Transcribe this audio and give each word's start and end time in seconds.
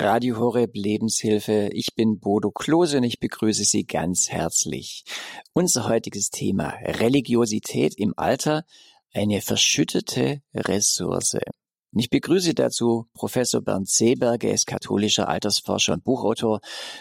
Radio 0.00 0.38
Horeb 0.38 0.70
Lebenshilfe. 0.74 1.68
Ich 1.72 1.94
bin 1.94 2.20
Bodo 2.20 2.50
Klose 2.50 2.96
und 2.96 3.04
ich 3.04 3.20
begrüße 3.20 3.64
Sie 3.64 3.84
ganz 3.84 4.30
herzlich. 4.30 5.04
Unser 5.52 5.88
heutiges 5.88 6.30
Thema 6.30 6.70
Religiosität 6.82 7.98
im 7.98 8.14
Alter, 8.16 8.64
eine 9.12 9.42
verschüttete 9.42 10.40
Ressource. 10.54 11.34
Und 11.34 12.00
ich 12.00 12.08
begrüße 12.08 12.54
dazu 12.54 13.10
Professor 13.12 13.60
Bernd 13.60 13.90
Seeberger, 13.90 14.48
er 14.48 14.54
ist 14.54 14.66
katholischer 14.66 15.28
Altersforscher 15.28 15.92
und 15.92 16.04
Buchautor. 16.04 16.60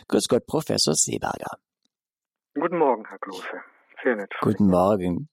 Grüß 0.10 0.28
Gott, 0.28 0.46
Professor 0.46 0.94
Seeberger. 0.94 1.58
Guten 2.54 2.80
Morgen, 2.80 3.06
Herr 3.08 3.20
Klose. 3.20 3.44
Sehr 4.04 4.18
nett. 4.18 4.34
Guten 4.42 4.68
Morgen. 4.68 5.30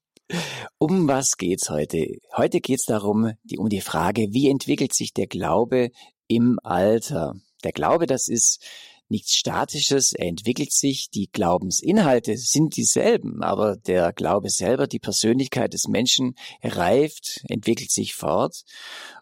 Um 0.79 1.09
was 1.09 1.37
geht's 1.37 1.69
heute? 1.69 2.19
Heute 2.37 2.61
geht's 2.61 2.85
darum, 2.85 3.33
die, 3.43 3.59
um 3.59 3.69
die 3.69 3.81
Frage, 3.81 4.29
wie 4.31 4.51
entwickelt 4.51 4.95
sich 4.95 5.13
der 5.13 5.27
Glaube 5.27 5.91
im 6.29 6.61
Alter? 6.63 7.35
Der 7.67 7.73
Glaube, 7.73 8.07
das 8.07 8.29
ist 8.29 8.65
nichts 9.09 9.35
Statisches, 9.35 10.13
er 10.13 10.29
entwickelt 10.29 10.73
sich, 10.73 11.11
die 11.11 11.29
Glaubensinhalte 11.33 12.37
sind 12.37 12.77
dieselben, 12.77 13.43
aber 13.43 13.77
der 13.77 14.13
Glaube 14.13 14.51
selber, 14.51 14.87
die 14.87 15.01
Persönlichkeit 15.01 15.73
des 15.73 15.89
Menschen 15.89 16.37
reift, 16.63 17.43
entwickelt 17.49 17.91
sich 17.91 18.15
fort. 18.15 18.63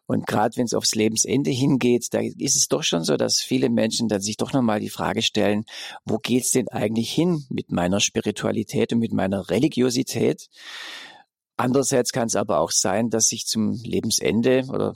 Und 0.05 0.27
gerade 0.27 0.59
wenn 0.59 0.67
es 0.67 0.75
aufs 0.75 0.95
Lebensende 0.95 1.51
hingeht, 1.51 2.09
da 2.13 2.21
ist 2.21 2.55
es 2.55 2.69
doch 2.69 2.83
schon 2.83 3.03
so, 3.03 3.17
dass 3.17 3.41
viele 3.41 3.71
Menschen 3.71 4.09
dann 4.09 4.21
sich 4.21 4.37
doch 4.37 4.53
nochmal 4.53 4.81
die 4.81 4.91
Frage 4.91 5.23
stellen, 5.23 5.65
wo 6.05 6.19
geht's 6.19 6.51
denn 6.51 6.69
eigentlich 6.69 7.11
hin 7.11 7.47
mit 7.49 7.73
meiner 7.73 8.01
Spiritualität 8.01 8.93
und 8.93 8.99
mit 8.99 9.15
meiner 9.15 9.49
Religiosität? 9.49 10.51
Andererseits 11.57 12.13
kann 12.13 12.27
es 12.27 12.37
aber 12.37 12.59
auch 12.61 12.73
sein, 12.73 13.09
dass 13.09 13.29
sich 13.29 13.47
zum 13.47 13.73
Lebensende 13.83 14.67
oder 14.69 14.93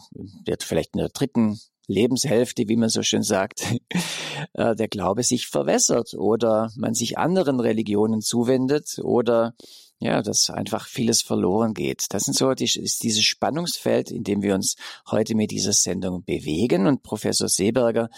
vielleicht 0.60 0.94
in 0.94 0.98
der 0.98 1.08
dritten 1.08 1.58
Lebenshälfte, 1.88 2.68
wie 2.68 2.76
man 2.76 2.90
so 2.90 3.02
schön 3.02 3.22
sagt, 3.22 3.64
äh, 4.52 4.76
der 4.76 4.88
Glaube 4.88 5.24
sich 5.24 5.48
verwässert 5.48 6.14
oder 6.14 6.70
man 6.76 6.94
sich 6.94 7.18
anderen 7.18 7.58
Religionen 7.58 8.20
zuwendet 8.20 9.00
oder 9.02 9.54
ja, 10.00 10.22
dass 10.22 10.50
einfach 10.50 10.86
vieles 10.86 11.22
verloren 11.22 11.74
geht. 11.74 12.06
Das 12.10 12.24
sind 12.24 12.36
so 12.36 12.54
die, 12.54 12.64
ist 12.64 13.02
dieses 13.02 13.24
Spannungsfeld, 13.24 14.12
in 14.12 14.22
dem 14.22 14.42
wir 14.42 14.54
uns 14.54 14.76
heute 15.10 15.34
mit 15.34 15.50
dieser 15.50 15.72
Sendung 15.72 16.22
bewegen. 16.22 16.86
Und 16.86 17.02
Professor 17.02 17.48
Seeberger 17.48 18.08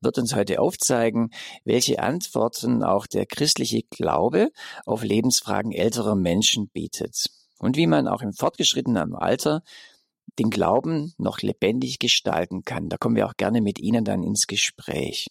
wird 0.00 0.18
uns 0.18 0.34
heute 0.34 0.60
aufzeigen, 0.60 1.30
welche 1.64 2.00
Antworten 2.00 2.82
auch 2.82 3.06
der 3.06 3.24
christliche 3.24 3.82
Glaube 3.84 4.50
auf 4.84 5.02
Lebensfragen 5.02 5.72
älterer 5.72 6.14
Menschen 6.14 6.68
bietet. 6.68 7.30
Und 7.58 7.76
wie 7.76 7.86
man 7.86 8.06
auch 8.06 8.20
im 8.20 8.32
fortgeschrittenen 8.32 9.14
Alter 9.14 9.62
den 10.38 10.50
Glauben 10.50 11.14
noch 11.18 11.40
lebendig 11.40 11.98
gestalten 11.98 12.64
kann. 12.64 12.88
Da 12.88 12.96
kommen 12.96 13.16
wir 13.16 13.26
auch 13.26 13.36
gerne 13.36 13.60
mit 13.60 13.78
Ihnen 13.78 14.04
dann 14.04 14.22
ins 14.22 14.46
Gespräch. 14.46 15.28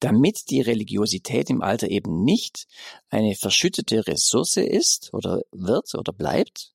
Damit 0.00 0.50
die 0.50 0.60
Religiosität 0.60 1.50
im 1.50 1.62
Alter 1.62 1.88
eben 1.88 2.24
nicht 2.24 2.66
eine 3.08 3.34
verschüttete 3.34 4.06
Ressource 4.06 4.56
ist 4.56 5.14
oder 5.14 5.42
wird 5.52 5.94
oder 5.94 6.12
bleibt, 6.12 6.72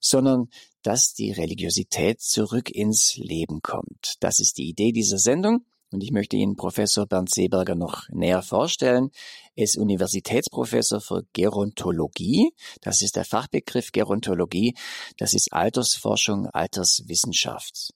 sondern 0.00 0.48
dass 0.82 1.14
die 1.14 1.32
Religiosität 1.32 2.20
zurück 2.20 2.70
ins 2.70 3.16
Leben 3.16 3.62
kommt. 3.62 4.16
Das 4.20 4.38
ist 4.38 4.58
die 4.58 4.68
Idee 4.68 4.92
dieser 4.92 5.18
Sendung. 5.18 5.64
Und 5.94 6.02
ich 6.02 6.10
möchte 6.10 6.36
Ihnen 6.36 6.56
Professor 6.56 7.06
Bernd 7.06 7.32
Seeberger 7.32 7.76
noch 7.76 8.08
näher 8.08 8.42
vorstellen. 8.42 9.10
Er 9.54 9.62
ist 9.62 9.78
Universitätsprofessor 9.78 11.00
für 11.00 11.22
Gerontologie. 11.32 12.50
Das 12.80 13.00
ist 13.00 13.14
der 13.14 13.24
Fachbegriff 13.24 13.92
Gerontologie. 13.92 14.74
Das 15.18 15.34
ist 15.34 15.52
Altersforschung, 15.52 16.48
Alterswissenschaft. 16.48 17.94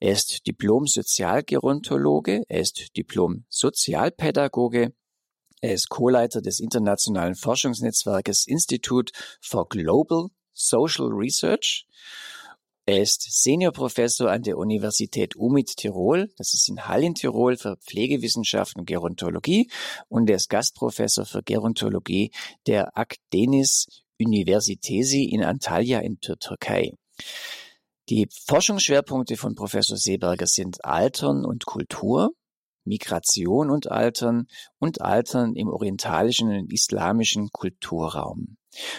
Er 0.00 0.12
ist 0.12 0.46
Diplom-Sozialgerontologe. 0.46 2.42
Er 2.46 2.60
ist 2.60 2.94
Diplom-Sozialpädagoge. 2.98 4.92
Er 5.62 5.72
ist 5.72 5.88
Co-Leiter 5.88 6.42
des 6.42 6.60
internationalen 6.60 7.36
Forschungsnetzwerkes 7.36 8.46
Institute 8.46 9.14
for 9.40 9.66
Global 9.66 10.26
Social 10.52 11.08
Research 11.10 11.86
er 12.86 13.02
ist 13.02 13.26
Seniorprofessor 13.30 14.30
an 14.30 14.42
der 14.42 14.58
Universität 14.58 15.36
UMIT 15.36 15.76
Tirol, 15.76 16.30
das 16.36 16.54
ist 16.54 16.68
in 16.68 16.88
Halle 16.88 17.06
in 17.06 17.14
Tirol 17.14 17.56
für 17.56 17.76
Pflegewissenschaften 17.76 18.80
und 18.80 18.86
Gerontologie 18.86 19.70
und 20.08 20.28
er 20.28 20.36
ist 20.36 20.48
Gastprofessor 20.48 21.26
für 21.26 21.42
Gerontologie 21.42 22.32
der 22.66 22.96
Akdeniz 22.96 23.86
Universitesi 24.18 25.24
in 25.24 25.44
Antalya 25.44 26.00
in 26.00 26.18
der 26.20 26.38
Türkei. 26.38 26.92
Die 28.08 28.28
Forschungsschwerpunkte 28.46 29.36
von 29.36 29.54
Professor 29.54 29.96
Seeberger 29.96 30.46
sind 30.46 30.84
Altern 30.84 31.44
und 31.44 31.64
Kultur, 31.64 32.32
Migration 32.84 33.70
und 33.70 33.90
Altern 33.90 34.46
und 34.78 35.00
Altern 35.00 35.54
im 35.54 35.68
orientalischen 35.68 36.48
und 36.48 36.72
islamischen 36.72 37.50
Kulturraum. 37.52 38.56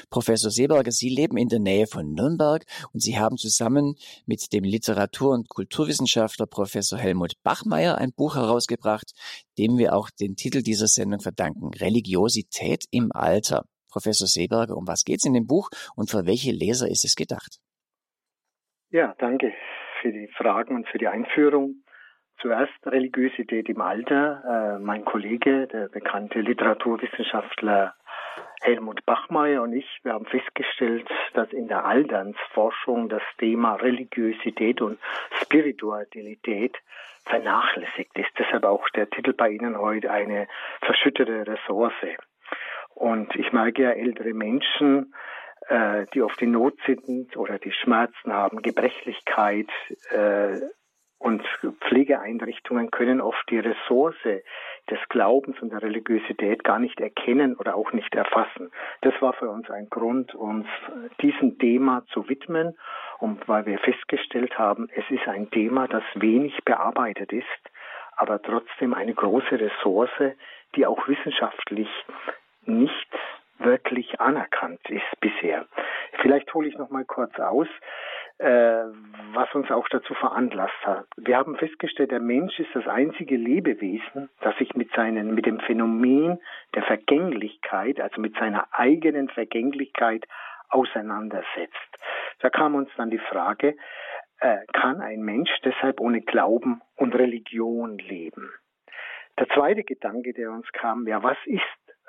Professor 0.09 0.51
Seeberger, 0.51 0.91
Sie 0.91 1.09
leben 1.09 1.37
in 1.37 1.47
der 1.47 1.59
Nähe 1.59 1.87
von 1.87 2.13
Nürnberg 2.13 2.63
und 2.93 3.01
Sie 3.01 3.17
haben 3.17 3.37
zusammen 3.37 3.95
mit 4.25 4.53
dem 4.53 4.63
Literatur- 4.63 5.33
und 5.33 5.49
Kulturwissenschaftler 5.49 6.47
Professor 6.47 6.99
Helmut 6.99 7.33
Bachmeier 7.43 7.97
ein 7.97 8.11
Buch 8.13 8.35
herausgebracht, 8.35 9.11
dem 9.57 9.77
wir 9.77 9.95
auch 9.95 10.09
den 10.09 10.35
Titel 10.35 10.61
dieser 10.61 10.87
Sendung 10.87 11.19
verdanken, 11.19 11.71
Religiosität 11.73 12.85
im 12.91 13.11
Alter. 13.13 13.65
Professor 13.91 14.27
Seeberger, 14.27 14.77
um 14.77 14.87
was 14.87 15.03
geht 15.03 15.17
es 15.17 15.25
in 15.25 15.33
dem 15.33 15.47
Buch 15.47 15.69
und 15.95 16.09
für 16.09 16.25
welche 16.25 16.51
Leser 16.51 16.87
ist 16.87 17.03
es 17.03 17.15
gedacht? 17.15 17.59
Ja, 18.89 19.15
danke 19.19 19.53
für 20.01 20.11
die 20.11 20.27
Fragen 20.35 20.75
und 20.75 20.87
für 20.87 20.97
die 20.97 21.07
Einführung. 21.07 21.83
Zuerst 22.41 22.73
Religiosität 22.85 23.69
im 23.69 23.81
Alter. 23.81 24.77
Äh, 24.77 24.79
mein 24.79 25.05
Kollege, 25.05 25.67
der 25.67 25.89
bekannte 25.89 26.39
Literaturwissenschaftler 26.39 27.93
Helmut 28.61 29.05
Bachmeier 29.05 29.63
und 29.63 29.73
ich, 29.73 29.99
wir 30.03 30.13
haben 30.13 30.25
festgestellt, 30.25 31.09
dass 31.33 31.51
in 31.51 31.67
der 31.67 31.85
Alternsforschung 31.85 33.09
das 33.09 33.23
Thema 33.37 33.75
Religiosität 33.75 34.81
und 34.81 34.99
Spiritualität 35.41 36.77
vernachlässigt 37.25 38.17
ist. 38.17 38.29
Deshalb 38.37 38.65
auch 38.65 38.87
der 38.89 39.09
Titel 39.09 39.33
bei 39.33 39.49
Ihnen 39.49 39.77
heute 39.77 40.11
eine 40.11 40.47
verschüttete 40.81 41.47
Ressource. 41.47 41.93
Und 42.93 43.35
ich 43.35 43.51
merke 43.51 43.83
ja 43.83 43.91
ältere 43.91 44.33
Menschen, 44.33 45.13
äh, 45.67 46.05
die 46.13 46.21
auf 46.21 46.35
die 46.37 46.47
Not 46.47 46.75
sind 46.85 47.35
oder 47.37 47.57
die 47.59 47.71
Schmerzen 47.71 48.33
haben, 48.33 48.61
Gebrechlichkeit, 48.61 49.69
äh, 50.09 50.59
und 51.21 51.43
Pflegeeinrichtungen 51.87 52.89
können 52.89 53.21
oft 53.21 53.47
die 53.51 53.59
Ressource 53.59 54.15
des 54.89 54.99
Glaubens 55.09 55.61
und 55.61 55.71
der 55.71 55.83
Religiosität 55.83 56.63
gar 56.63 56.79
nicht 56.79 56.99
erkennen 56.99 57.55
oder 57.55 57.75
auch 57.75 57.93
nicht 57.93 58.15
erfassen. 58.15 58.71
Das 59.01 59.13
war 59.21 59.33
für 59.33 59.49
uns 59.49 59.69
ein 59.69 59.87
Grund, 59.89 60.33
uns 60.33 60.65
diesem 61.21 61.59
Thema 61.59 62.03
zu 62.11 62.27
widmen 62.27 62.75
und 63.19 63.47
weil 63.47 63.67
wir 63.67 63.77
festgestellt 63.77 64.57
haben, 64.57 64.89
es 64.95 65.05
ist 65.11 65.27
ein 65.27 65.51
Thema, 65.51 65.87
das 65.87 66.03
wenig 66.15 66.57
bearbeitet 66.65 67.31
ist, 67.31 67.45
aber 68.15 68.41
trotzdem 68.41 68.95
eine 68.95 69.13
große 69.13 69.59
Ressource, 69.59 70.33
die 70.75 70.87
auch 70.87 71.07
wissenschaftlich 71.07 71.89
nicht 72.65 73.09
wirklich 73.59 74.19
anerkannt 74.19 74.81
ist 74.89 75.19
bisher. 75.19 75.67
Vielleicht 76.21 76.51
hole 76.55 76.67
ich 76.67 76.77
noch 76.79 76.89
mal 76.89 77.05
kurz 77.05 77.37
aus 77.39 77.67
was 78.43 79.53
uns 79.53 79.69
auch 79.71 79.87
dazu 79.89 80.13
veranlasst 80.15 80.85
hat. 80.85 81.05
Wir 81.17 81.37
haben 81.37 81.55
festgestellt, 81.57 82.11
der 82.11 82.19
Mensch 82.19 82.59
ist 82.59 82.73
das 82.73 82.87
einzige 82.87 83.35
Lebewesen, 83.37 84.29
das 84.41 84.57
sich 84.57 84.73
mit 84.75 84.91
seinen, 84.93 85.33
mit 85.33 85.45
dem 85.45 85.59
Phänomen 85.59 86.39
der 86.75 86.83
Vergänglichkeit, 86.83 87.99
also 87.99 88.19
mit 88.19 88.35
seiner 88.35 88.67
eigenen 88.71 89.29
Vergänglichkeit 89.29 90.25
auseinandersetzt. 90.69 91.97
Da 92.39 92.49
kam 92.49 92.75
uns 92.75 92.89
dann 92.97 93.09
die 93.09 93.19
Frage, 93.19 93.75
äh, 94.39 94.57
kann 94.73 95.01
ein 95.01 95.21
Mensch 95.21 95.51
deshalb 95.63 95.99
ohne 95.99 96.21
Glauben 96.21 96.81
und 96.95 97.13
Religion 97.13 97.97
leben? 97.97 98.49
Der 99.39 99.47
zweite 99.49 99.83
Gedanke, 99.83 100.33
der 100.33 100.51
uns 100.51 100.69
kam, 100.71 101.07
ja, 101.07 101.23
was 101.23 101.37
ist 101.45 101.61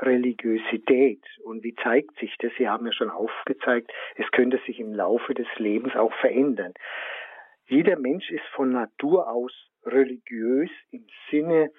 Religiosität 0.03 1.25
und 1.45 1.63
wie 1.63 1.75
zeigt 1.77 2.19
sich 2.19 2.35
das? 2.41 2.53
Sie 2.59 2.69
haben 2.69 2.87
ja 2.87 2.93
schon 2.93 3.11
aufgezeigt, 3.11 3.93
es 4.17 4.31
könnte 4.33 4.61
sich 4.67 4.81
im 4.81 4.93
Laufe 4.93 5.33
des 5.35 5.47
Lebens 5.57 5.95
auch 5.95 6.13
verändern. 6.15 6.75
Jeder 7.67 7.99
Mensch 7.99 8.31
ist 8.31 8.45
von 8.55 8.73
Natur 8.73 9.31
aus 9.31 9.53
religiös 9.85 10.71
im 10.91 11.07
Sinne 11.31 11.71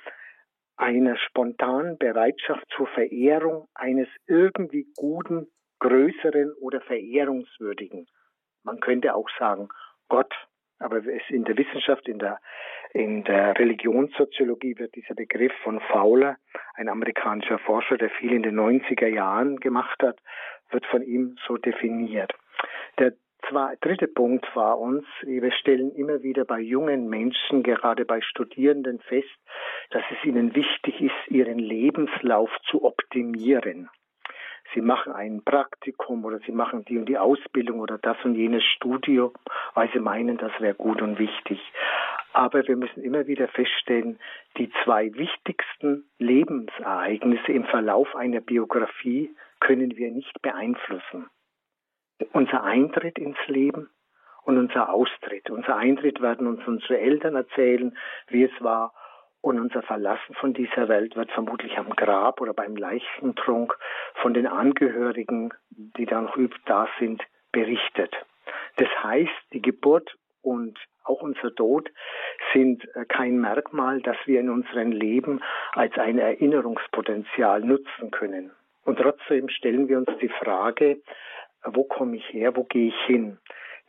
einer 0.76 1.18
spontanen 1.18 1.98
Bereitschaft 1.98 2.66
zur 2.76 2.88
Verehrung 2.88 3.68
eines 3.76 4.08
irgendwie 4.28 4.88
guten, 4.96 5.48
größeren 5.80 6.54
oder 6.62 6.82
verehrungswürdigen. 6.82 8.08
Man 8.64 8.80
könnte 8.80 9.16
auch 9.16 9.30
sagen 9.38 9.70
Gott, 10.08 10.34
aber 10.84 11.02
in 11.30 11.46
der 11.46 11.58
Wissenschaft, 11.58 12.08
in 12.08 12.20
der 12.20 12.40
in 12.94 13.24
der 13.24 13.58
Religionssoziologie 13.58 14.78
wird 14.78 14.94
dieser 14.94 15.16
Begriff 15.16 15.52
von 15.64 15.80
Fowler, 15.80 16.38
ein 16.76 16.90
amerikanischer 16.90 17.58
Forscher, 17.58 17.98
der 17.98 18.12
viel 18.12 18.32
in 18.32 18.44
den 18.44 18.60
90er 18.60 19.08
Jahren 19.08 19.58
gemacht 19.60 20.04
hat, 20.04 20.20
wird 20.70 20.86
von 20.86 21.02
ihm 21.02 21.36
so 21.48 21.58
definiert. 21.58 22.32
Der 23.00 23.14
zwei, 23.50 23.76
dritte 23.82 24.08
Punkt 24.08 24.46
war 24.56 24.78
uns, 24.78 25.06
wir 25.24 25.52
stellen 25.54 25.92
immer 25.96 26.22
wieder 26.22 26.46
bei 26.46 26.60
jungen 26.60 27.10
Menschen, 27.10 27.64
gerade 27.64 28.06
bei 28.06 28.22
Studierenden 28.22 29.00
fest, 29.00 29.40
dass 29.90 30.04
es 30.12 30.24
ihnen 30.24 30.56
wichtig 30.56 31.02
ist, 31.02 31.32
ihren 31.32 31.58
Lebenslauf 31.58 32.52
zu 32.70 32.84
optimieren. 32.84 33.90
Sie 34.74 34.82
machen 34.82 35.14
ein 35.14 35.44
Praktikum 35.44 36.26
oder 36.26 36.40
sie 36.40 36.52
machen 36.52 36.86
die 36.86 36.98
und 36.98 37.06
die 37.06 37.18
Ausbildung 37.18 37.80
oder 37.80 37.98
das 37.98 38.18
und 38.24 38.36
jenes 38.36 38.64
Studium, 38.64 39.32
weil 39.74 39.90
sie 39.94 40.00
meinen, 40.00 40.38
das 40.38 40.52
wäre 40.60 40.76
gut 40.76 41.02
und 41.02 41.20
wichtig. 41.20 41.60
Aber 42.34 42.68
wir 42.68 42.76
müssen 42.76 43.04
immer 43.04 43.28
wieder 43.28 43.48
feststellen, 43.48 44.20
die 44.58 44.72
zwei 44.84 45.14
wichtigsten 45.14 46.10
Lebensereignisse 46.18 47.52
im 47.52 47.66
Verlauf 47.66 48.16
einer 48.16 48.42
Biografie 48.42 49.36
können 49.60 49.96
wir 49.96 50.12
nicht 50.12 50.42
beeinflussen. 50.42 51.30
Unser 52.32 52.64
Eintritt 52.64 53.20
ins 53.20 53.38
Leben 53.48 53.90
und 54.44 54.58
unser 54.58 54.92
Austritt. 54.94 55.50
Unser 55.50 55.78
Eintritt 55.78 56.22
werden 56.22 56.48
uns 56.48 56.66
unsere 56.68 57.00
Eltern 57.00 57.36
erzählen, 57.36 57.96
wie 58.28 58.44
es 58.44 58.64
war. 58.64 58.94
Und 59.44 59.60
unser 59.60 59.82
Verlassen 59.82 60.36
von 60.36 60.54
dieser 60.54 60.88
Welt 60.88 61.18
wird 61.18 61.30
vermutlich 61.34 61.78
am 61.78 61.90
Grab 61.90 62.40
oder 62.40 62.54
beim 62.54 62.78
Leichentrunk 62.78 63.78
von 64.22 64.34
den 64.34 64.48
Angehörigen, 64.48 65.54
die 65.70 66.06
da 66.06 66.22
noch 66.22 66.38
da 66.66 66.88
sind, 66.98 67.22
berichtet. 67.52 68.16
Das 68.78 68.88
heißt, 69.04 69.34
die 69.52 69.62
Geburt 69.62 70.16
und 70.42 70.80
auch 71.04 71.22
unser 71.22 71.54
Tod 71.54 71.92
sind 72.54 72.88
äh, 72.96 73.04
kein 73.04 73.38
Merkmal, 73.42 74.02
das 74.02 74.16
wir 74.26 74.40
in 74.40 74.50
unserem 74.50 74.94
Leben 74.94 75.42
als 75.74 75.98
ein 75.98 76.20
Erinnerungspotenzial 76.20 77.60
nutzen 77.66 78.12
können. 78.12 78.52
Und 78.86 78.98
trotzdem 78.98 79.50
stellen 79.50 79.90
wir 79.90 79.98
uns 79.98 80.10
die 80.22 80.30
Frage, 80.30 81.02
wo 81.66 81.84
komme 81.84 82.16
ich 82.16 82.32
her, 82.32 82.56
wo 82.56 82.64
gehe 82.64 82.88
ich 82.88 83.02
hin? 83.08 83.40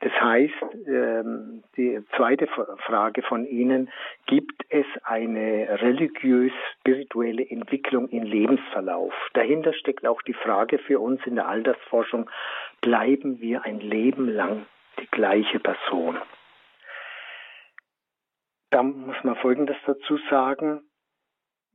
Das 0.05 0.13
heißt, 0.21 0.87
ähm, 0.87 1.65
die 1.79 1.99
zweite 2.15 2.47
Frage 2.47 3.23
von 3.23 3.47
Ihnen, 3.47 3.91
gibt 4.27 4.63
es 4.69 4.85
eine 5.03 5.81
religiös-spirituelle 5.81 7.49
Entwicklung 7.49 8.11
im 8.11 8.23
Lebensverlauf? 8.23 9.15
Dahinter 9.33 9.73
steckt 9.73 10.07
auch 10.07 10.21
die 10.21 10.35
Frage 10.35 10.77
für 10.77 11.01
uns 11.01 11.25
in 11.25 11.37
der 11.37 11.49
Altersforschung, 11.49 12.29
bleiben 12.83 13.41
wir 13.41 13.65
ein 13.65 13.81
Leben 13.81 14.29
lang 14.29 14.67
die 15.01 15.07
gleiche 15.07 15.59
Person? 15.59 16.19
Da 18.69 18.83
muss 18.83 19.17
man 19.25 19.37
Folgendes 19.37 19.79
dazu 19.87 20.19
sagen. 20.29 20.83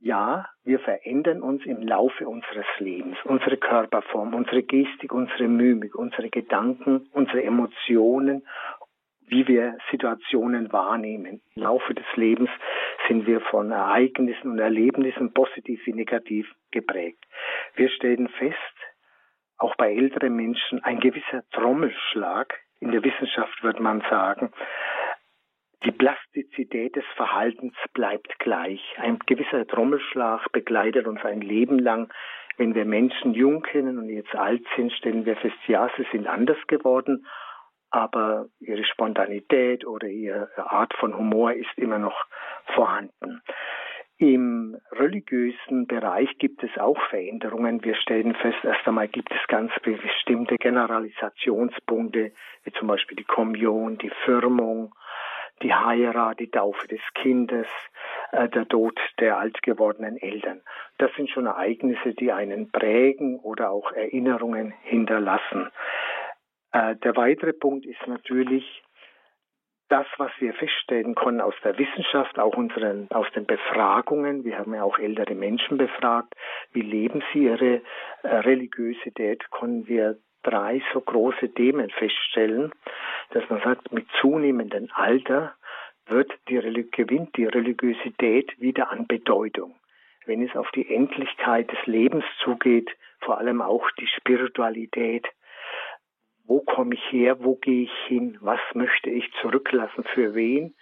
Ja, 0.02 0.46
wir 0.64 0.78
verändern 0.78 1.42
uns 1.42 1.64
im 1.66 1.82
Laufe 1.82 2.26
unseres 2.26 2.64
Lebens. 2.78 3.18
Unsere 3.24 3.58
Körperform, 3.58 4.32
unsere 4.34 4.62
Gestik, 4.62 5.12
unsere 5.12 5.46
Mimik, 5.46 5.94
unsere 5.94 6.30
Gedanken, 6.30 7.06
unsere 7.12 7.42
Emotionen, 7.42 8.46
wie 9.26 9.46
wir 9.46 9.76
Situationen 9.90 10.72
wahrnehmen. 10.72 11.42
Im 11.54 11.62
Laufe 11.62 11.92
des 11.92 12.06
Lebens 12.16 12.48
sind 13.08 13.26
wir 13.26 13.42
von 13.42 13.72
Ereignissen 13.72 14.50
und 14.52 14.58
Erlebnissen 14.58 15.34
positiv 15.34 15.84
wie 15.84 15.92
negativ 15.92 16.50
geprägt. 16.70 17.22
Wir 17.74 17.90
stellen 17.90 18.28
fest, 18.28 18.56
auch 19.58 19.76
bei 19.76 19.94
älteren 19.94 20.34
Menschen, 20.34 20.82
ein 20.82 21.00
gewisser 21.00 21.42
Trommelschlag, 21.52 22.58
in 22.80 22.92
der 22.92 23.04
Wissenschaft 23.04 23.62
wird 23.62 23.78
man 23.78 24.00
sagen, 24.08 24.50
die 25.84 25.92
Plastizität 25.92 26.96
des 26.96 27.04
Verhaltens 27.16 27.74
bleibt 27.94 28.38
gleich. 28.38 28.80
Ein 28.98 29.18
gewisser 29.26 29.66
Trommelschlag 29.66 30.52
begleitet 30.52 31.06
uns 31.06 31.24
ein 31.24 31.40
Leben 31.40 31.78
lang. 31.78 32.12
Wenn 32.58 32.74
wir 32.74 32.84
Menschen 32.84 33.32
jung 33.32 33.62
kennen 33.62 33.98
und 33.98 34.10
jetzt 34.10 34.34
alt 34.34 34.62
sind, 34.76 34.92
stellen 34.92 35.24
wir 35.24 35.36
fest, 35.36 35.56
ja, 35.66 35.90
sie 35.96 36.06
sind 36.12 36.26
anders 36.26 36.58
geworden, 36.66 37.26
aber 37.90 38.48
ihre 38.60 38.84
Spontanität 38.84 39.86
oder 39.86 40.06
ihre 40.06 40.50
Art 40.56 40.92
von 40.94 41.16
Humor 41.16 41.54
ist 41.54 41.70
immer 41.76 41.98
noch 41.98 42.26
vorhanden. 42.74 43.42
Im 44.18 44.76
religiösen 44.92 45.86
Bereich 45.86 46.36
gibt 46.36 46.62
es 46.62 46.76
auch 46.76 47.00
Veränderungen. 47.08 47.82
Wir 47.82 47.94
stellen 47.94 48.34
fest, 48.34 48.58
erst 48.62 48.86
einmal 48.86 49.08
gibt 49.08 49.32
es 49.32 49.38
ganz 49.48 49.72
bestimmte 49.82 50.56
Generalisationspunkte, 50.56 52.32
wie 52.64 52.72
zum 52.72 52.88
Beispiel 52.88 53.16
die 53.16 53.24
Kommunion, 53.24 53.96
die 53.96 54.12
Firmung, 54.26 54.92
die 55.62 55.74
Heirat, 55.74 56.40
die 56.40 56.50
Taufe 56.50 56.88
des 56.88 57.00
Kindes, 57.14 57.66
äh, 58.32 58.48
der 58.48 58.66
Tod 58.68 58.98
der 59.18 59.38
alt 59.38 59.62
gewordenen 59.62 60.16
Eltern. 60.16 60.62
Das 60.98 61.10
sind 61.16 61.30
schon 61.30 61.46
Ereignisse, 61.46 62.14
die 62.14 62.32
einen 62.32 62.70
prägen 62.70 63.38
oder 63.40 63.70
auch 63.70 63.92
Erinnerungen 63.92 64.72
hinterlassen. 64.82 65.70
Äh, 66.72 66.96
der 66.96 67.16
weitere 67.16 67.52
Punkt 67.52 67.86
ist 67.86 68.06
natürlich 68.06 68.82
das, 69.90 70.06
was 70.18 70.30
wir 70.38 70.54
feststellen 70.54 71.14
konnten 71.16 71.40
aus 71.40 71.54
der 71.64 71.76
Wissenschaft, 71.76 72.38
auch 72.38 72.56
unseren, 72.56 73.08
aus 73.10 73.26
den 73.34 73.44
Befragungen. 73.44 74.44
Wir 74.44 74.58
haben 74.58 74.72
ja 74.72 74.84
auch 74.84 74.98
ältere 74.98 75.34
Menschen 75.34 75.78
befragt. 75.78 76.34
Wie 76.72 76.82
leben 76.82 77.22
sie 77.32 77.44
ihre 77.44 77.82
äh, 78.22 78.28
Religiosität? 78.28 79.50
Konnten 79.50 79.88
wir 79.88 80.18
drei 80.42 80.82
so 80.92 81.00
große 81.00 81.52
Themen 81.54 81.90
feststellen, 81.90 82.72
dass 83.30 83.48
man 83.48 83.60
sagt, 83.62 83.92
mit 83.92 84.06
zunehmendem 84.20 84.88
Alter 84.92 85.54
wird 86.06 86.32
die, 86.48 86.58
gewinnt 86.90 87.36
die 87.36 87.46
Religiosität 87.46 88.60
wieder 88.60 88.90
an 88.90 89.06
Bedeutung. 89.06 89.74
Wenn 90.26 90.46
es 90.46 90.54
auf 90.56 90.70
die 90.72 90.92
Endlichkeit 90.92 91.70
des 91.70 91.86
Lebens 91.86 92.24
zugeht, 92.42 92.90
vor 93.20 93.38
allem 93.38 93.62
auch 93.62 93.90
die 93.92 94.06
Spiritualität, 94.06 95.26
wo 96.44 96.60
komme 96.60 96.94
ich 96.94 97.12
her, 97.12 97.44
wo 97.44 97.54
gehe 97.54 97.84
ich 97.84 97.92
hin, 98.06 98.36
was 98.40 98.60
möchte 98.74 99.10
ich 99.10 99.30
zurücklassen, 99.40 100.04
für 100.04 100.34
wen. 100.34 100.74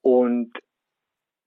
Und 0.00 0.52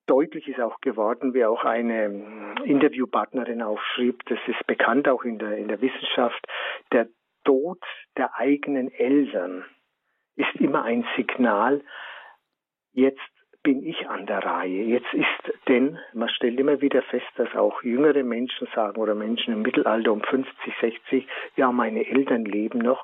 deutlich 0.09 0.47
ist 0.47 0.59
auch 0.59 0.81
geworden, 0.81 1.33
wie 1.33 1.45
auch 1.45 1.63
eine 1.63 2.05
ähm, 2.05 2.55
Interviewpartnerin 2.63 3.61
aufschrieb, 3.61 4.23
das 4.25 4.39
ist 4.47 4.65
bekannt 4.67 5.07
auch 5.07 5.23
in 5.23 5.37
der, 5.37 5.57
in 5.57 5.67
der 5.67 5.81
Wissenschaft, 5.81 6.45
der 6.91 7.07
Tod 7.45 7.79
der 8.17 8.35
eigenen 8.35 8.91
Eltern 8.91 9.65
ist 10.35 10.55
immer 10.55 10.83
ein 10.83 11.05
Signal, 11.15 11.81
jetzt 12.93 13.19
bin 13.63 13.83
ich 13.83 14.07
an 14.07 14.25
der 14.25 14.39
Reihe. 14.39 14.83
Jetzt 14.83 15.13
ist, 15.13 15.67
denn 15.67 15.99
man 16.13 16.29
stellt 16.29 16.59
immer 16.59 16.81
wieder 16.81 17.01
fest, 17.03 17.27
dass 17.35 17.53
auch 17.55 17.83
jüngere 17.83 18.23
Menschen 18.23 18.67
sagen 18.73 18.99
oder 19.01 19.15
Menschen 19.15 19.53
im 19.53 19.61
Mittelalter 19.61 20.13
um 20.13 20.21
50, 20.21 20.73
60, 20.79 21.27
ja, 21.57 21.71
meine 21.71 22.07
Eltern 22.07 22.45
leben 22.45 22.79
noch. 22.79 23.03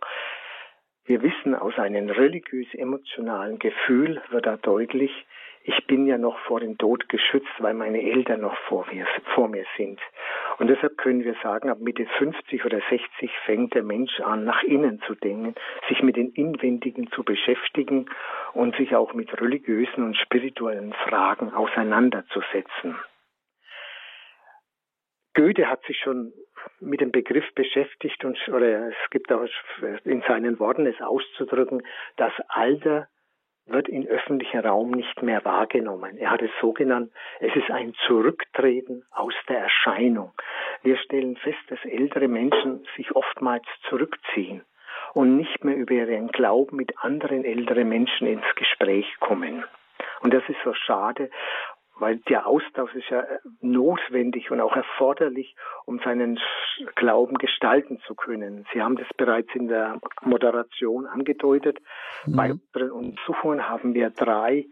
Wir 1.04 1.22
wissen 1.22 1.56
aus 1.56 1.78
einem 1.78 2.10
religiös-emotionalen 2.10 3.60
Gefühl 3.60 4.22
wird 4.30 4.46
da 4.46 4.58
deutlich, 4.58 5.12
ich 5.67 5.88
bin 5.88 6.06
ja 6.06 6.19
noch 6.19 6.38
vor 6.41 6.59
dem 6.59 6.77
Tod 6.77 7.09
geschützt, 7.09 7.51
weil 7.57 7.73
meine 7.73 8.00
Eltern 8.00 8.41
noch 8.41 8.56
vor 8.67 8.85
mir, 8.91 9.07
vor 9.33 9.47
mir 9.47 9.65
sind. 9.77 10.00
Und 10.60 10.67
deshalb 10.67 10.95
können 10.98 11.24
wir 11.24 11.36
sagen, 11.41 11.72
ab 11.72 11.79
Mitte 11.79 12.05
50 12.05 12.63
oder 12.65 12.79
60 12.88 13.31
fängt 13.45 13.74
der 13.74 13.81
Mensch 13.81 14.19
an, 14.19 14.45
nach 14.45 14.62
innen 14.62 15.01
zu 15.07 15.15
denken, 15.15 15.55
sich 15.89 16.03
mit 16.03 16.17
den 16.17 16.29
Inwendigen 16.34 17.10
zu 17.12 17.24
beschäftigen 17.24 18.05
und 18.53 18.75
sich 18.75 18.95
auch 18.95 19.15
mit 19.15 19.41
religiösen 19.41 20.03
und 20.03 20.15
spirituellen 20.17 20.93
Fragen 20.93 21.51
auseinanderzusetzen. 21.51 22.95
Goethe 25.34 25.67
hat 25.67 25.84
sich 25.86 25.98
schon 25.98 26.31
mit 26.79 27.01
dem 27.01 27.12
Begriff 27.12 27.45
beschäftigt 27.55 28.24
und 28.24 28.38
oder 28.48 28.89
es 28.89 29.10
gibt 29.10 29.31
auch 29.34 29.45
in 30.03 30.22
seinen 30.27 30.60
Worten 30.60 30.86
es 30.86 31.01
auszudrücken, 31.01 31.81
das 32.17 32.34
Alter 32.50 33.07
wird 33.67 33.89
im 33.89 34.05
öffentlichen 34.05 34.60
Raum 34.60 34.91
nicht 34.91 35.22
mehr 35.22 35.43
wahrgenommen. 35.43 36.17
Er 36.17 36.31
hat 36.31 36.41
es 36.41 36.51
so 36.62 36.74
genannt, 36.74 37.12
es 37.39 37.55
ist 37.55 37.72
ein 37.72 37.93
Zurücktreten 38.05 39.03
aus 39.12 39.34
der 39.50 39.60
Erscheinung. 39.60 40.31
Wir 40.84 40.98
stellen 40.98 41.36
fest, 41.38 41.60
dass 41.69 41.84
ältere 41.86 42.27
Menschen 42.27 42.86
sich 42.95 43.15
oftmals 43.15 43.65
zurückziehen 43.89 44.62
und 45.13 45.38
nicht 45.38 45.63
mehr 45.63 45.75
über 45.75 45.93
ihren 45.93 46.27
Glauben 46.27 46.77
mit 46.77 46.93
anderen 47.00 47.43
älteren 47.43 47.89
Menschen 47.89 48.27
ins 48.27 48.55
Gespräch 48.55 49.07
kommen. 49.19 49.63
Und 50.22 50.34
das 50.34 50.43
ist 50.48 50.60
so 50.63 50.74
schade 50.74 51.29
weil 51.98 52.18
der 52.18 52.46
Austausch 52.46 52.94
ist 52.96 53.10
ja 53.10 53.22
äh, 53.22 53.40
notwendig 53.62 54.52
und 54.52 54.60
auch 54.60 54.75
erforderlich, 54.75 55.56
um 55.86 56.00
seinen 56.00 56.40
Glauben 56.96 57.38
gestalten 57.38 58.00
zu 58.06 58.16
können. 58.16 58.66
Sie 58.74 58.82
haben 58.82 58.98
das 58.98 59.08
bereits 59.18 59.54
in 59.54 59.68
der 59.68 60.00
Moderation 60.22 61.06
angedeutet. 61.06 61.80
Mhm. 62.25 62.36
Bei 62.36 62.52
unseren 62.52 62.92
Untersuchungen 62.92 63.70
haben 63.70 63.94
wir 63.94 64.10
drei 64.10 64.66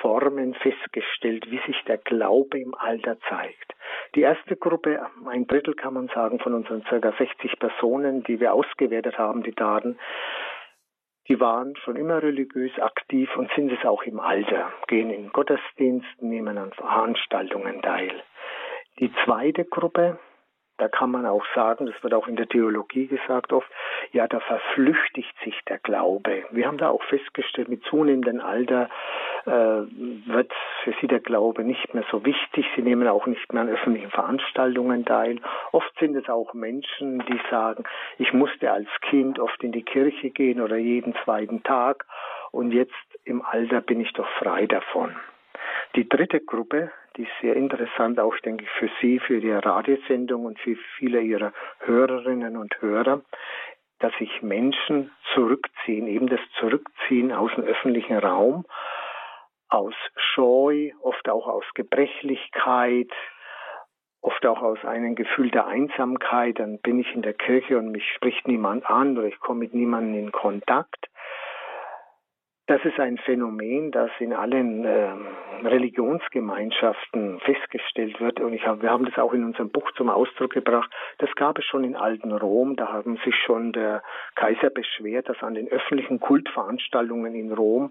Formen 0.00 0.54
festgestellt, 0.54 1.50
wie 1.50 1.60
sich 1.66 1.80
der 1.86 1.98
Glaube 1.98 2.58
im 2.58 2.74
Alter 2.74 3.18
zeigt. 3.28 3.74
Die 4.14 4.22
erste 4.22 4.56
Gruppe, 4.56 5.06
ein 5.26 5.46
Drittel 5.46 5.74
kann 5.74 5.94
man 5.94 6.08
sagen 6.08 6.40
von 6.40 6.54
unseren 6.54 6.82
ca. 6.82 7.12
60 7.16 7.58
Personen, 7.58 8.24
die 8.24 8.40
wir 8.40 8.52
ausgewertet 8.52 9.18
haben, 9.18 9.42
die 9.42 9.54
Daten, 9.54 9.98
die 11.28 11.40
waren 11.40 11.74
schon 11.76 11.96
immer 11.96 12.22
religiös 12.22 12.78
aktiv 12.78 13.28
und 13.36 13.50
sind 13.56 13.72
es 13.72 13.84
auch 13.84 14.02
im 14.04 14.20
Alter, 14.20 14.72
gehen 14.86 15.10
in 15.10 15.30
Gottesdiensten, 15.30 16.28
nehmen 16.28 16.58
an 16.58 16.72
Veranstaltungen 16.72 17.82
teil. 17.82 18.22
Die 19.00 19.12
zweite 19.24 19.64
Gruppe, 19.64 20.18
da 20.78 20.88
kann 20.88 21.10
man 21.10 21.26
auch 21.26 21.44
sagen, 21.54 21.86
das 21.86 22.02
wird 22.02 22.14
auch 22.14 22.28
in 22.28 22.36
der 22.36 22.48
Theologie 22.48 23.06
gesagt 23.06 23.52
oft, 23.52 23.68
ja, 24.12 24.28
da 24.28 24.40
verflüchtigt 24.40 25.34
sich 25.44 25.58
der 25.68 25.78
Glaube. 25.78 26.44
Wir 26.50 26.66
haben 26.66 26.78
da 26.78 26.90
auch 26.90 27.02
festgestellt, 27.04 27.68
mit 27.68 27.82
zunehmendem 27.84 28.40
Alter 28.40 28.88
äh, 29.46 29.50
wird 29.50 30.52
für 30.84 30.94
sie 31.00 31.06
der 31.06 31.20
Glaube 31.20 31.64
nicht 31.64 31.94
mehr 31.94 32.04
so 32.10 32.24
wichtig. 32.24 32.66
Sie 32.76 32.82
nehmen 32.82 33.08
auch 33.08 33.26
nicht 33.26 33.52
mehr 33.52 33.62
an 33.62 33.68
öffentlichen 33.68 34.10
Veranstaltungen 34.10 35.04
teil. 35.04 35.40
Oft 35.72 35.92
sind 35.98 36.16
es 36.16 36.28
auch 36.28 36.52
Menschen, 36.54 37.20
die 37.20 37.40
sagen, 37.50 37.84
ich 38.18 38.32
musste 38.32 38.70
als 38.70 38.88
Kind 39.02 39.38
oft 39.38 39.62
in 39.62 39.72
die 39.72 39.84
Kirche 39.84 40.30
gehen 40.30 40.60
oder 40.60 40.76
jeden 40.76 41.14
zweiten 41.24 41.62
Tag 41.62 42.06
und 42.52 42.72
jetzt 42.72 42.92
im 43.24 43.42
Alter 43.42 43.80
bin 43.80 44.00
ich 44.00 44.12
doch 44.12 44.28
frei 44.38 44.66
davon. 44.66 45.16
Die 45.94 46.08
dritte 46.08 46.40
Gruppe, 46.40 46.90
die 47.16 47.26
sehr 47.40 47.56
interessant, 47.56 48.20
auch 48.20 48.36
denke 48.38 48.64
ich 48.64 48.70
für 48.70 48.90
Sie, 49.00 49.18
für 49.18 49.38
Ihre 49.38 49.64
Radiosendung 49.64 50.44
und 50.44 50.58
für 50.58 50.76
viele 50.98 51.20
Ihrer 51.20 51.52
Hörerinnen 51.80 52.56
und 52.56 52.80
Hörer, 52.80 53.22
dass 53.98 54.12
sich 54.18 54.42
Menschen 54.42 55.10
zurückziehen, 55.34 56.06
eben 56.06 56.28
das 56.28 56.40
Zurückziehen 56.58 57.32
aus 57.32 57.50
dem 57.54 57.64
öffentlichen 57.64 58.18
Raum, 58.18 58.66
aus 59.68 59.94
Scheu, 60.16 60.90
oft 61.02 61.28
auch 61.28 61.48
aus 61.48 61.64
Gebrechlichkeit, 61.74 63.10
oft 64.20 64.44
auch 64.44 64.60
aus 64.60 64.84
einem 64.84 65.14
Gefühl 65.14 65.50
der 65.50 65.66
Einsamkeit, 65.66 66.58
dann 66.58 66.78
bin 66.80 66.98
ich 66.98 67.14
in 67.14 67.22
der 67.22 67.34
Kirche 67.34 67.78
und 67.78 67.90
mich 67.90 68.04
spricht 68.12 68.46
niemand 68.46 68.88
an 68.88 69.16
oder 69.16 69.28
ich 69.28 69.38
komme 69.40 69.60
mit 69.60 69.74
niemandem 69.74 70.26
in 70.26 70.32
Kontakt. 70.32 71.08
Das 72.68 72.84
ist 72.84 72.98
ein 72.98 73.16
Phänomen, 73.18 73.92
das 73.92 74.10
in 74.18 74.32
allen 74.32 74.84
äh, 74.84 75.12
Religionsgemeinschaften 75.62 77.38
festgestellt 77.40 78.20
wird. 78.20 78.40
Und 78.40 78.54
ich 78.54 78.66
hab, 78.66 78.82
wir 78.82 78.90
haben 78.90 79.04
das 79.04 79.16
auch 79.18 79.32
in 79.32 79.44
unserem 79.44 79.70
Buch 79.70 79.88
zum 79.92 80.10
Ausdruck 80.10 80.52
gebracht. 80.52 80.90
Das 81.18 81.32
gab 81.36 81.60
es 81.60 81.64
schon 81.64 81.84
in 81.84 81.94
alten 81.94 82.32
Rom. 82.32 82.74
Da 82.74 82.92
haben 82.92 83.18
sich 83.24 83.36
schon 83.36 83.72
der 83.72 84.02
Kaiser 84.34 84.70
beschwert, 84.70 85.28
dass 85.28 85.40
an 85.44 85.54
den 85.54 85.68
öffentlichen 85.68 86.18
Kultveranstaltungen 86.18 87.36
in 87.36 87.52
Rom 87.52 87.90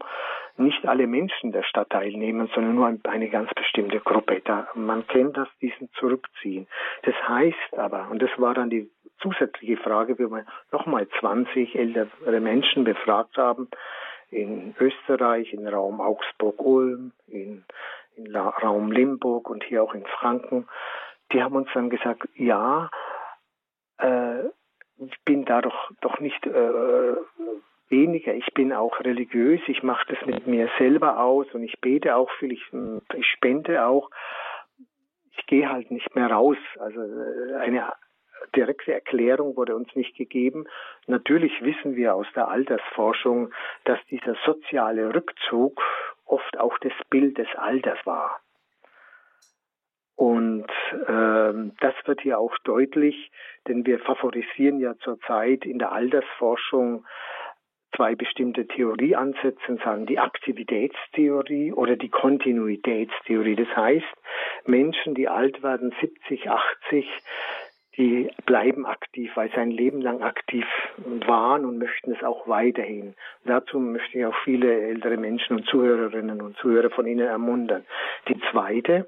nicht 0.57 0.85
alle 0.85 1.07
Menschen 1.07 1.53
der 1.53 1.63
Stadt 1.63 1.91
teilnehmen, 1.91 2.49
sondern 2.53 2.75
nur 2.75 2.97
eine 3.03 3.29
ganz 3.29 3.53
bestimmte 3.53 4.01
Gruppe. 4.01 4.41
Da, 4.43 4.67
man 4.75 5.07
kennt 5.07 5.37
das, 5.37 5.47
diesen 5.61 5.89
Zurückziehen. 5.93 6.67
Das 7.03 7.15
heißt 7.25 7.77
aber, 7.77 8.09
und 8.11 8.21
das 8.21 8.31
war 8.37 8.53
dann 8.53 8.69
die 8.69 8.89
zusätzliche 9.21 9.77
Frage, 9.77 10.19
wie 10.19 10.29
wir 10.29 10.45
nochmal 10.73 11.07
20 11.19 11.75
ältere 11.75 12.41
Menschen 12.41 12.83
befragt 12.83 13.37
haben, 13.37 13.69
in 14.35 14.75
Österreich, 14.79 15.53
in 15.53 15.67
Raum 15.67 16.01
Augsburg-Ulm, 16.01 17.11
in, 17.27 17.63
in 18.15 18.35
Raum 18.35 18.91
Limburg 18.91 19.49
und 19.49 19.63
hier 19.63 19.83
auch 19.83 19.93
in 19.93 20.05
Franken. 20.05 20.67
Die 21.31 21.41
haben 21.41 21.55
uns 21.55 21.69
dann 21.73 21.89
gesagt, 21.89 22.27
ja, 22.35 22.89
äh, 23.97 24.45
ich 24.97 25.23
bin 25.23 25.45
da 25.45 25.61
doch, 25.61 25.91
doch 26.01 26.19
nicht 26.19 26.45
äh, 26.45 27.15
weniger. 27.89 28.33
Ich 28.33 28.53
bin 28.53 28.73
auch 28.73 28.99
religiös, 28.99 29.61
ich 29.67 29.83
mache 29.83 30.13
das 30.13 30.25
mit 30.25 30.47
mir 30.47 30.69
selber 30.77 31.19
aus 31.19 31.47
und 31.53 31.63
ich 31.63 31.79
bete 31.79 32.15
auch 32.15 32.29
viel, 32.39 32.51
ich, 32.51 32.63
ich 33.13 33.27
spende 33.27 33.85
auch. 33.85 34.09
Ich 35.37 35.45
gehe 35.47 35.69
halt 35.69 35.91
nicht 35.91 36.15
mehr 36.15 36.31
raus. 36.31 36.57
Also 36.79 37.01
äh, 37.01 37.55
eine 37.55 37.91
direkte 38.55 38.93
Erklärung 38.93 39.55
wurde 39.55 39.75
uns 39.75 39.93
nicht 39.95 40.15
gegeben. 40.15 40.65
Natürlich 41.07 41.61
wissen 41.61 41.95
wir 41.95 42.15
aus 42.15 42.27
der 42.35 42.47
Altersforschung, 42.47 43.53
dass 43.83 43.99
dieser 44.09 44.35
soziale 44.45 45.13
Rückzug 45.13 45.81
oft 46.25 46.57
auch 46.59 46.77
das 46.79 46.93
Bild 47.09 47.37
des 47.37 47.47
Alters 47.55 47.99
war. 48.05 48.39
Und 50.15 50.67
ähm, 51.07 51.73
das 51.81 51.93
wird 52.05 52.21
hier 52.21 52.39
auch 52.39 52.57
deutlich, 52.63 53.31
denn 53.67 53.85
wir 53.85 53.99
favorisieren 53.99 54.79
ja 54.79 54.95
zurzeit 54.99 55.65
in 55.65 55.77
der 55.77 55.91
Altersforschung 55.91 57.05
zwei 57.95 58.15
bestimmte 58.15 58.67
Theorieansätze, 58.67 59.77
sagen 59.83 60.05
die 60.05 60.19
Aktivitätstheorie 60.19 61.73
oder 61.73 61.95
die 61.95 62.09
Kontinuitätstheorie. 62.09 63.55
Das 63.55 63.75
heißt, 63.75 64.05
Menschen, 64.65 65.15
die 65.15 65.27
alt 65.27 65.63
werden, 65.63 65.93
70, 65.99 66.49
80, 66.49 67.07
die 67.97 68.29
bleiben 68.45 68.85
aktiv, 68.85 69.31
weil 69.35 69.49
sie 69.49 69.57
ein 69.57 69.71
Leben 69.71 70.01
lang 70.01 70.21
aktiv 70.21 70.65
waren 71.25 71.65
und 71.65 71.77
möchten 71.77 72.11
es 72.11 72.23
auch 72.23 72.47
weiterhin. 72.47 73.15
dazu 73.45 73.79
möchte 73.79 74.17
ich 74.17 74.25
auch 74.25 74.35
viele 74.43 74.81
ältere 74.81 75.17
Menschen 75.17 75.57
und 75.57 75.65
Zuhörerinnen 75.67 76.41
und 76.41 76.57
Zuhörer 76.57 76.89
von 76.89 77.07
Ihnen 77.07 77.27
ermuntern. 77.27 77.85
Die 78.27 78.39
zweite, 78.51 79.07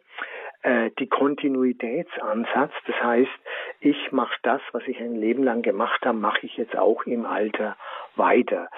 äh, 0.64 0.92
die 1.00 1.08
Kontinuitätsansatz, 1.08 2.72
das 2.86 3.04
heißt, 3.04 3.40
ich 3.80 4.12
mache 4.12 4.38
das, 4.44 4.62
was 4.72 4.84
ich 4.88 5.00
ein 5.00 5.16
Leben 5.16 5.44
lang 5.44 5.62
gemacht 5.62 6.06
habe, 6.06 6.18
mache 6.18 6.46
ich 6.46 6.58
jetzt 6.58 6.78
auch 6.78 7.04
im 7.04 7.26
Alter 7.26 7.76
weiter. 8.16 8.70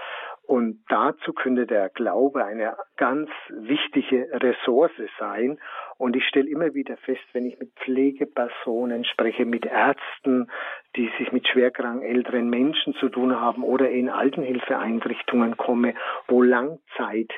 Und 0.50 0.84
dazu 0.90 1.32
könnte 1.32 1.68
der 1.68 1.90
Glaube 1.90 2.44
eine 2.44 2.76
ganz 2.98 3.30
wichtige 3.50 4.28
Ressource 4.34 4.92
sein. 5.20 5.60
Und 6.00 6.16
ich 6.16 6.26
stelle 6.26 6.50
immer 6.50 6.74
wieder 6.74 6.98
fest, 6.98 7.22
wenn 7.34 7.46
ich 7.46 7.60
mit 7.60 7.72
Pflegepersonen 7.76 9.06
spreche, 9.06 9.46
mit 9.46 9.68
Ärzten, 9.68 10.50
die 10.96 11.12
sich 11.20 11.32
mit 11.32 11.48
schwerkranken 11.48 12.02
älteren 12.02 12.50
Menschen 12.50 12.96
zu 12.96 13.10
tun 13.10 13.40
haben 13.40 13.64
oder 13.64 13.92
in 13.92 14.10
Altenhilfeeinrichtungen 14.10 15.56
komme, 15.56 15.94
wo 16.28 16.42
Langzeit 16.42 17.32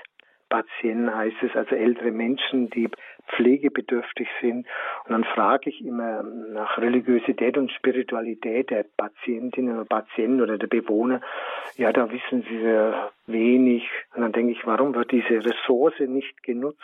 Patienten 0.52 1.16
heißt 1.16 1.38
es, 1.44 1.56
also 1.56 1.76
ältere 1.76 2.12
Menschen, 2.12 2.70
die 2.70 2.90
pflegebedürftig 3.30 4.28
sind. 4.42 4.68
Und 5.06 5.12
dann 5.12 5.24
frage 5.24 5.70
ich 5.70 5.84
immer 5.84 6.24
nach 6.24 6.78
Religiosität 6.78 7.58
und 7.58 7.72
Spiritualität 7.72 8.70
der 8.70 8.86
Patientinnen 8.98 9.76
oder 9.76 9.86
Patienten 9.86 10.42
oder 10.42 10.58
der 10.58 10.68
Bewohner. 10.68 11.22
Ja, 11.78 11.94
da 11.94 12.12
wissen 12.12 12.46
sie 12.50 12.60
sehr 12.60 13.12
wenig. 13.28 13.90
Und 14.14 14.22
dann 14.22 14.34
denke 14.34 14.52
ich, 14.52 14.68
warum 14.68 14.94
wird 14.94 15.12
diese 15.12 15.44
Ressource 15.44 16.00
nicht 16.02 16.44
genutzt? 16.44 16.84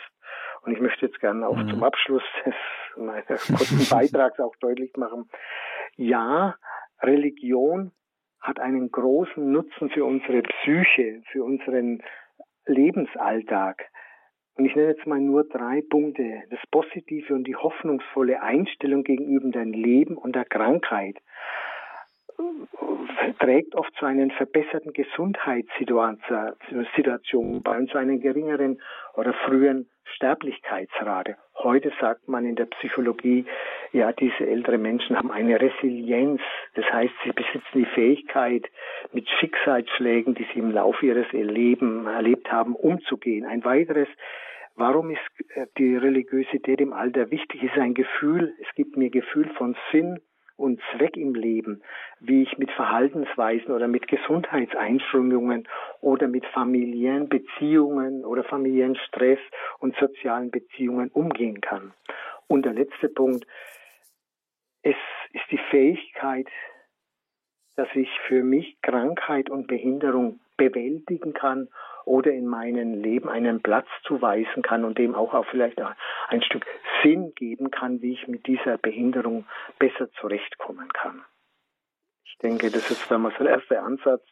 Und 0.62 0.72
ich 0.72 0.80
möchte 0.80 1.06
jetzt 1.06 1.20
gerne 1.20 1.46
auch 1.46 1.56
mhm. 1.56 1.68
zum 1.68 1.84
Abschluss 1.84 2.22
des 2.44 2.54
meines 2.96 3.46
kurzen 3.46 3.86
Beitrags 3.90 4.40
auch 4.40 4.56
deutlich 4.56 4.96
machen. 4.96 5.28
Ja, 5.96 6.56
Religion 7.02 7.92
hat 8.40 8.60
einen 8.60 8.90
großen 8.90 9.52
Nutzen 9.52 9.90
für 9.90 10.04
unsere 10.04 10.42
Psyche, 10.42 11.22
für 11.30 11.44
unseren 11.44 12.02
Lebensalltag. 12.68 13.84
Und 14.56 14.66
ich 14.66 14.74
nenne 14.74 14.88
jetzt 14.88 15.06
mal 15.06 15.20
nur 15.20 15.44
drei 15.44 15.82
Punkte. 15.88 16.42
Das 16.50 16.60
positive 16.70 17.34
und 17.34 17.44
die 17.44 17.56
hoffnungsvolle 17.56 18.42
Einstellung 18.42 19.04
gegenüber 19.04 19.50
dem 19.50 19.72
Leben 19.72 20.16
und 20.16 20.34
der 20.34 20.44
Krankheit 20.44 21.16
trägt 23.40 23.74
oft 23.74 23.92
zu 23.94 24.04
einer 24.06 24.30
verbesserten 24.30 24.92
Gesundheitssituation 24.92 27.62
bei 27.62 27.78
uns 27.78 27.90
zu 27.90 27.98
einer 27.98 28.18
geringeren 28.18 28.80
oder 29.14 29.32
früheren 29.32 29.88
Sterblichkeitsrate. 30.14 31.36
Heute 31.54 31.90
sagt 32.00 32.28
man 32.28 32.44
in 32.44 32.54
der 32.56 32.66
Psychologie, 32.66 33.46
ja, 33.92 34.12
diese 34.12 34.46
älteren 34.46 34.82
Menschen 34.82 35.16
haben 35.16 35.30
eine 35.30 35.58
Resilienz. 35.60 36.42
Das 36.74 36.84
heißt, 36.86 37.14
sie 37.24 37.32
besitzen 37.32 37.62
die 37.74 37.86
Fähigkeit, 37.86 38.66
mit 39.12 39.28
Schicksalsschlägen, 39.28 40.34
die 40.34 40.46
sie 40.52 40.58
im 40.60 40.70
Laufe 40.70 41.06
ihres 41.06 41.30
Lebens 41.32 42.06
erlebt 42.06 42.52
haben, 42.52 42.74
umzugehen. 42.74 43.46
Ein 43.46 43.64
weiteres 43.64 44.08
Warum 44.80 45.10
ist 45.10 45.18
äh, 45.56 45.66
die 45.76 45.96
Religiosität 45.96 46.80
im 46.80 46.92
Alter 46.92 47.32
wichtig? 47.32 47.64
Es 47.64 47.72
ist 47.72 47.78
ein 47.78 47.94
Gefühl, 47.94 48.54
es 48.60 48.72
gibt 48.76 48.96
mir 48.96 49.10
Gefühl 49.10 49.48
von 49.56 49.74
Sinn, 49.90 50.20
und 50.58 50.80
Zweck 50.92 51.16
im 51.16 51.34
Leben, 51.34 51.82
wie 52.20 52.42
ich 52.42 52.58
mit 52.58 52.70
Verhaltensweisen 52.72 53.70
oder 53.72 53.88
mit 53.88 54.08
Gesundheitseinschränkungen 54.08 55.68
oder 56.00 56.26
mit 56.26 56.44
familiären 56.46 57.28
Beziehungen 57.28 58.24
oder 58.24 58.44
familiären 58.44 58.96
Stress 58.96 59.38
und 59.78 59.96
sozialen 59.96 60.50
Beziehungen 60.50 61.10
umgehen 61.10 61.60
kann. 61.60 61.94
Und 62.48 62.64
der 62.64 62.72
letzte 62.72 63.08
Punkt, 63.08 63.46
es 64.82 64.96
ist 65.32 65.44
die 65.50 65.60
Fähigkeit, 65.70 66.48
dass 67.78 67.88
ich 67.94 68.10
für 68.26 68.42
mich 68.42 68.76
Krankheit 68.82 69.48
und 69.48 69.68
Behinderung 69.68 70.40
bewältigen 70.56 71.32
kann 71.32 71.68
oder 72.04 72.32
in 72.32 72.48
meinem 72.48 73.00
Leben 73.00 73.28
einen 73.28 73.62
Platz 73.62 73.86
zuweisen 74.02 74.62
kann 74.64 74.84
und 74.84 74.98
dem 74.98 75.14
auch, 75.14 75.32
auch 75.32 75.46
vielleicht 75.46 75.80
ein 76.26 76.42
Stück 76.42 76.66
Sinn 77.04 77.32
geben 77.36 77.70
kann, 77.70 78.02
wie 78.02 78.14
ich 78.14 78.26
mit 78.26 78.48
dieser 78.48 78.78
Behinderung 78.78 79.46
besser 79.78 80.10
zurechtkommen 80.14 80.92
kann. 80.92 81.22
Ich 82.24 82.36
denke, 82.38 82.68
das 82.72 82.90
ist 82.90 83.08
damals 83.08 83.36
der 83.38 83.50
erste 83.50 83.80
Ansatz, 83.80 84.24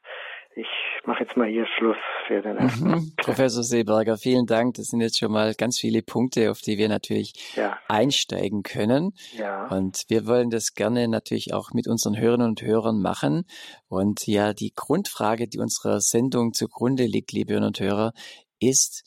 ich 0.56 0.66
mache 1.04 1.25
jetzt 1.25 1.36
mal 1.36 1.48
hier 1.48 1.66
Schluss 1.76 1.98
für 2.26 2.40
den 2.40 2.56
ersten. 2.56 2.88
Mhm. 2.88 3.12
Professor 3.16 3.62
Seeberger, 3.62 4.16
vielen 4.16 4.46
Dank. 4.46 4.75
Das 4.75 4.86
sind 4.86 5.02
jetzt 5.02 5.18
schon 5.18 5.30
mal 5.30 5.54
ganz 5.54 5.78
viele 5.78 6.02
Punkte, 6.02 6.50
auf 6.50 6.62
die 6.62 6.78
wir 6.78 6.88
natürlich 6.88 7.52
ja. 7.56 7.78
einsteigen 7.88 8.62
können. 8.62 9.12
Ja. 9.36 9.66
Und 9.68 10.04
wir 10.08 10.26
wollen 10.26 10.48
das 10.48 10.72
gerne 10.75 11.08
natürlich 11.08 11.52
auch 11.52 11.72
mit 11.72 11.86
unseren 11.86 12.16
Hörerinnen 12.16 12.48
und 12.48 12.62
Hörern 12.62 13.02
machen. 13.02 13.44
Und 13.88 14.26
ja, 14.26 14.54
die 14.54 14.72
Grundfrage, 14.75 15.46
die 15.46 15.58
unserer 15.58 16.00
Sendung 16.00 16.54
zugrunde 16.54 17.04
liegt, 17.04 17.32
liebe 17.32 17.52
Hörerinnen 17.52 17.68
und 17.68 17.80
Hörer, 17.80 18.12
ist, 18.58 19.04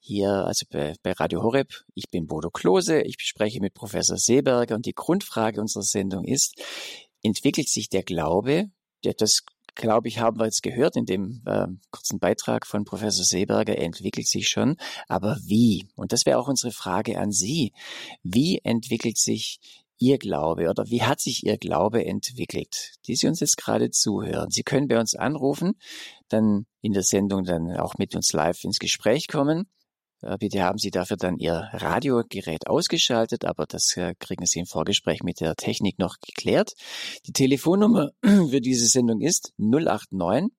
hier, 0.00 0.28
also 0.28 0.66
bei, 0.70 0.92
bei 1.02 1.12
Radio 1.12 1.42
Horeb. 1.42 1.72
Ich 1.94 2.10
bin 2.10 2.26
Bodo 2.26 2.50
Klose, 2.50 3.00
ich 3.00 3.16
spreche 3.20 3.60
mit 3.62 3.72
Professor 3.72 4.18
Seeberger 4.18 4.74
und 4.74 4.84
die 4.84 4.92
Grundfrage 4.92 5.62
unserer 5.62 5.82
Sendung 5.82 6.24
ist, 6.26 6.62
entwickelt 7.22 7.70
sich 7.70 7.88
der 7.88 8.02
Glaube, 8.02 8.66
der, 9.02 9.14
das 9.14 9.44
glaube 9.74 10.08
ich, 10.08 10.18
haben 10.18 10.38
wir 10.38 10.46
jetzt 10.46 10.62
gehört 10.62 10.96
in 10.96 11.06
dem 11.06 11.42
äh, 11.46 11.66
kurzen 11.90 12.18
Beitrag 12.18 12.66
von 12.66 12.84
Professor 12.84 13.24
Seeberger, 13.24 13.76
entwickelt 13.78 14.28
sich 14.28 14.48
schon. 14.48 14.76
Aber 15.08 15.38
wie? 15.44 15.86
Und 15.96 16.12
das 16.12 16.26
wäre 16.26 16.38
auch 16.38 16.48
unsere 16.48 16.72
Frage 16.72 17.18
an 17.18 17.32
Sie. 17.32 17.72
Wie 18.22 18.60
entwickelt 18.62 19.18
sich 19.18 19.60
Ihr 19.98 20.18
Glaube 20.18 20.68
oder 20.68 20.86
wie 20.88 21.02
hat 21.02 21.20
sich 21.20 21.46
Ihr 21.46 21.56
Glaube 21.56 22.04
entwickelt, 22.04 22.94
die 23.06 23.16
Sie 23.16 23.26
uns 23.26 23.40
jetzt 23.40 23.56
gerade 23.56 23.90
zuhören? 23.90 24.50
Sie 24.50 24.62
können 24.62 24.88
bei 24.88 24.98
uns 24.98 25.14
anrufen, 25.14 25.74
dann 26.28 26.66
in 26.80 26.92
der 26.92 27.02
Sendung 27.02 27.44
dann 27.44 27.76
auch 27.76 27.94
mit 27.98 28.14
uns 28.14 28.32
live 28.32 28.64
ins 28.64 28.78
Gespräch 28.78 29.28
kommen. 29.28 29.68
Äh, 30.24 30.38
bitte 30.38 30.62
haben 30.62 30.78
Sie 30.78 30.90
dafür 30.90 31.16
dann 31.16 31.36
Ihr 31.38 31.68
Radiogerät 31.72 32.66
ausgeschaltet, 32.66 33.44
aber 33.44 33.66
das 33.66 33.96
äh, 33.96 34.14
kriegen 34.18 34.46
Sie 34.46 34.60
im 34.60 34.66
Vorgespräch 34.66 35.22
mit 35.22 35.40
der 35.40 35.54
Technik 35.54 35.98
noch 35.98 36.16
geklärt. 36.20 36.72
Die 37.26 37.32
Telefonnummer 37.32 38.12
für 38.22 38.60
diese 38.60 38.86
Sendung 38.86 39.20
ist 39.20 39.52
089 39.58 40.50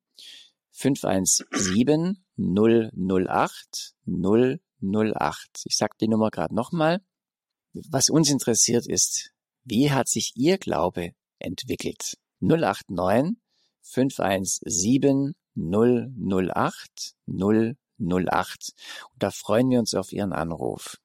517 0.71 2.23
008 2.37 3.95
008. 4.05 5.61
Ich 5.65 5.77
sage 5.77 5.95
die 5.99 6.07
Nummer 6.07 6.29
gerade 6.29 6.53
nochmal. 6.53 7.01
Was 7.73 8.09
uns 8.09 8.29
interessiert 8.29 8.85
ist, 8.87 9.31
wie 9.63 9.91
hat 9.91 10.07
sich 10.07 10.33
Ihr 10.35 10.57
Glaube 10.57 11.11
entwickelt? 11.39 12.17
089 12.39 13.37
517 13.81 15.33
008 15.55 17.15
008. 17.25 17.84
08. 17.99 18.73
Und 19.13 19.23
da 19.23 19.31
freuen 19.31 19.69
wir 19.69 19.79
uns 19.79 19.93
auf 19.93 20.11
Ihren 20.11 20.33
Anruf. 20.33 20.97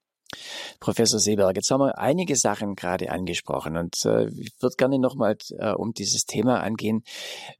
Professor 0.78 1.18
Seeberg, 1.18 1.56
jetzt 1.56 1.70
haben 1.70 1.80
wir 1.80 1.98
einige 1.98 2.36
Sachen 2.36 2.76
gerade 2.76 3.10
angesprochen 3.10 3.76
und 3.76 4.04
äh, 4.04 4.28
ich 4.28 4.52
würde 4.60 4.76
gerne 4.76 4.98
nochmal 4.98 5.36
äh, 5.58 5.72
um 5.72 5.92
dieses 5.92 6.24
Thema 6.24 6.60
angehen, 6.60 7.02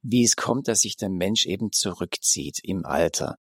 wie 0.03 0.25
es 0.25 0.37
kommt, 0.37 0.69
dass 0.69 0.81
sich 0.81 0.97
der 0.97 1.11
Mensch 1.11 1.47
eben 1.47 1.73
zurückzieht 1.73 2.61
im 2.63 2.85
Alter. 2.87 3.37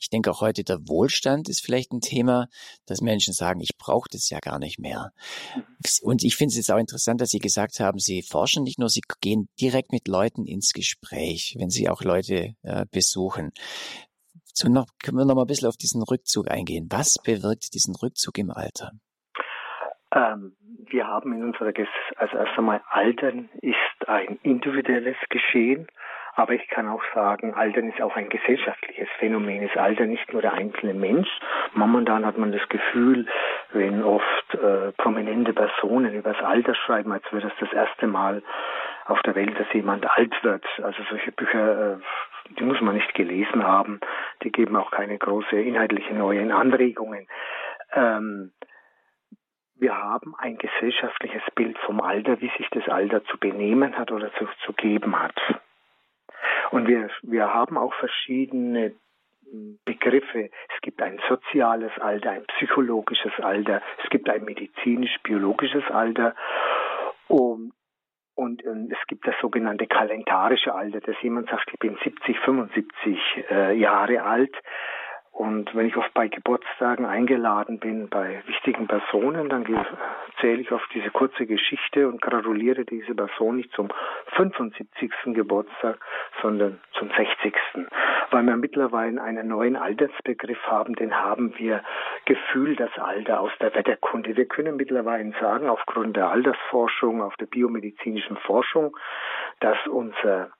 Ich 0.00 0.08
denke 0.08 0.30
auch 0.30 0.40
heute, 0.40 0.64
der 0.64 0.88
Wohlstand 0.88 1.50
ist 1.50 1.62
vielleicht 1.62 1.92
ein 1.92 2.00
Thema, 2.00 2.48
dass 2.86 3.02
Menschen 3.02 3.34
sagen, 3.34 3.60
ich 3.60 3.76
brauche 3.76 4.08
das 4.10 4.30
ja 4.30 4.38
gar 4.40 4.58
nicht 4.58 4.78
mehr. 4.78 5.12
Und 6.00 6.24
ich 6.24 6.36
finde 6.36 6.52
es 6.52 6.56
jetzt 6.56 6.70
auch 6.72 6.78
interessant, 6.78 7.20
dass 7.20 7.28
Sie 7.28 7.38
gesagt 7.38 7.80
haben, 7.80 7.98
Sie 7.98 8.22
forschen 8.22 8.64
nicht 8.64 8.78
nur, 8.78 8.88
Sie 8.88 9.02
gehen 9.20 9.50
direkt 9.60 9.92
mit 9.92 10.08
Leuten 10.08 10.46
ins 10.46 10.72
Gespräch, 10.72 11.54
wenn 11.58 11.68
Sie 11.68 11.90
auch 11.90 12.02
Leute 12.02 12.54
äh, 12.62 12.86
besuchen. 12.90 13.52
So 14.54 14.68
noch, 14.68 14.86
können 15.02 15.18
wir 15.18 15.24
noch 15.24 15.34
mal 15.34 15.42
ein 15.42 15.46
bisschen 15.46 15.68
auf 15.68 15.76
diesen 15.76 16.02
Rückzug 16.02 16.50
eingehen. 16.50 16.88
Was 16.90 17.16
bewirkt 17.24 17.74
diesen 17.74 17.94
Rückzug 17.94 18.38
im 18.38 18.50
Alter? 18.50 18.92
Ähm, 20.12 20.56
wir 20.90 21.06
haben 21.06 21.32
in 21.32 21.44
unserer, 21.44 21.72
Ges 21.72 21.88
also 22.16 22.36
erst 22.36 22.58
einmal 22.58 22.82
Altern 22.88 23.48
ist 23.62 24.08
ein 24.08 24.38
individuelles 24.42 25.16
Geschehen, 25.28 25.86
aber 26.34 26.54
ich 26.54 26.66
kann 26.68 26.88
auch 26.88 27.02
sagen, 27.14 27.54
Altern 27.54 27.88
ist 27.88 28.00
auch 28.00 28.16
ein 28.16 28.28
gesellschaftliches 28.28 29.08
Phänomen. 29.18 29.62
Es 29.62 29.76
altert 29.76 30.08
nicht 30.08 30.32
nur 30.32 30.42
der 30.42 30.54
einzelne 30.54 30.94
Mensch. 30.94 31.28
Momentan 31.74 32.24
hat 32.24 32.38
man 32.38 32.52
das 32.52 32.66
Gefühl, 32.68 33.26
wenn 33.72 34.02
oft 34.02 34.54
äh, 34.54 34.92
prominente 34.92 35.52
Personen 35.52 36.14
über 36.14 36.32
das 36.32 36.42
Alter 36.42 36.74
schreiben, 36.74 37.12
als 37.12 37.24
wäre 37.30 37.42
das 37.42 37.52
das 37.60 37.72
erste 37.72 38.06
Mal 38.06 38.42
auf 39.06 39.20
der 39.22 39.34
Welt, 39.34 39.58
dass 39.58 39.72
jemand 39.72 40.06
alt 40.16 40.32
wird. 40.42 40.64
Also 40.82 41.02
solche 41.08 41.32
Bücher, 41.32 41.94
äh, 41.94 41.98
die 42.58 42.64
muss 42.64 42.80
man 42.80 42.94
nicht 42.94 43.14
gelesen 43.14 43.64
haben. 43.64 44.00
Die 44.42 44.50
geben 44.50 44.76
auch 44.76 44.90
keine 44.90 45.18
große 45.18 45.60
inhaltliche 45.60 46.14
neuen 46.14 46.52
Anregungen. 46.52 47.28
Ähm, 47.92 48.52
wir 49.76 49.96
haben 49.96 50.34
ein 50.36 50.58
gesellschaftliches 50.58 51.42
Bild 51.54 51.78
vom 51.78 52.00
Alter, 52.00 52.40
wie 52.40 52.50
sich 52.58 52.68
das 52.70 52.86
Alter 52.88 53.24
zu 53.24 53.38
benehmen 53.38 53.96
hat 53.96 54.12
oder 54.12 54.32
zu, 54.34 54.46
zu 54.64 54.72
geben 54.74 55.18
hat. 55.18 55.36
Und 56.70 56.86
wir, 56.86 57.10
wir 57.22 57.52
haben 57.52 57.78
auch 57.78 57.94
verschiedene 57.94 58.94
Begriffe. 59.84 60.50
Es 60.74 60.80
gibt 60.82 61.02
ein 61.02 61.18
soziales 61.28 61.92
Alter, 61.98 62.30
ein 62.30 62.44
psychologisches 62.56 63.32
Alter, 63.40 63.82
es 64.04 64.10
gibt 64.10 64.28
ein 64.28 64.44
medizinisch-biologisches 64.44 65.84
Alter. 65.90 66.34
Und 67.26 67.72
und, 68.34 68.64
und, 68.64 68.92
es 68.92 68.98
gibt 69.06 69.26
das 69.26 69.34
sogenannte 69.40 69.86
kalendarische 69.86 70.74
Alter, 70.74 71.00
dass 71.00 71.16
jemand 71.22 71.48
sagt, 71.50 71.70
ich 71.72 71.78
bin 71.78 71.96
70, 72.02 72.38
75 72.40 73.18
äh, 73.50 73.78
Jahre 73.78 74.22
alt. 74.22 74.54
Und 75.32 75.74
wenn 75.74 75.86
ich 75.86 75.96
oft 75.96 76.12
bei 76.12 76.28
Geburtstagen 76.28 77.06
eingeladen 77.06 77.78
bin, 77.78 78.08
bei 78.08 78.42
wichtigen 78.46 78.86
Personen, 78.88 79.48
dann 79.48 79.64
zähle 80.40 80.60
ich 80.60 80.72
auf 80.72 80.82
diese 80.92 81.10
kurze 81.10 81.46
Geschichte 81.46 82.08
und 82.08 82.20
gratuliere 82.20 82.84
diese 82.84 83.14
Person 83.14 83.56
nicht 83.56 83.72
zum 83.72 83.88
75. 84.36 85.10
Geburtstag, 85.26 85.98
sondern 86.42 86.80
zum 86.92 87.10
60. 87.10 87.54
Weil 88.30 88.42
wir 88.42 88.56
mittlerweile 88.56 89.22
einen 89.22 89.48
neuen 89.48 89.76
Altersbegriff 89.76 90.62
haben, 90.66 90.94
den 90.94 91.14
haben 91.14 91.56
wir 91.58 91.82
Gefühl 92.24 92.76
das 92.76 92.96
Alter 92.98 93.40
aus 93.40 93.52
der 93.60 93.74
Wetterkunde. 93.74 94.36
Wir 94.36 94.46
können 94.46 94.76
mittlerweile 94.76 95.32
sagen, 95.40 95.68
aufgrund 95.68 96.16
der 96.16 96.28
Altersforschung, 96.28 97.22
auf 97.22 97.36
der 97.36 97.46
biomedizinischen 97.46 98.36
Forschung, 98.38 98.96
dass 99.60 99.78
unser 99.86 100.50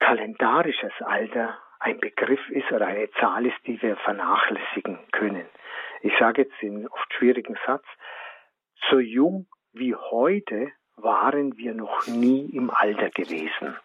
kalendarisches 0.00 0.92
Alter 1.00 1.58
ein 1.84 2.00
Begriff 2.00 2.40
ist 2.48 2.72
oder 2.72 2.86
eine 2.86 3.10
Zahl 3.20 3.44
ist, 3.44 3.58
die 3.66 3.80
wir 3.82 3.96
vernachlässigen 3.96 4.98
können. 5.12 5.46
Ich 6.00 6.14
sage 6.18 6.42
jetzt 6.42 6.62
in 6.62 6.88
oft 6.88 7.12
schwierigen 7.12 7.56
Satz, 7.66 7.84
so 8.88 8.98
jung 8.98 9.46
wie 9.72 9.94
heute 9.94 10.72
waren 10.96 11.58
wir 11.58 11.74
noch 11.74 12.06
nie 12.06 12.46
im 12.54 12.70
Alter 12.70 13.10
gewesen. 13.10 13.76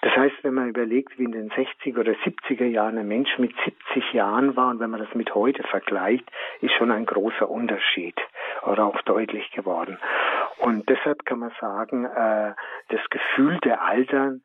Das 0.00 0.16
heißt, 0.16 0.36
wenn 0.42 0.54
man 0.54 0.68
überlegt, 0.68 1.18
wie 1.18 1.24
in 1.24 1.32
den 1.32 1.50
60er 1.50 2.00
oder 2.00 2.12
70er 2.12 2.66
Jahren 2.66 2.98
ein 2.98 3.08
Mensch 3.08 3.38
mit 3.38 3.54
70 3.64 4.12
Jahren 4.12 4.56
war 4.56 4.70
und 4.70 4.80
wenn 4.80 4.90
man 4.90 5.00
das 5.00 5.14
mit 5.14 5.34
heute 5.34 5.62
vergleicht, 5.64 6.30
ist 6.60 6.72
schon 6.74 6.90
ein 6.90 7.04
großer 7.04 7.48
Unterschied 7.48 8.16
oder 8.62 8.84
auch 8.84 9.00
deutlich 9.02 9.50
geworden. 9.52 9.98
Und 10.58 10.88
deshalb 10.88 11.24
kann 11.26 11.40
man 11.40 11.52
sagen, 11.60 12.04
äh, 12.04 12.54
das 12.88 13.00
Gefühl 13.10 13.58
der 13.60 13.82
Altern 13.82 14.42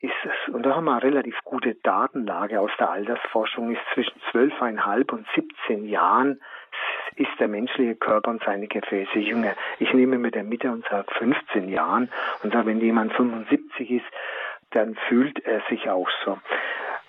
ist 0.00 0.12
es, 0.24 0.54
und 0.54 0.64
da 0.64 0.76
haben 0.76 0.84
wir 0.84 0.92
eine 0.92 1.02
relativ 1.02 1.36
gute 1.44 1.74
Datenlage 1.74 2.60
aus 2.60 2.70
der 2.78 2.90
Altersforschung, 2.90 3.72
ist 3.72 3.80
zwischen 3.94 4.20
12,5 4.32 5.12
und 5.12 5.26
17 5.34 5.86
Jahren 5.86 6.40
ist 7.16 7.30
der 7.40 7.48
menschliche 7.48 7.94
Körper 7.96 8.30
und 8.30 8.42
seine 8.44 8.66
Gefäße 8.66 9.18
jünger. 9.18 9.54
Ich 9.78 9.92
nehme 9.94 10.18
mit 10.18 10.34
der 10.34 10.44
Mitte 10.44 10.70
und 10.70 10.84
sage 10.90 11.06
15 11.18 11.68
Jahren 11.68 12.10
und 12.42 12.52
sage, 12.52 12.66
wenn 12.66 12.80
jemand 12.80 13.12
75 13.14 13.90
ist, 13.90 14.04
dann 14.70 14.96
fühlt 15.08 15.42
er 15.44 15.62
sich 15.70 15.88
auch 15.88 16.08
so. 16.24 16.38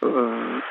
Äh, 0.02 0.62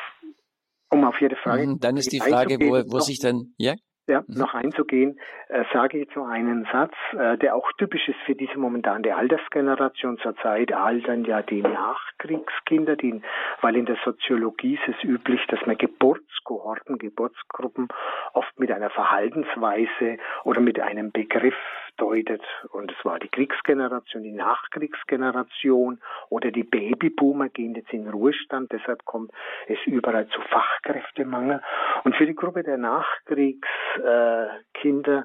um 0.88 1.05
auf 1.05 1.20
jede 1.20 1.37
Frage. 1.37 1.66
Mhm, 1.66 1.81
dann 1.81 1.96
ist 1.96 2.12
die 2.12 2.20
Frage, 2.20 2.59
wo, 2.61 2.72
wo 2.90 3.00
sich 3.00 3.18
dann, 3.18 3.52
ja? 3.59 3.74
Ja, 4.07 4.21
mhm. 4.27 4.38
noch 4.38 4.55
einzugehen, 4.55 5.19
äh, 5.49 5.64
sage 5.73 5.99
ich 5.99 6.05
jetzt 6.07 6.16
nur 6.16 6.29
einen 6.29 6.66
Satz, 6.73 6.95
äh, 7.19 7.37
der 7.38 7.55
auch 7.55 7.71
typisch 7.79 8.09
ist 8.09 8.19
für 8.25 8.35
diese 8.35 8.59
momentane 8.59 9.14
Altersgeneration. 9.14 10.19
Zurzeit 10.19 10.73
altern 10.73 11.25
ja 11.25 11.42
die 11.42 11.62
Nachkriegskinder, 11.62 12.97
die, 12.97 13.21
weil 13.61 13.77
in 13.77 13.87
der 13.87 13.97
Soziologie 14.05 14.75
ist 14.75 14.97
es 14.97 15.05
üblich, 15.05 15.40
dass 15.49 15.64
man 15.66 15.77
Geburtskohorten, 15.77 16.99
Geburtsgruppen 16.99 17.88
oft 18.33 18.59
mit 18.59 18.71
einer 18.71 18.90
Verhaltensweise 18.90 20.19
oder 20.45 20.61
mit 20.61 20.81
einem 20.81 21.11
Begriff 21.11 21.57
deutet. 21.97 22.43
Und 22.71 22.93
es 22.93 23.05
war 23.05 23.19
die 23.19 23.29
Kriegsgeneration, 23.29 24.23
die 24.23 24.33
Nachkriegsgeneration 24.33 26.01
oder 26.29 26.51
die 26.51 26.65
Babyboomer 26.65 27.49
gehen 27.49 27.75
jetzt 27.75 27.93
in 27.93 28.09
Ruhestand. 28.09 28.73
Deshalb 28.73 29.05
kommt 29.05 29.33
es 29.67 29.79
überall 29.87 30.29
zu 30.29 30.41
Fachkräftemangel. 30.43 31.63
Und 32.05 32.15
für 32.17 32.27
die 32.27 32.35
Gruppe 32.35 32.63
der 32.63 32.79
Nachkriegskinder 32.79 35.19
äh, 35.19 35.25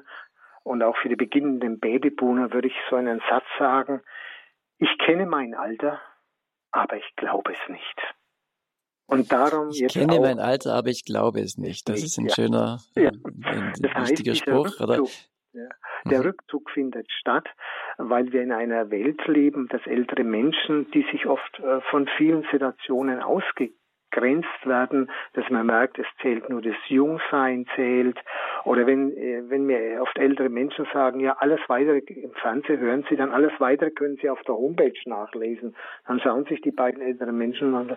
und 0.64 0.82
auch 0.82 0.96
für 0.98 1.08
die 1.08 1.16
beginnenden 1.16 1.80
Babyboomer 1.80 2.52
würde 2.52 2.68
ich 2.68 2.76
so 2.88 2.96
einen 2.96 3.20
Satz 3.28 3.44
sagen. 3.58 4.02
Ich 4.78 4.96
kenne 4.98 5.26
mein 5.26 5.54
Alter, 5.54 6.00
aber 6.70 6.96
ich 6.96 7.16
glaube 7.16 7.52
es 7.52 7.68
nicht. 7.68 8.00
Und 9.06 9.30
darum 9.30 9.70
ich 9.70 9.88
kenne 9.88 10.20
mein 10.20 10.38
Alter, 10.38 10.74
aber 10.74 10.88
ich 10.88 11.04
glaube 11.04 11.40
es 11.40 11.58
nicht. 11.58 11.88
Das 11.88 12.02
ist 12.02 12.18
ein 12.18 12.26
ja. 12.26 12.34
schöner, 12.34 12.80
ja. 12.94 13.10
ein, 13.10 13.72
ein 13.82 14.08
wichtiger 14.08 14.34
Spruch. 14.34 14.80
Oder? 14.80 15.02
Ja. 15.52 15.68
Der 16.06 16.20
mhm. 16.20 16.24
Rückzug 16.26 16.70
findet 16.70 17.10
statt, 17.12 17.46
weil 17.98 18.32
wir 18.32 18.42
in 18.42 18.52
einer 18.52 18.90
Welt 18.90 19.26
leben, 19.26 19.68
dass 19.68 19.86
ältere 19.86 20.24
Menschen, 20.24 20.90
die 20.92 21.06
sich 21.12 21.26
oft 21.26 21.58
äh, 21.60 21.80
von 21.90 22.08
vielen 22.16 22.42
Situationen 22.50 23.20
ausgegrenzt 23.20 24.64
werden, 24.64 25.10
dass 25.34 25.48
man 25.50 25.66
merkt, 25.66 25.98
es 25.98 26.06
zählt 26.22 26.48
nur 26.48 26.62
das 26.62 26.76
Jungsein 26.88 27.66
zählt. 27.76 28.18
Oder 28.64 28.86
wenn, 28.86 29.14
äh, 29.14 29.42
wenn 29.50 29.66
mir 29.66 30.00
oft 30.00 30.16
ältere 30.16 30.48
Menschen 30.48 30.86
sagen, 30.90 31.20
ja, 31.20 31.36
alles 31.38 31.60
weitere 31.68 31.98
im 31.98 32.32
Fernsehen 32.32 32.80
hören 32.80 33.04
Sie, 33.10 33.16
dann 33.16 33.30
alles 33.30 33.52
weitere 33.58 33.90
können 33.90 34.16
Sie 34.22 34.30
auf 34.30 34.40
der 34.44 34.54
Homepage 34.54 34.98
nachlesen. 35.04 35.76
Dann 36.06 36.18
schauen 36.20 36.46
sich 36.46 36.62
die 36.62 36.72
beiden 36.72 37.02
älteren 37.02 37.36
Menschen 37.36 37.74
an, 37.74 37.94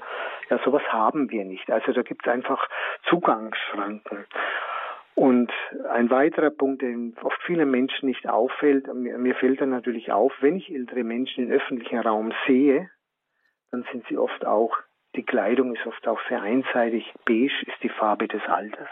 ja, 0.49 0.59
sowas 0.65 0.83
haben 0.89 1.31
wir 1.31 1.45
nicht. 1.45 1.71
Also 1.71 1.93
da 1.93 2.01
gibt 2.01 2.27
es 2.27 2.33
einfach 2.33 2.67
Zugangsschranken. 3.09 4.25
Und 5.15 5.49
ein 5.89 6.09
weiterer 6.09 6.49
Punkt, 6.49 6.81
den 6.81 7.15
oft 7.23 7.41
vielen 7.43 7.71
Menschen 7.71 8.07
nicht 8.07 8.27
auffällt, 8.27 8.93
mir, 8.93 9.35
fällt 9.35 9.61
dann 9.61 9.69
natürlich 9.69 10.11
auf, 10.11 10.33
wenn 10.41 10.57
ich 10.57 10.69
ältere 10.69 11.05
Menschen 11.05 11.45
im 11.45 11.51
öffentlichen 11.51 11.99
Raum 11.99 12.33
sehe, 12.45 12.89
dann 13.71 13.85
sind 13.91 14.05
sie 14.09 14.17
oft 14.17 14.45
auch, 14.45 14.77
die 15.15 15.23
Kleidung 15.23 15.73
ist 15.73 15.87
oft 15.87 16.05
auch 16.09 16.19
sehr 16.27 16.41
einseitig. 16.41 17.13
Beige 17.25 17.65
ist 17.65 17.81
die 17.81 17.89
Farbe 17.89 18.27
des 18.27 18.41
Alters. 18.45 18.89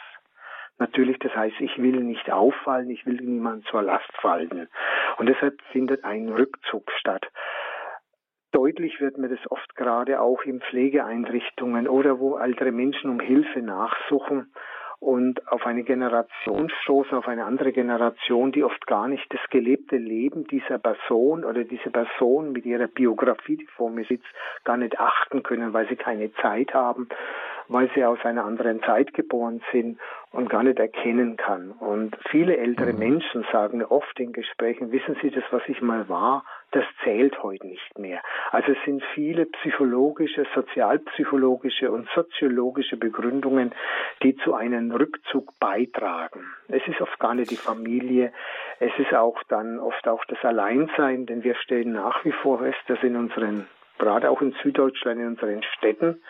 Natürlich, 0.79 1.19
das 1.19 1.35
heißt, 1.35 1.59
ich 1.59 1.77
will 1.77 2.01
nicht 2.01 2.31
auffallen, 2.31 2.89
ich 2.89 3.05
will 3.05 3.17
niemand 3.21 3.65
zur 3.65 3.81
Last 3.81 4.11
fallen. 4.21 4.69
Und 5.17 5.27
deshalb 5.27 5.61
findet 5.71 6.05
ein 6.05 6.29
Rückzug 6.29 6.89
statt. 6.99 7.25
Deutlich 8.51 9.01
wird 9.01 9.17
mir 9.17 9.29
das 9.29 9.51
oft 9.51 9.75
gerade 9.75 10.21
auch 10.21 10.43
in 10.43 10.61
Pflegeeinrichtungen 10.61 11.87
oder 11.87 12.19
wo 12.19 12.37
ältere 12.37 12.71
Menschen 12.71 13.09
um 13.09 13.19
Hilfe 13.19 13.61
nachsuchen 13.61 14.53
und 15.03 15.45
auf 15.51 15.65
eine 15.65 15.83
Generation 15.83 16.69
stoßen, 16.83 17.17
auf 17.17 17.27
eine 17.27 17.43
andere 17.43 17.73
Generation, 17.73 18.53
die 18.53 18.63
oft 18.63 18.87
gar 18.87 19.09
nicht 19.09 19.25
das 19.33 19.41
gelebte 19.49 19.97
Leben 19.97 20.47
dieser 20.47 20.79
Person 20.79 21.43
oder 21.43 21.65
diese 21.65 21.91
Person 21.91 22.53
mit 22.53 22.65
ihrer 22.65 22.87
Biografie, 22.87 23.57
die 23.57 23.67
vor 23.67 23.89
mir 23.89 24.05
sitzt, 24.05 24.25
gar 24.63 24.77
nicht 24.77 24.97
achten 24.99 25.43
können, 25.43 25.73
weil 25.73 25.89
sie 25.89 25.97
keine 25.97 26.33
Zeit 26.35 26.73
haben, 26.73 27.09
weil 27.67 27.89
sie 27.95 28.03
aus 28.03 28.19
einer 28.23 28.45
anderen 28.45 28.81
Zeit 28.83 29.13
geboren 29.13 29.61
sind 29.71 29.99
und 30.31 30.49
gar 30.49 30.63
nicht 30.63 30.79
erkennen 30.79 31.37
kann. 31.37 31.71
Und 31.71 32.17
viele 32.29 32.57
ältere 32.57 32.93
mhm. 32.93 32.99
Menschen 32.99 33.45
sagen 33.51 33.83
oft 33.83 34.19
in 34.19 34.33
Gesprächen, 34.33 34.91
wissen 34.91 35.15
Sie, 35.21 35.29
das, 35.29 35.43
was 35.51 35.61
ich 35.67 35.81
mal 35.81 36.09
war, 36.09 36.43
das 36.71 36.83
zählt 37.03 37.41
heute 37.43 37.67
nicht 37.67 37.99
mehr. 37.99 38.19
Also 38.51 38.71
es 38.71 38.77
sind 38.83 39.03
viele 39.13 39.45
psychologische, 39.45 40.45
sozialpsychologische 40.55 41.91
und 41.91 42.09
soziologische 42.15 42.97
Begründungen, 42.97 43.73
die 44.23 44.35
zu 44.37 44.55
einem 44.55 44.91
Rückzug 44.91 45.53
beitragen. 45.59 46.43
Es 46.67 46.81
ist 46.87 46.99
oft 46.99 47.19
gar 47.19 47.35
nicht 47.35 47.51
die 47.51 47.57
Familie, 47.57 48.33
es 48.79 48.91
ist 48.97 49.13
auch 49.13 49.41
dann 49.49 49.79
oft 49.79 50.07
auch 50.07 50.25
das 50.25 50.43
Alleinsein, 50.43 51.27
denn 51.27 51.43
wir 51.43 51.55
stellen 51.55 51.93
nach 51.93 52.25
wie 52.25 52.31
vor 52.31 52.59
fest, 52.59 52.81
dass 52.87 53.03
in 53.03 53.15
unseren, 53.15 53.67
gerade 53.99 54.29
auch 54.31 54.41
in 54.41 54.55
Süddeutschland, 54.63 55.19
in 55.19 55.27
unseren 55.27 55.61
Städten, 55.77 56.21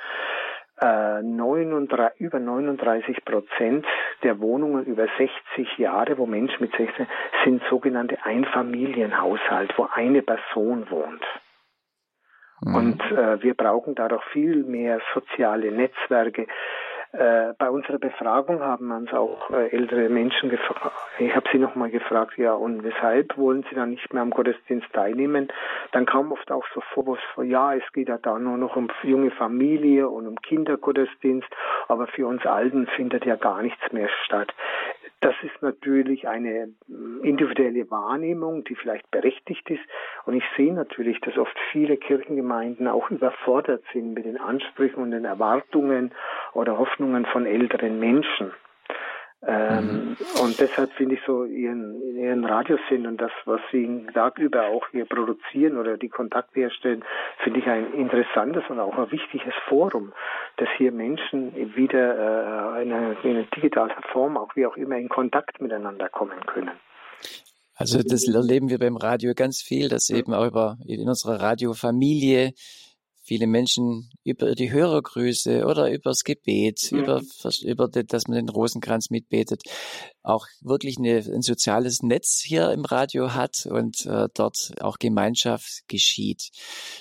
äh, 0.84 1.22
39, 1.24 2.20
über 2.20 2.40
39 2.40 3.24
Prozent 3.24 3.86
der 4.24 4.40
Wohnungen 4.40 4.86
über 4.86 5.08
60 5.18 5.78
Jahre, 5.78 6.18
wo 6.18 6.26
Menschen 6.26 6.58
mit 6.60 6.76
16 6.76 7.08
sind 7.46 7.64
sogenannte 7.70 8.18
Einfamilienhaushalt, 8.24 9.74
wo 9.78 9.88
eine 9.94 10.22
Person 10.22 10.90
wohnt. 10.90 11.24
Mhm. 12.62 12.76
Und 12.76 13.02
äh, 13.12 13.42
wir 13.42 13.54
brauchen 13.54 13.96
da 13.96 14.08
doch 14.08 14.24
viel 14.32 14.64
mehr 14.64 15.00
soziale 15.14 15.72
Netzwerke, 15.72 16.48
äh, 17.14 17.54
bei 17.60 17.70
unserer 17.70 18.00
Befragung 18.00 18.62
haben 18.62 18.92
uns 18.92 19.14
auch 19.14 19.52
äh, 19.52 19.70
ältere 19.70 20.10
Menschen 20.10 20.50
gefragt. 20.50 20.92
Ich 21.20 21.36
habe 21.36 21.48
sie 21.52 21.60
nochmal 21.60 21.92
gefragt, 21.92 22.38
ja, 22.38 22.54
und 22.54 22.84
weshalb 22.84 23.38
wollen 23.38 23.64
sie 23.70 23.76
dann 23.76 23.92
nicht 23.92 24.12
mehr 24.14 24.24
am 24.24 24.32
Gottesdienst 24.32 24.92
teilnehmen? 24.94 25.48
Dann 25.92 26.08
kam 26.08 26.32
oft 26.32 26.52
auch 26.52 26.66
so 26.74 26.82
Vorwurf, 26.94 27.20
ja, 27.44 27.76
es 27.76 27.84
geht 27.94 28.10
ja 28.10 28.18
da 28.18 28.40
nur 28.40 28.58
noch 28.58 28.76
um 28.76 28.90
junge 29.04 29.30
Familie 29.30 30.10
und 30.10 30.28
um 30.28 30.42
Kindergottesdienst, 30.42 31.48
aber 31.88 32.08
für 32.08 32.26
uns 32.26 32.46
Alten 32.48 32.88
findet 32.88 33.26
ja 33.26 33.36
gar 33.36 33.62
nichts 33.62 33.92
mehr 33.92 34.10
statt. 34.26 34.52
Das 35.24 35.36
ist 35.42 35.62
natürlich 35.62 36.28
eine 36.28 36.74
mm, 36.88 37.24
individuelle 37.24 37.90
Wahrnehmung, 37.90 38.66
die 38.66 38.76
vielleicht 38.76 39.10
berechtigt 39.10 39.70
ist. 39.70 39.82
Und 40.26 40.34
ich 40.34 40.44
sehe 40.58 40.74
natürlich, 40.74 41.22
dass 41.22 41.38
oft 41.38 41.58
viele 41.72 41.96
Kirchengemeinden 41.96 42.90
auch 42.90 43.10
überfordert 43.10 43.84
sind 43.94 44.16
mit 44.16 44.26
den 44.26 44.38
Ansprüchen 44.38 45.02
und 45.02 45.12
den 45.12 45.24
Erwartungen 45.24 46.12
oder 46.54 46.78
Hoffnungen 46.78 47.26
von 47.26 47.46
älteren 47.46 48.02
Menschen. 48.02 48.52
Ähm, 49.46 50.16
mhm. 50.18 50.42
Und 50.42 50.60
deshalb 50.60 50.92
finde 50.94 51.16
ich 51.16 51.22
so 51.26 51.44
ihren, 51.44 52.02
ihren 52.16 52.46
Radiosinn 52.46 53.06
und 53.06 53.20
das, 53.20 53.32
was 53.46 53.60
sie 53.72 53.82
den 53.82 54.08
Tag 54.14 54.40
über 54.40 54.68
auch 54.68 54.88
hier 54.92 55.06
produzieren 55.06 55.78
oder 55.78 55.98
die 55.98 56.10
Kontakte 56.10 56.62
herstellen, 56.62 57.04
finde 57.44 57.60
ich 57.60 57.68
ein 57.68 57.94
interessantes 57.94 58.64
und 58.70 58.80
auch 58.80 58.98
ein 58.98 59.12
wichtiges 59.12 59.54
Forum, 59.68 60.14
dass 60.58 60.70
hier 60.78 60.92
Menschen 60.92 61.54
wieder 61.76 62.78
äh, 62.78 62.84
in, 62.84 62.94
einer, 62.94 63.26
in 63.26 63.46
Form, 64.14 64.38
auch 64.38 64.56
wie 64.56 64.66
auch 64.66 64.78
immer, 64.78 64.98
in 64.98 65.10
Kontakt 65.10 65.60
miteinander 65.62 66.08
kommen 66.10 66.40
können. 66.46 66.72
Also 67.76 68.02
das 68.02 68.28
erleben 68.28 68.70
wir 68.70 68.80
beim 68.80 68.96
Radio 68.96 69.34
ganz 69.36 69.62
viel, 69.62 69.90
dass 69.90 70.10
eben 70.10 70.34
auch 70.34 70.46
über 70.46 70.78
in 70.86 71.08
unserer 71.08 71.42
Radiofamilie 71.42 72.52
viele 73.24 73.48
Menschen 73.48 74.10
über 74.24 74.54
die 74.54 74.72
Hörergrüße 74.72 75.66
oder 75.66 75.90
übers 75.90 76.24
Gebet, 76.24 76.92
mhm. 76.92 77.00
über, 77.00 77.22
über 77.64 77.88
dass 77.88 78.28
man 78.28 78.36
den 78.36 78.50
Rosenkranz 78.50 79.10
mitbetet, 79.10 79.64
auch 80.24 80.46
wirklich 80.62 80.98
eine, 80.98 81.18
ein 81.18 81.42
soziales 81.42 82.04
Netz 82.04 82.42
hier 82.46 82.72
im 82.72 82.86
Radio 82.86 83.34
hat 83.34 83.66
und 83.66 84.06
äh, 84.06 84.28
dort 84.34 84.74
auch 84.82 85.00
Gemeinschaft 85.00 85.84
geschieht. 85.88 86.50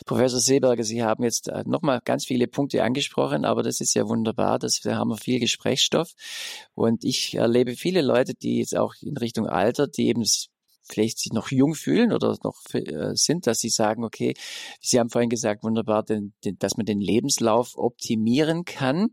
Professor 0.06 0.40
Seeberger, 0.40 0.84
Sie 0.84 1.02
haben 1.02 1.24
jetzt 1.24 1.48
äh, 1.48 1.64
nochmal 1.66 2.00
ganz 2.04 2.24
viele 2.24 2.46
Punkte 2.46 2.82
angesprochen, 2.84 3.44
aber 3.44 3.62
das 3.62 3.80
ist 3.80 3.94
ja 3.94 4.08
wunderbar, 4.08 4.58
dass 4.58 4.80
da 4.80 4.96
haben 4.96 5.10
wir 5.10 5.16
viel 5.16 5.40
Gesprächsstoff 5.40 6.12
und 6.74 7.04
ich 7.04 7.34
erlebe 7.34 7.74
viele 7.74 8.02
Leute, 8.02 8.34
die 8.34 8.58
jetzt 8.58 8.76
auch 8.76 8.94
in 9.00 9.16
Richtung 9.16 9.46
Alter, 9.46 9.88
die 9.88 10.08
eben 10.08 10.24
vielleicht 10.84 11.18
sich 11.18 11.32
noch 11.32 11.50
jung 11.50 11.74
fühlen 11.74 12.12
oder 12.12 12.36
noch 12.42 12.60
äh, 12.72 13.14
sind, 13.14 13.46
dass 13.46 13.58
sie 13.58 13.68
sagen, 13.68 14.04
okay, 14.04 14.34
Sie 14.80 14.98
haben 14.98 15.10
vorhin 15.10 15.30
gesagt, 15.30 15.62
wunderbar, 15.62 16.02
den, 16.02 16.32
den, 16.44 16.58
dass 16.58 16.76
man 16.76 16.86
den 16.86 17.00
Lebenslauf 17.00 17.76
optimieren 17.76 18.64
kann. 18.64 19.08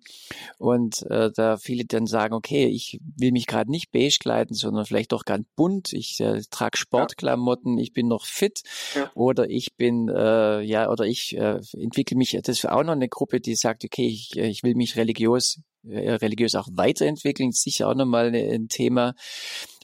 Und 0.57 1.03
äh, 1.09 1.31
da 1.35 1.57
viele 1.57 1.85
dann 1.85 2.05
sagen, 2.05 2.33
okay, 2.33 2.67
ich 2.67 2.99
will 3.15 3.31
mich 3.31 3.47
gerade 3.47 3.71
nicht 3.71 3.91
beige 3.91 4.17
kleiden, 4.19 4.55
sondern 4.55 4.85
vielleicht 4.85 5.11
doch 5.11 5.25
ganz 5.25 5.45
bunt, 5.55 5.93
ich 5.93 6.19
äh, 6.19 6.41
trage 6.49 6.77
Sportklamotten, 6.77 7.77
ich 7.77 7.93
bin 7.93 8.07
noch 8.07 8.25
fit. 8.25 8.61
Ja. 8.95 9.11
oder 9.13 9.49
ich 9.49 9.75
bin, 9.75 10.09
äh, 10.09 10.61
ja, 10.61 10.89
oder 10.89 11.05
ich 11.05 11.35
äh, 11.37 11.59
entwickle 11.73 12.17
mich, 12.17 12.37
das 12.43 12.59
ist 12.59 12.69
auch 12.69 12.83
noch 12.83 12.93
eine 12.93 13.09
Gruppe, 13.09 13.39
die 13.39 13.55
sagt, 13.55 13.83
okay, 13.83 14.07
ich, 14.07 14.37
ich 14.37 14.63
will 14.63 14.75
mich 14.75 14.95
religiös 14.95 15.61
äh, 15.87 16.11
religiös 16.11 16.55
auch 16.55 16.67
weiterentwickeln, 16.73 17.51
sicher 17.51 17.87
auch 17.87 17.95
nochmal 17.95 18.35
ein 18.35 18.67
Thema. 18.67 19.13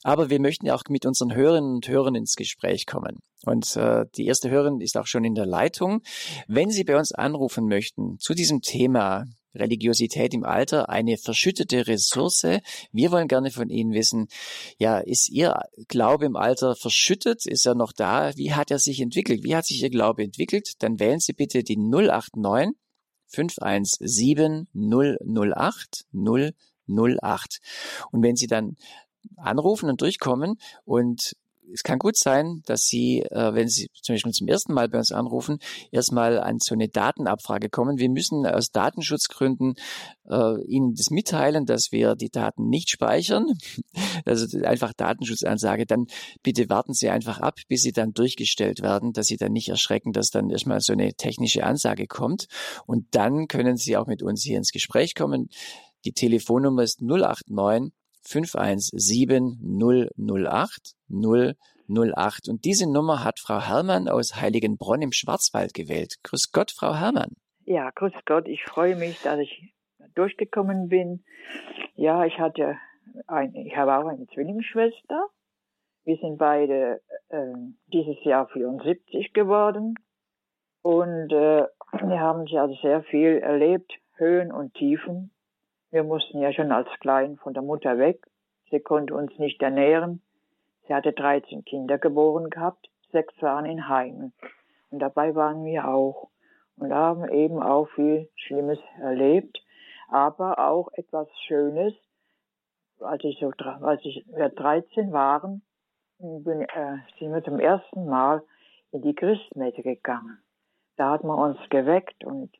Aber 0.06 0.30
wir 0.30 0.39
möchten 0.39 0.68
ja 0.68 0.76
auch 0.76 0.84
mit 0.88 1.08
unseren 1.08 1.34
Hörerinnen 1.34 1.74
und 1.74 1.88
Hörern 1.88 2.13
ins 2.13 2.36
Gespräch 2.36 2.86
kommen. 2.86 3.22
Und 3.44 3.76
äh, 3.76 4.06
die 4.15 4.28
erste 4.28 4.52
Hörerin 4.52 4.80
ist 4.80 4.98
auch 4.98 5.08
schon 5.08 5.24
in 5.24 5.34
der 5.34 5.48
Leitung. 5.48 6.04
Wenn 6.48 6.70
Sie 6.70 6.84
bei 6.84 6.96
uns 6.96 7.12
anrufen 7.12 7.65
möchten 7.65 8.20
zu 8.20 8.36
diesem 8.36 8.62
Thema 8.62 9.26
Religiosität 9.56 10.36
im 10.36 10.44
Alter, 10.44 10.89
eine 10.89 11.18
verschüttete 11.18 11.88
Ressource. 11.88 12.46
Wir 12.91 13.12
wollen 13.12 13.28
gerne 13.28 13.50
von 13.50 13.70
Ihnen 13.70 13.94
wissen, 13.94 14.28
ja, 14.78 15.00
ist 15.00 15.28
Ihr 15.30 15.58
Glaube 15.88 16.26
im 16.26 16.36
Alter 16.36 16.76
verschüttet? 16.76 17.48
Ist 17.48 17.65
er 17.65 17.74
noch 17.74 17.91
da? 17.91 18.32
Wie 18.36 18.54
hat 18.54 18.70
er 18.70 18.78
sich 18.78 19.02
entwickelt? 19.02 19.44
Wie 19.44 19.56
hat 19.56 19.65
sich 19.65 19.82
Ihr 19.82 19.89
Glaube 19.89 20.22
entwickelt? 20.22 20.74
Dann 20.84 21.00
wählen 21.00 21.20
Sie 21.20 21.34
bitte 21.34 21.63
die 21.63 21.78
089 21.78 22.76
517 23.30 24.68
008 24.72 26.06
008. 26.88 27.60
Und 28.12 28.22
wenn 28.22 28.36
Sie 28.36 28.48
dann 28.48 28.76
anrufen 29.38 29.89
und 29.89 30.01
durchkommen 30.01 30.59
und 30.85 31.35
es 31.73 31.83
kann 31.83 31.99
gut 31.99 32.17
sein, 32.17 32.61
dass 32.65 32.83
Sie, 32.83 33.21
äh, 33.21 33.53
wenn 33.53 33.67
Sie 33.67 33.88
zum 34.01 34.13
Beispiel 34.13 34.31
zum 34.31 34.47
ersten 34.47 34.73
Mal 34.73 34.89
bei 34.89 34.97
uns 34.97 35.11
anrufen, 35.11 35.59
erstmal 35.91 36.39
an 36.39 36.59
so 36.59 36.73
eine 36.73 36.88
Datenabfrage 36.89 37.69
kommen. 37.69 37.97
Wir 37.97 38.09
müssen 38.09 38.45
aus 38.45 38.71
Datenschutzgründen 38.71 39.75
äh, 40.29 40.61
Ihnen 40.65 40.95
das 40.95 41.09
mitteilen, 41.09 41.65
dass 41.65 41.91
wir 41.91 42.15
die 42.15 42.29
Daten 42.29 42.69
nicht 42.69 42.89
speichern. 42.89 43.45
Also 44.25 44.57
einfach 44.65 44.93
Datenschutzansage. 44.93 45.85
Dann 45.85 46.07
bitte 46.41 46.69
warten 46.69 46.93
Sie 46.93 47.09
einfach 47.09 47.39
ab, 47.39 47.59
bis 47.67 47.81
Sie 47.81 47.91
dann 47.91 48.13
durchgestellt 48.13 48.81
werden, 48.81 49.13
dass 49.13 49.27
Sie 49.27 49.38
dann 49.38 49.51
nicht 49.51 49.69
erschrecken, 49.69 50.13
dass 50.13 50.29
dann 50.29 50.49
erstmal 50.49 50.79
so 50.79 50.93
eine 50.93 51.13
technische 51.13 51.63
Ansage 51.63 52.07
kommt. 52.07 52.47
Und 52.88 53.07
dann 53.11 53.47
können 53.47 53.77
Sie 53.77 53.97
auch 53.97 54.07
mit 54.07 54.23
uns 54.23 54.41
hier 54.41 54.57
ins 54.57 54.71
Gespräch 54.71 55.15
kommen. 55.15 55.49
Die 56.05 56.13
Telefonnummer 56.13 56.83
ist 56.83 57.01
089 57.01 57.93
517 58.27 59.59
008 60.27 60.95
008. 61.88 62.49
Und 62.49 62.65
diese 62.65 62.91
Nummer 62.91 63.23
hat 63.23 63.39
Frau 63.39 63.61
Herrmann 63.61 64.07
aus 64.07 64.35
Heiligenbronn 64.35 65.01
im 65.01 65.11
Schwarzwald 65.11 65.73
gewählt. 65.73 66.15
Grüß 66.23 66.51
Gott, 66.51 66.71
Frau 66.71 66.95
Herrmann. 66.95 67.35
Ja, 67.65 67.89
grüß 67.91 68.13
Gott. 68.25 68.47
Ich 68.47 68.63
freue 68.63 68.95
mich, 68.95 69.21
dass 69.21 69.39
ich 69.39 69.73
durchgekommen 70.15 70.88
bin. 70.88 71.23
Ja, 71.95 72.25
ich 72.25 72.39
hatte 72.39 72.77
ein, 73.27 73.55
ich 73.55 73.75
habe 73.75 73.97
auch 73.97 74.07
eine 74.07 74.27
Zwillingsschwester. 74.27 75.27
Wir 76.03 76.17
sind 76.17 76.38
beide 76.38 77.01
äh, 77.29 77.53
dieses 77.91 78.23
Jahr 78.23 78.47
74 78.49 79.33
geworden. 79.33 79.95
Und 80.81 81.31
äh, 81.31 81.65
wir 81.93 82.19
haben 82.19 82.45
ja 82.45 82.67
sehr 82.81 83.03
viel 83.03 83.39
erlebt, 83.39 83.91
Höhen 84.17 84.51
und 84.51 84.73
Tiefen. 84.75 85.31
Wir 85.95 86.03
mussten 86.03 86.41
ja 86.41 86.51
schon 86.51 86.73
als 86.73 86.89
Klein 86.99 87.38
von 87.38 87.53
der 87.53 87.63
Mutter 87.63 87.97
weg. 87.97 88.27
Sie 88.69 88.81
konnte 88.81 89.15
uns 89.15 89.31
nicht 89.39 89.62
ernähren. 89.62 90.21
Sie 90.86 90.93
hatte 90.93 91.13
13 91.13 91.63
Kinder 91.63 91.97
geboren 91.97 92.49
gehabt, 92.49 92.89
sechs 93.13 93.34
waren 93.41 93.63
in 93.63 93.88
Heimen. 93.88 94.34
Und 94.89 94.99
dabei 94.99 95.36
waren 95.36 95.63
wir 95.63 95.88
auch 95.88 96.31
und 96.75 96.91
haben 96.91 97.29
eben 97.29 97.63
auch 97.63 97.88
viel 97.95 98.27
Schlimmes 98.36 98.77
erlebt, 98.99 99.58
aber 100.10 100.60
auch 100.60 100.91
etwas 100.95 101.29
Schönes. 101.47 101.93
Als 102.99 103.23
ich 103.23 103.39
so, 103.39 103.53
als 103.58 104.03
ich, 104.03 104.25
wir 104.27 104.49
13 104.49 105.13
waren, 105.13 105.62
bin, 106.19 106.63
äh, 106.63 106.97
sind 107.19 107.31
wir 107.31 107.41
zum 107.41 107.58
ersten 107.58 108.05
Mal 108.05 108.43
in 108.91 109.01
die 109.01 109.15
Christmette 109.15 109.81
gegangen. 109.81 110.39
da 110.97 111.12
hat 111.12 111.23
man 111.23 111.39
uns 111.39 111.69
geweckt 111.69 112.25
und, 112.25 112.51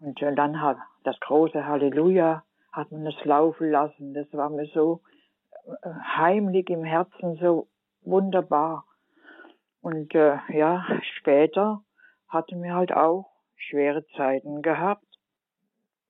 und 0.00 0.20
dann 0.20 0.60
hat 0.60 0.76
das 1.04 1.18
große 1.20 1.66
Halleluja 1.66 2.44
hat 2.72 2.92
man 2.92 3.06
es 3.06 3.24
laufen 3.24 3.70
lassen. 3.70 4.14
Das 4.14 4.32
war 4.32 4.50
mir 4.50 4.66
so 4.66 5.02
äh, 5.66 5.90
heimlich 6.16 6.68
im 6.70 6.84
Herzen, 6.84 7.36
so 7.36 7.68
wunderbar. 8.02 8.84
Und 9.80 10.14
äh, 10.14 10.38
ja, 10.48 10.84
später 11.18 11.82
hatten 12.28 12.62
wir 12.62 12.74
halt 12.74 12.92
auch 12.92 13.30
schwere 13.56 14.06
Zeiten 14.16 14.62
gehabt, 14.62 15.04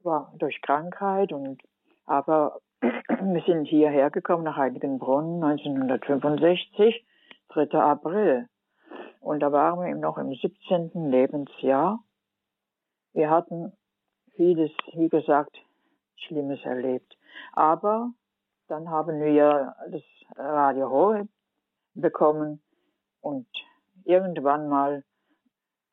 war 0.02 0.32
durch 0.38 0.60
Krankheit 0.62 1.32
und 1.32 1.62
aber 2.06 2.60
wir 2.80 3.42
sind 3.46 3.66
hierher 3.66 4.10
gekommen 4.10 4.44
nach 4.44 4.56
Heiligenbrunn 4.56 5.42
1965, 5.42 7.06
3. 7.50 7.78
April. 7.78 8.48
Und 9.20 9.40
da 9.40 9.52
waren 9.52 9.84
wir 9.84 9.94
noch 9.94 10.18
im 10.18 10.34
17. 10.34 11.10
Lebensjahr. 11.10 12.00
Wir 13.12 13.30
hatten 13.30 13.72
vieles, 14.34 14.70
wie 14.94 15.08
gesagt, 15.08 15.56
Schlimmes 16.22 16.60
erlebt. 16.64 17.16
Aber 17.52 18.12
dann 18.68 18.88
haben 18.90 19.20
wir 19.20 19.74
das 19.90 20.02
Radio 20.36 20.90
Horeb 20.90 21.28
bekommen 21.94 22.62
und 23.20 23.46
irgendwann 24.04 24.68
mal 24.68 25.04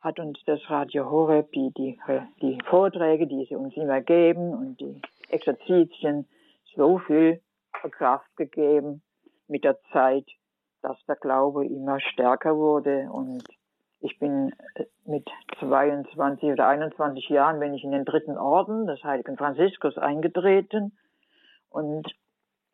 hat 0.02 0.20
uns 0.20 0.40
das 0.46 0.60
Radio 0.70 1.10
Horeb 1.10 1.52
die, 1.52 1.72
die, 1.76 2.00
die 2.42 2.58
Vorträge, 2.70 3.28
die 3.28 3.46
sie 3.50 3.56
uns 3.56 3.76
immer 3.76 4.02
geben 4.02 4.54
und 4.54 4.80
die 4.80 5.02
Exerzitien 5.30 6.28
so 6.76 7.00
viel 7.00 7.42
Kraft 7.92 8.36
gegeben 8.38 9.02
mit 9.48 9.64
der 9.64 9.80
Zeit, 9.92 10.26
dass 10.82 10.98
der 11.08 11.16
Glaube 11.16 11.66
immer 11.66 12.00
stärker 12.00 12.56
wurde 12.56 13.10
und 13.12 13.44
ich 14.00 14.20
bin 14.20 14.54
äh, 14.76 14.86
mit 15.06 15.28
22 15.60 16.52
oder 16.52 16.68
21 16.68 17.30
Jahren 17.30 17.60
bin 17.60 17.74
ich 17.74 17.84
in 17.84 17.92
den 17.92 18.06
dritten 18.06 18.38
Orden 18.38 18.88
des 18.88 19.04
Heiligen 19.04 19.38
Franziskus 19.38 19.98
eingetreten 19.98 20.98
und 21.70 22.08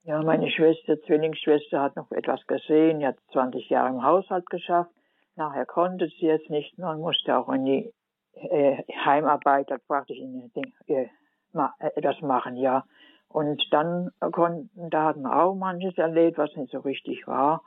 ja, 0.05 0.21
meine 0.21 0.51
Schwester, 0.51 1.01
Zwillingsschwester 1.01 1.81
hat 1.81 1.95
noch 1.95 2.11
etwas 2.11 2.45
gesehen, 2.45 2.99
die 2.99 3.07
hat 3.07 3.15
20 3.31 3.69
Jahre 3.69 3.87
im 3.89 4.03
Haushalt 4.03 4.49
geschafft. 4.49 4.91
Nachher 5.35 5.65
konnte 5.65 6.07
sie 6.07 6.25
jetzt 6.25 6.49
nicht 6.49 6.77
mehr 6.77 6.89
und 6.89 6.99
musste 6.99 7.37
auch 7.37 7.47
in 7.49 7.63
die 7.63 7.93
äh, 8.33 8.83
Heimarbeit, 9.05 9.71
da 9.71 9.77
praktisch 9.87 10.17
in 10.17 10.51
äh, 10.87 11.07
ma, 11.53 11.73
äh, 11.79 11.91
etwas 11.95 12.19
machen, 12.21 12.57
ja. 12.57 12.83
Und 13.29 13.63
dann 13.71 14.11
konnten, 14.19 14.89
da 14.89 15.05
hatten 15.05 15.21
wir 15.21 15.41
auch 15.41 15.55
manches 15.55 15.97
erlebt, 15.97 16.37
was 16.37 16.55
nicht 16.55 16.71
so 16.71 16.79
richtig 16.79 17.25
war. 17.25 17.63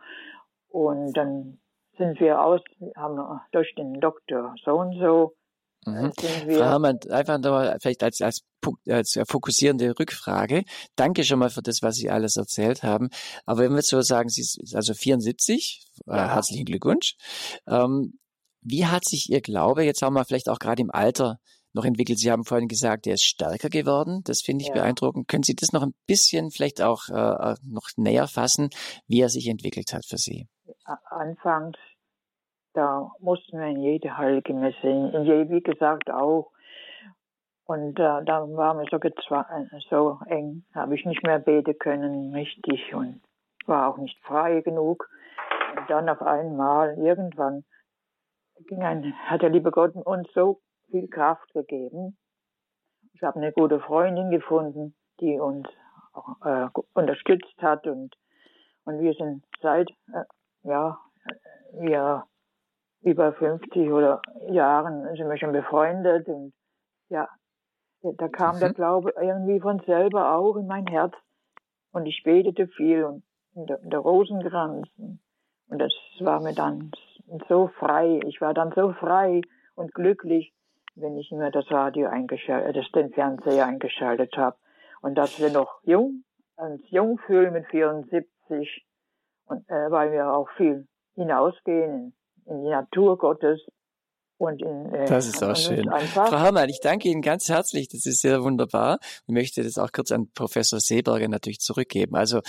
Und 0.68 1.16
dann 1.16 1.58
sind 1.98 2.20
wir 2.20 2.40
aus, 2.40 2.60
haben 2.96 3.40
durch 3.52 3.74
den 3.74 4.00
Doktor 4.00 4.54
so 4.64 4.72
und 4.72 4.98
so 4.98 5.34
Mhm. 5.86 6.12
Frau 6.16 6.64
Herrmann, 6.64 6.98
einfach 7.10 7.38
nur 7.38 7.76
vielleicht 7.80 8.02
als, 8.02 8.20
als, 8.20 8.42
als 8.88 9.18
fokussierende 9.28 9.96
Rückfrage. 9.98 10.64
Danke 10.96 11.22
schon 11.24 11.38
mal 11.38 11.50
für 11.50 11.62
das, 11.62 11.80
was 11.82 11.94
Sie 11.96 12.10
alles 12.10 12.36
erzählt 12.36 12.82
haben. 12.82 13.08
Aber 13.46 13.60
wenn 13.60 13.74
wir 13.74 13.82
so 13.82 14.00
sagen, 14.02 14.28
Sie 14.28 14.42
sind 14.42 14.74
also 14.74 14.94
74, 14.94 15.86
äh, 16.06 16.16
ja. 16.16 16.34
herzlichen 16.34 16.64
Glückwunsch. 16.64 17.14
Ähm, 17.68 18.18
wie 18.62 18.86
hat 18.86 19.04
sich 19.04 19.30
Ihr 19.30 19.40
Glaube 19.40 19.84
jetzt 19.84 20.02
auch 20.02 20.10
mal 20.10 20.24
vielleicht 20.24 20.48
auch 20.48 20.58
gerade 20.58 20.82
im 20.82 20.90
Alter 20.90 21.38
noch 21.72 21.84
entwickelt? 21.84 22.18
Sie 22.18 22.32
haben 22.32 22.44
vorhin 22.44 22.66
gesagt, 22.66 23.06
er 23.06 23.14
ist 23.14 23.24
stärker 23.24 23.68
geworden. 23.68 24.22
Das 24.24 24.40
finde 24.40 24.62
ich 24.62 24.68
ja. 24.68 24.74
beeindruckend. 24.74 25.28
Können 25.28 25.44
Sie 25.44 25.54
das 25.54 25.72
noch 25.72 25.82
ein 25.82 25.94
bisschen 26.08 26.50
vielleicht 26.50 26.82
auch 26.82 27.08
äh, 27.08 27.54
noch 27.62 27.90
näher 27.96 28.26
fassen, 28.26 28.70
wie 29.06 29.20
er 29.20 29.28
sich 29.28 29.46
entwickelt 29.46 29.92
hat 29.92 30.04
für 30.04 30.18
Sie? 30.18 30.48
Anfangs 31.10 31.78
da 32.76 33.10
mussten 33.20 33.58
wir 33.58 33.68
in 33.68 33.80
jede 33.80 34.18
Heilige 34.18 34.52
Messe, 34.52 34.86
in 34.86 35.24
je, 35.24 35.48
wie 35.48 35.62
gesagt 35.62 36.10
auch. 36.10 36.52
Und 37.64 37.98
äh, 37.98 38.22
da 38.24 38.46
war 38.48 38.74
mir 38.74 38.84
so, 38.90 38.98
so 39.88 40.18
eng, 40.26 40.64
habe 40.74 40.94
ich 40.94 41.04
nicht 41.06 41.22
mehr 41.24 41.38
beten 41.38 41.76
können, 41.78 42.34
richtig, 42.34 42.94
und 42.94 43.22
war 43.64 43.88
auch 43.88 43.96
nicht 43.96 44.18
frei 44.24 44.60
genug. 44.60 45.08
Und 45.76 45.90
dann 45.90 46.08
auf 46.08 46.20
einmal, 46.20 46.96
irgendwann, 46.98 47.64
ging 48.68 48.82
ein, 48.82 49.14
hat 49.24 49.42
der 49.42 49.50
liebe 49.50 49.70
Gott 49.70 49.94
uns 49.96 50.28
so 50.34 50.60
viel 50.90 51.08
Kraft 51.08 51.52
gegeben. 51.54 52.16
Ich 53.14 53.22
habe 53.22 53.38
eine 53.38 53.52
gute 53.52 53.80
Freundin 53.80 54.30
gefunden, 54.30 54.94
die 55.20 55.40
uns 55.40 55.66
auch, 56.12 56.44
äh, 56.44 56.68
unterstützt 56.92 57.56
hat 57.58 57.86
und, 57.86 58.14
und 58.84 59.00
wir 59.00 59.14
sind 59.14 59.42
seit, 59.62 59.90
äh, 60.12 60.24
ja, 60.62 60.98
wir 61.72 62.24
über 63.06 63.32
50 63.32 63.92
oder 63.92 64.20
Jahren 64.50 65.04
sind 65.16 65.28
wir 65.28 65.38
schon 65.38 65.52
befreundet 65.52 66.26
und 66.26 66.52
ja, 67.08 67.28
da 68.02 68.28
kam 68.28 68.56
mhm. 68.56 68.60
der 68.60 68.72
Glaube 68.72 69.14
irgendwie 69.16 69.60
von 69.60 69.80
selber 69.86 70.34
auch 70.34 70.56
in 70.56 70.66
mein 70.66 70.88
Herz 70.88 71.14
und 71.92 72.04
ich 72.06 72.24
betete 72.24 72.66
viel 72.66 73.04
und 73.04 73.22
der, 73.54 73.78
der 73.78 74.00
Rosenkranz 74.00 74.88
und 74.98 75.78
das 75.78 75.92
war 76.18 76.42
mir 76.42 76.52
dann 76.52 76.90
so 77.48 77.68
frei. 77.78 78.20
Ich 78.26 78.40
war 78.40 78.54
dann 78.54 78.72
so 78.74 78.92
frei 78.92 79.40
und 79.76 79.94
glücklich, 79.94 80.52
wenn 80.96 81.16
ich 81.16 81.30
immer 81.30 81.52
das 81.52 81.70
Radio 81.70 82.08
eingeschaltet, 82.08 82.76
das 82.76 82.90
den 82.90 83.12
Fernseher 83.12 83.66
eingeschaltet 83.66 84.36
habe 84.36 84.56
und 85.00 85.14
dass 85.14 85.38
wir 85.38 85.50
noch 85.50 85.80
jung, 85.84 86.24
als 86.56 86.80
jung 86.90 87.18
fühlen 87.18 87.52
mit 87.52 87.66
74 87.66 88.84
und 89.46 89.68
äh, 89.68 89.90
weil 89.92 90.10
wir 90.10 90.32
auch 90.32 90.48
viel 90.56 90.88
hinausgehen 91.14 92.16
in 92.46 92.64
die 92.64 92.70
Natur 92.70 93.18
Gottes 93.18 93.60
und 94.38 94.60
in, 94.60 94.92
äh, 94.92 95.06
das 95.06 95.26
ist 95.26 95.42
auch 95.42 95.56
schön. 95.56 95.88
Frau 96.12 96.38
Herrmann, 96.38 96.68
ich 96.68 96.80
danke 96.80 97.08
Ihnen 97.08 97.22
ganz 97.22 97.48
herzlich. 97.48 97.88
Das 97.88 98.04
ist 98.04 98.20
sehr 98.20 98.42
wunderbar. 98.42 98.98
Ich 99.26 99.32
möchte 99.32 99.62
das 99.62 99.78
auch 99.78 99.92
kurz 99.92 100.12
an 100.12 100.28
Professor 100.34 100.78
Seeberger 100.78 101.28
natürlich 101.28 101.60
zurückgeben. 101.60 102.16
Also 102.16 102.42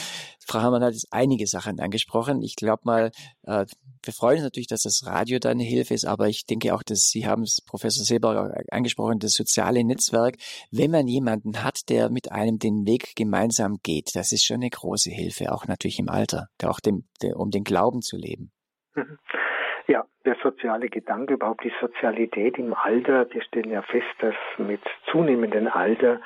Frau 0.46 0.60
Herrmann 0.60 0.84
hat 0.84 0.94
jetzt 0.94 1.08
einige 1.12 1.48
Sachen 1.48 1.80
angesprochen. 1.80 2.42
Ich 2.42 2.58
glaube 2.58 2.82
mal, 2.84 3.12
äh, 3.44 3.66
wir 4.04 4.14
freuen 4.14 4.38
uns 4.38 4.44
natürlich, 4.44 4.68
dass 4.68 4.82
das 4.82 5.06
Radio 5.06 5.40
da 5.40 5.50
eine 5.50 5.64
Hilfe 5.64 5.94
ist, 5.94 6.06
aber 6.06 6.28
ich 6.28 6.46
denke 6.46 6.76
auch, 6.76 6.84
dass 6.84 7.08
Sie 7.08 7.26
haben 7.26 7.44
es 7.44 7.62
Professor 7.62 8.04
Seeberger 8.04 8.54
angesprochen, 8.70 9.20
das 9.20 9.34
soziale 9.34 9.84
Netzwerk. 9.86 10.36
Wenn 10.72 10.92
man 10.92 11.08
jemanden 11.08 11.64
hat, 11.64 11.88
der 11.88 12.10
mit 12.10 12.34
einem 12.34 12.60
den 12.60 12.86
Weg 12.86 13.16
gemeinsam 13.16 13.78
geht, 13.82 14.12
das 14.14 14.34
ist 14.34 14.44
schon 14.44 14.58
eine 14.58 14.70
große 14.70 15.10
Hilfe, 15.10 15.54
auch 15.54 15.68
natürlich 15.68 16.00
im 16.00 16.10
Alter, 16.10 16.48
auch 16.64 16.82
dem, 16.82 17.06
um 17.36 17.50
den 17.50 17.64
Glauben 17.64 18.02
zu 18.02 18.18
leben. 18.18 18.52
Mhm. 18.94 19.18
Ja, 19.88 20.04
der 20.26 20.36
soziale 20.44 20.90
Gedanke, 20.90 21.36
überhaupt 21.36 21.64
die 21.64 21.74
Sozialität 21.80 22.58
im 22.58 22.74
Alter. 22.74 23.26
Wir 23.32 23.42
stellen 23.42 23.72
ja 23.72 23.82
fest, 23.82 24.06
dass 24.20 24.36
mit 24.58 24.82
zunehmendem 25.10 25.70
Alter 25.70 26.20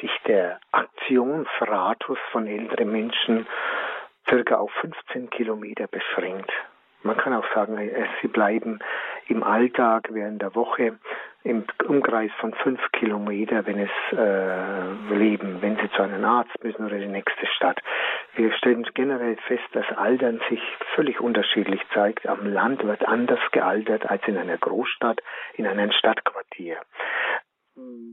sich 0.00 0.12
der 0.28 0.60
Aktionsratus 0.70 2.18
von 2.30 2.46
älteren 2.46 2.92
Menschen 2.92 3.48
circa 4.28 4.58
auf 4.58 4.70
15 4.80 5.28
Kilometer 5.30 5.88
beschränkt. 5.88 6.52
Man 7.02 7.16
kann 7.16 7.32
auch 7.32 7.46
sagen, 7.54 7.78
äh, 7.78 8.06
sie 8.20 8.28
bleiben 8.28 8.78
im 9.28 9.42
Alltag 9.42 10.08
während 10.12 10.42
der 10.42 10.54
Woche 10.54 10.98
im 11.42 11.64
Umkreis 11.86 12.30
von 12.38 12.52
fünf 12.52 12.80
Kilometer, 12.92 13.66
wenn 13.66 13.78
es 13.78 13.90
äh, 14.12 15.14
leben, 15.14 15.62
wenn 15.62 15.76
sie 15.76 15.90
zu 15.92 16.02
einem 16.02 16.24
Arzt 16.24 16.62
müssen 16.62 16.84
oder 16.84 16.96
in 16.96 17.02
die 17.02 17.08
nächste 17.08 17.46
Stadt. 17.46 17.80
Wir 18.34 18.52
stellen 18.52 18.86
generell 18.94 19.36
fest, 19.46 19.64
dass 19.72 19.86
Altern 19.96 20.40
sich 20.50 20.60
völlig 20.94 21.20
unterschiedlich 21.20 21.80
zeigt. 21.94 22.26
Am 22.26 22.46
Land 22.46 22.84
wird 22.84 23.06
anders 23.08 23.40
gealtert 23.52 24.10
als 24.10 24.22
in 24.26 24.36
einer 24.36 24.58
Großstadt, 24.58 25.20
in 25.54 25.66
einem 25.66 25.92
Stadtquartier. 25.92 26.76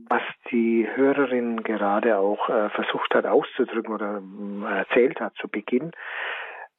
Was 0.08 0.22
die 0.50 0.88
Hörerin 0.94 1.62
gerade 1.62 2.16
auch 2.16 2.48
äh, 2.48 2.70
versucht 2.70 3.14
hat 3.14 3.26
auszudrücken 3.26 3.92
oder 3.92 4.22
äh, 4.22 4.78
erzählt 4.78 5.20
hat 5.20 5.34
zu 5.34 5.48
Beginn, 5.48 5.92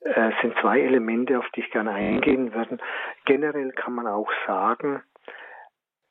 äh, 0.02 0.32
sind 0.42 0.58
zwei 0.62 0.80
Elemente, 0.80 1.38
auf 1.38 1.50
die 1.56 1.62
ich 1.62 1.72
gerne 1.72 1.92
eingehen 1.92 2.54
würde. 2.54 2.78
Generell 3.26 3.72
kann 3.72 3.94
man 3.94 4.08
auch 4.08 4.32
sagen, 4.48 5.04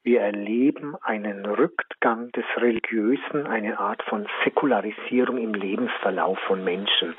wir 0.02 0.20
erleben 0.20 0.96
einen 1.02 1.44
Rückgang 1.44 2.30
des 2.32 2.44
Religiösen, 2.56 3.46
eine 3.46 3.78
Art 3.78 4.02
von 4.04 4.26
Säkularisierung 4.44 5.38
im 5.38 5.54
Lebensverlauf 5.54 6.38
von 6.46 6.64
Menschen. 6.64 7.14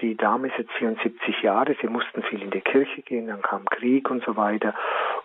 Die 0.00 0.16
Dame 0.16 0.48
ist 0.48 0.58
jetzt 0.58 0.72
74 0.72 1.42
Jahre, 1.42 1.76
sie 1.80 1.88
mussten 1.88 2.22
viel 2.22 2.42
in 2.42 2.50
die 2.50 2.60
Kirche 2.60 3.02
gehen, 3.02 3.26
dann 3.26 3.42
kam 3.42 3.64
Krieg 3.66 4.10
und 4.10 4.22
so 4.24 4.36
weiter. 4.36 4.74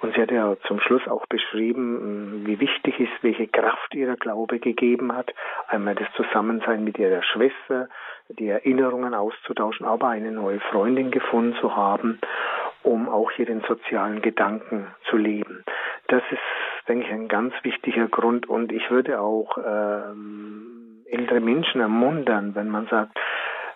Und 0.01 0.15
sie 0.15 0.21
hat 0.21 0.31
ja 0.31 0.55
zum 0.67 0.79
Schluss 0.79 1.07
auch 1.07 1.25
beschrieben, 1.27 2.43
wie 2.45 2.59
wichtig 2.59 2.99
ist, 2.99 3.11
welche 3.21 3.47
Kraft 3.47 3.93
ihrer 3.93 4.15
Glaube 4.15 4.59
gegeben 4.59 5.15
hat. 5.15 5.33
Einmal 5.67 5.93
das 5.93 6.07
Zusammensein 6.15 6.83
mit 6.83 6.97
ihrer 6.97 7.21
Schwester, 7.21 7.87
die 8.29 8.49
Erinnerungen 8.49 9.13
auszutauschen, 9.13 9.85
aber 9.85 10.09
eine 10.09 10.31
neue 10.31 10.59
Freundin 10.59 11.11
gefunden 11.11 11.55
zu 11.59 11.75
haben, 11.75 12.19
um 12.83 13.09
auch 13.09 13.31
hier 13.31 13.45
den 13.45 13.61
sozialen 13.61 14.21
Gedanken 14.21 14.87
zu 15.09 15.17
leben. 15.17 15.63
Das 16.07 16.23
ist, 16.31 16.87
denke 16.87 17.05
ich, 17.05 17.11
ein 17.11 17.27
ganz 17.27 17.53
wichtiger 17.63 18.07
Grund. 18.07 18.47
Und 18.47 18.71
ich 18.71 18.89
würde 18.91 19.19
auch 19.19 19.57
ähm, 19.57 21.03
ältere 21.09 21.39
Menschen 21.39 21.81
ermuntern, 21.81 22.55
wenn 22.55 22.69
man 22.69 22.87
sagt, 22.87 23.17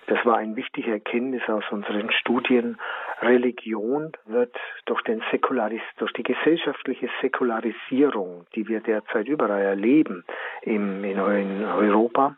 das 0.07 0.25
war 0.25 0.37
eine 0.37 0.55
wichtige 0.55 0.91
Erkenntnis 0.91 1.41
aus 1.49 1.65
unseren 1.69 2.09
Studien, 2.11 2.77
Religion 3.21 4.13
wird 4.25 4.55
durch 4.85 5.01
den 5.01 5.21
Säkularis, 5.31 5.81
durch 5.97 6.13
die 6.13 6.23
gesellschaftliche 6.23 7.09
Säkularisierung, 7.21 8.45
die 8.55 8.67
wir 8.67 8.79
derzeit 8.79 9.27
überall 9.27 9.61
erleben 9.61 10.23
im, 10.61 11.03
in, 11.03 11.17
in 11.17 11.65
Europa, 11.65 12.37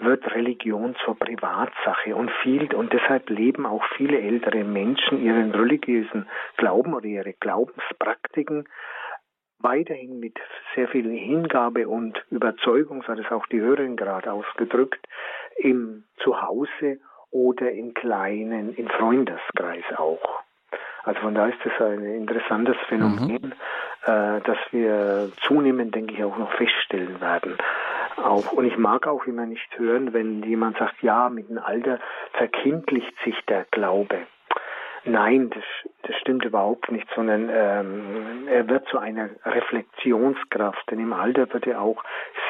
wird 0.00 0.34
Religion 0.34 0.96
zur 1.04 1.18
Privatsache 1.18 2.14
und 2.14 2.30
viel, 2.42 2.74
und 2.74 2.92
deshalb 2.92 3.30
leben 3.30 3.66
auch 3.66 3.84
viele 3.96 4.20
ältere 4.20 4.64
Menschen 4.64 5.22
ihren 5.22 5.52
religiösen 5.52 6.28
Glauben 6.56 6.94
oder 6.94 7.06
ihre 7.06 7.32
Glaubenspraktiken 7.34 8.66
weiterhin 9.64 10.20
mit 10.20 10.38
sehr 10.74 10.88
viel 10.88 11.10
Hingabe 11.10 11.88
und 11.88 12.22
Überzeugung, 12.30 13.02
so 13.02 13.08
hat 13.08 13.18
es 13.18 13.30
auch 13.32 13.46
die 13.46 13.60
Hörerin 13.60 13.96
gerade 13.96 14.30
ausgedrückt, 14.30 15.06
im 15.56 16.04
Zuhause 16.22 16.98
oder 17.30 17.72
im 17.72 17.94
kleinen, 17.94 18.74
im 18.74 18.88
Freundeskreis 18.88 19.84
auch. 19.96 20.42
Also 21.04 21.20
von 21.20 21.34
daher 21.34 21.52
ist 21.52 21.64
das 21.64 21.86
ein 21.86 22.04
interessantes 22.04 22.76
Phänomen, 22.88 23.52
mhm. 24.06 24.10
äh, 24.10 24.40
das 24.40 24.58
wir 24.70 25.30
zunehmend, 25.42 25.94
denke 25.94 26.14
ich, 26.14 26.24
auch 26.24 26.38
noch 26.38 26.52
feststellen 26.52 27.20
werden. 27.20 27.56
Auch, 28.16 28.52
und 28.52 28.64
ich 28.64 28.76
mag 28.76 29.06
auch 29.06 29.26
immer 29.26 29.46
nicht 29.46 29.78
hören, 29.78 30.12
wenn 30.12 30.42
jemand 30.42 30.78
sagt, 30.78 31.02
ja, 31.02 31.28
mit 31.28 31.48
dem 31.48 31.58
Alter 31.58 31.98
verkindlicht 32.32 33.14
sich 33.24 33.36
der 33.48 33.66
Glaube. 33.70 34.26
Nein, 35.04 35.50
das, 35.50 35.64
das 36.02 36.16
stimmt 36.20 36.44
überhaupt 36.44 36.90
nicht, 36.90 37.06
sondern 37.14 37.50
ähm, 37.52 38.48
er 38.48 38.68
wird 38.68 38.88
zu 38.88 38.98
einer 38.98 39.28
Reflexionskraft, 39.44 40.90
denn 40.90 40.98
im 40.98 41.12
Alter 41.12 41.52
wird 41.52 41.66
er 41.66 41.82
auch 41.82 42.02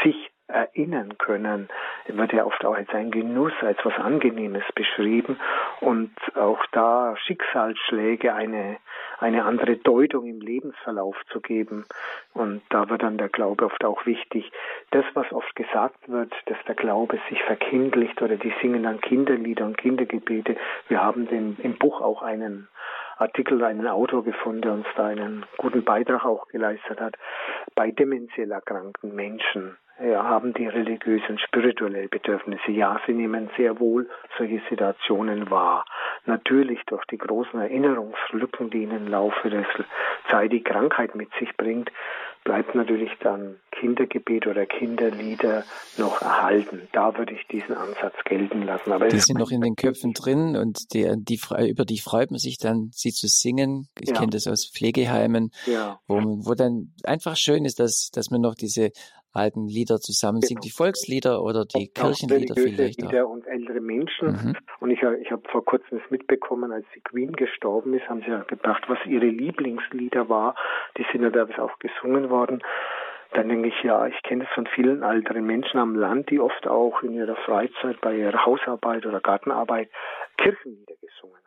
sich 0.05 0.31
erinnern 0.47 1.17
können, 1.19 1.69
wird 2.07 2.33
ja 2.33 2.45
oft 2.45 2.65
auch 2.65 2.75
als 2.75 2.91
ein 2.91 3.11
Genuss, 3.11 3.53
als 3.63 3.79
was 3.85 3.95
Angenehmes 3.95 4.65
beschrieben 4.75 5.39
und 5.81 6.13
auch 6.37 6.65
da 6.73 7.17
Schicksalsschläge 7.17 8.35
eine, 8.35 8.77
eine 9.19 9.45
andere 9.45 9.77
Deutung 9.77 10.27
im 10.27 10.41
Lebensverlauf 10.41 11.17
zu 11.33 11.41
geben. 11.41 11.87
Und 12.35 12.63
da 12.69 12.91
wird 12.91 13.03
dann 13.03 13.17
der 13.17 13.31
Glaube 13.31 13.65
oft 13.65 13.85
auch 13.85 14.05
wichtig. 14.05 14.53
Das, 14.91 15.05
was 15.15 15.33
oft 15.33 15.57
gesagt 15.57 16.09
wird, 16.09 16.33
dass 16.47 16.59
der 16.67 16.75
Glaube 16.75 17.19
sich 17.31 17.43
verkindlicht 17.43 18.21
oder 18.21 18.37
die 18.37 18.53
singen 18.61 18.83
dann 18.83 19.01
Kinderlieder 19.01 19.65
und 19.65 19.79
Kindergebete. 19.79 20.57
Wir 20.89 21.03
haben 21.03 21.27
den, 21.27 21.57
im 21.63 21.79
Buch 21.79 22.03
auch 22.03 22.23
einen 22.23 22.69
Artikel, 23.17 23.63
einen 23.65 23.87
Autor 23.87 24.25
gefunden, 24.25 24.63
der 24.63 24.73
uns 24.73 24.87
da 24.97 25.07
einen 25.07 25.47
guten 25.57 25.85
Beitrag 25.85 26.25
auch 26.25 26.49
geleistet 26.49 27.01
hat. 27.01 27.17
Bei 27.75 27.91
dementiell 27.91 28.51
erkrankten 28.51 29.15
Menschen 29.15 29.77
ja, 30.03 30.25
haben 30.25 30.53
die 30.55 30.67
religiösen, 30.67 31.39
spirituelle 31.39 32.09
Bedürfnisse. 32.09 32.73
Ja, 32.73 33.01
sie 33.07 33.13
nehmen 33.13 33.49
sehr 33.57 33.79
wohl 33.79 34.09
solche 34.37 34.61
Situationen 34.69 35.51
wahr. 35.51 35.85
Natürlich 36.27 36.81
durch 36.87 37.05
die 37.07 37.19
großen 37.19 37.61
Erinnerungslücken, 37.61 38.71
die 38.71 38.83
ihnen 38.83 39.07
im 39.07 39.09
Laufe 39.09 39.51
der 39.51 39.65
Zeit 40.31 40.53
die 40.53 40.63
Krankheit 40.63 41.15
mit 41.15 41.29
sich 41.39 41.57
bringt, 41.57 41.93
bleibt 42.43 42.75
natürlich 42.75 43.11
dann 43.21 43.57
Kindergebet 43.71 44.47
oder 44.47 44.67
Kinderlieder 44.67 45.65
noch 45.97 46.21
erhalten. 46.21 46.89
Da 46.93 47.17
würde 47.17 47.35
ich 47.35 47.47
diesen 47.47 47.75
Ansatz 47.75 48.15
gelten 48.25 48.63
lassen. 48.63 48.93
Aber 48.93 49.09
die 49.09 49.19
sind 49.19 49.39
noch 49.39 49.51
in 49.51 49.63
den 49.63 49.77
Köpfen 49.77 50.13
drin 50.13 50.57
und 50.57 50.93
die, 50.93 51.11
die, 51.17 51.41
über 51.71 51.85
die 51.85 52.01
freut 52.01 52.31
man 52.31 52.39
sich 52.39 52.59
dann, 52.59 52.91
sie 52.93 53.13
zu 53.13 53.29
singen. 53.29 53.89
Ich 53.99 54.11
ja. 54.11 54.17
kenne 54.17 54.31
das 54.31 54.47
aus 54.47 54.71
Pflegeheimen, 54.75 55.51
ja. 55.67 55.99
wo, 56.07 56.17
wo 56.17 56.55
dann 56.55 56.93
einfach 57.05 57.37
schön 57.37 57.65
ist, 57.65 57.81
dass, 57.81 58.11
dass 58.13 58.31
man 58.31 58.43
noch 58.43 58.55
diese 58.55 58.91
alten 59.35 59.67
Lieder 59.67 59.99
zusammen 59.99 60.41
genau. 60.41 60.49
singt, 60.49 60.65
die 60.65 60.71
Volkslieder 60.71 61.43
oder 61.43 61.65
die 61.65 61.91
auch 61.91 62.03
Kirchenlieder 62.03 62.55
vielleicht 62.55 63.03
Lieder 63.03 63.27
auch. 63.27 63.31
und 63.31 63.47
ältere 63.47 63.81
Menschen. 63.81 64.29
Mhm. 64.29 64.57
Und 64.81 64.91
ich, 64.91 65.03
ich 65.03 65.31
habe 65.31 65.43
vor 65.51 65.65
kurzem 65.65 65.99
es 65.99 66.11
mitbekommen, 66.11 66.73
als 66.73 66.87
die 66.95 67.01
Queen 67.01 67.33
gestorben 67.33 67.95
ist, 67.95 68.09
haben 68.09 68.21
sie 68.21 68.31
ja 68.31 68.43
gebracht, 68.45 68.85
was 68.89 68.99
ihre 69.07 69.27
Lieblingslieder 69.27 70.29
war. 70.29 70.55
Die 70.97 71.07
sind 71.13 71.23
ja 71.23 71.31
da 71.31 71.45
auch 71.63 71.79
gesungen 71.79 72.31
worden. 72.31 72.63
Dann 73.33 73.49
denke 73.49 73.69
ich, 73.69 73.83
ja, 73.83 74.07
ich 74.07 74.23
kenne 74.23 74.45
das 74.45 74.53
von 74.55 74.67
vielen 74.67 75.03
älteren 75.03 75.45
Menschen 75.45 75.81
am 75.81 75.97
Land, 75.97 76.31
die 76.31 76.39
oft 76.39 76.69
auch 76.69 77.03
in 77.03 77.15
ihrer 77.15 77.37
Freizeit 77.37 78.01
bei 78.01 78.17
ihrer 78.17 78.47
Hausarbeit 78.47 79.05
oder 79.07 79.21
Gartenarbeit 79.21 79.91
Kirchenlieder 80.37 80.95
gesungen. 81.01 81.44